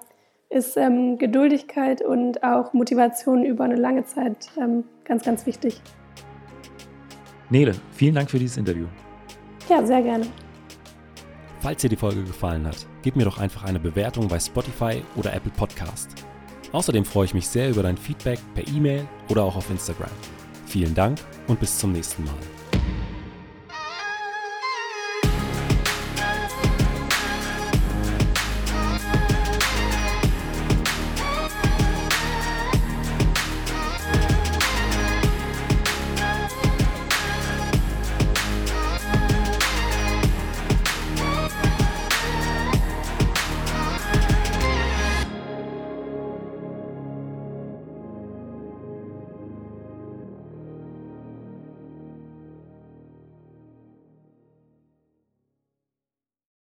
ist 0.50 0.78
ähm, 0.78 1.18
Geduldigkeit 1.18 2.02
und 2.02 2.44
auch 2.44 2.74
Motivation 2.74 3.44
über 3.44 3.64
eine 3.64 3.76
lange 3.76 4.04
Zeit 4.06 4.50
ähm, 4.60 4.84
ganz, 5.06 5.24
ganz 5.24 5.46
wichtig. 5.46 5.82
Nele, 7.50 7.74
vielen 7.92 8.16
Dank 8.16 8.30
für 8.30 8.40
dieses 8.40 8.58
Interview. 8.58 8.88
Ja, 9.70 9.86
sehr 9.86 10.02
gerne. 10.02 10.26
Falls 11.60 11.82
dir 11.82 11.90
die 11.90 11.96
Folge 11.96 12.24
gefallen 12.24 12.66
hat, 12.66 12.88
gib 13.02 13.16
mir 13.16 13.26
doch 13.26 13.38
einfach 13.38 13.64
eine 13.66 13.80
Bewertung 13.80 14.28
bei 14.28 14.40
Spotify 14.40 15.04
oder 15.16 15.34
Apple 15.34 15.52
Podcast. 15.56 16.10
Außerdem 16.72 17.04
freue 17.06 17.26
ich 17.26 17.34
mich 17.34 17.48
sehr 17.48 17.70
über 17.70 17.84
dein 17.84 17.98
Feedback 17.98 18.40
per 18.54 18.68
E-Mail 18.68 19.08
oder 19.30 19.44
auch 19.44 19.56
auf 19.56 19.70
Instagram. 19.70 20.12
Vielen 20.66 20.94
Dank 20.94 21.20
und 21.48 21.60
bis 21.60 21.78
zum 21.78 21.92
nächsten 21.92 22.24
Mal. 22.24 22.59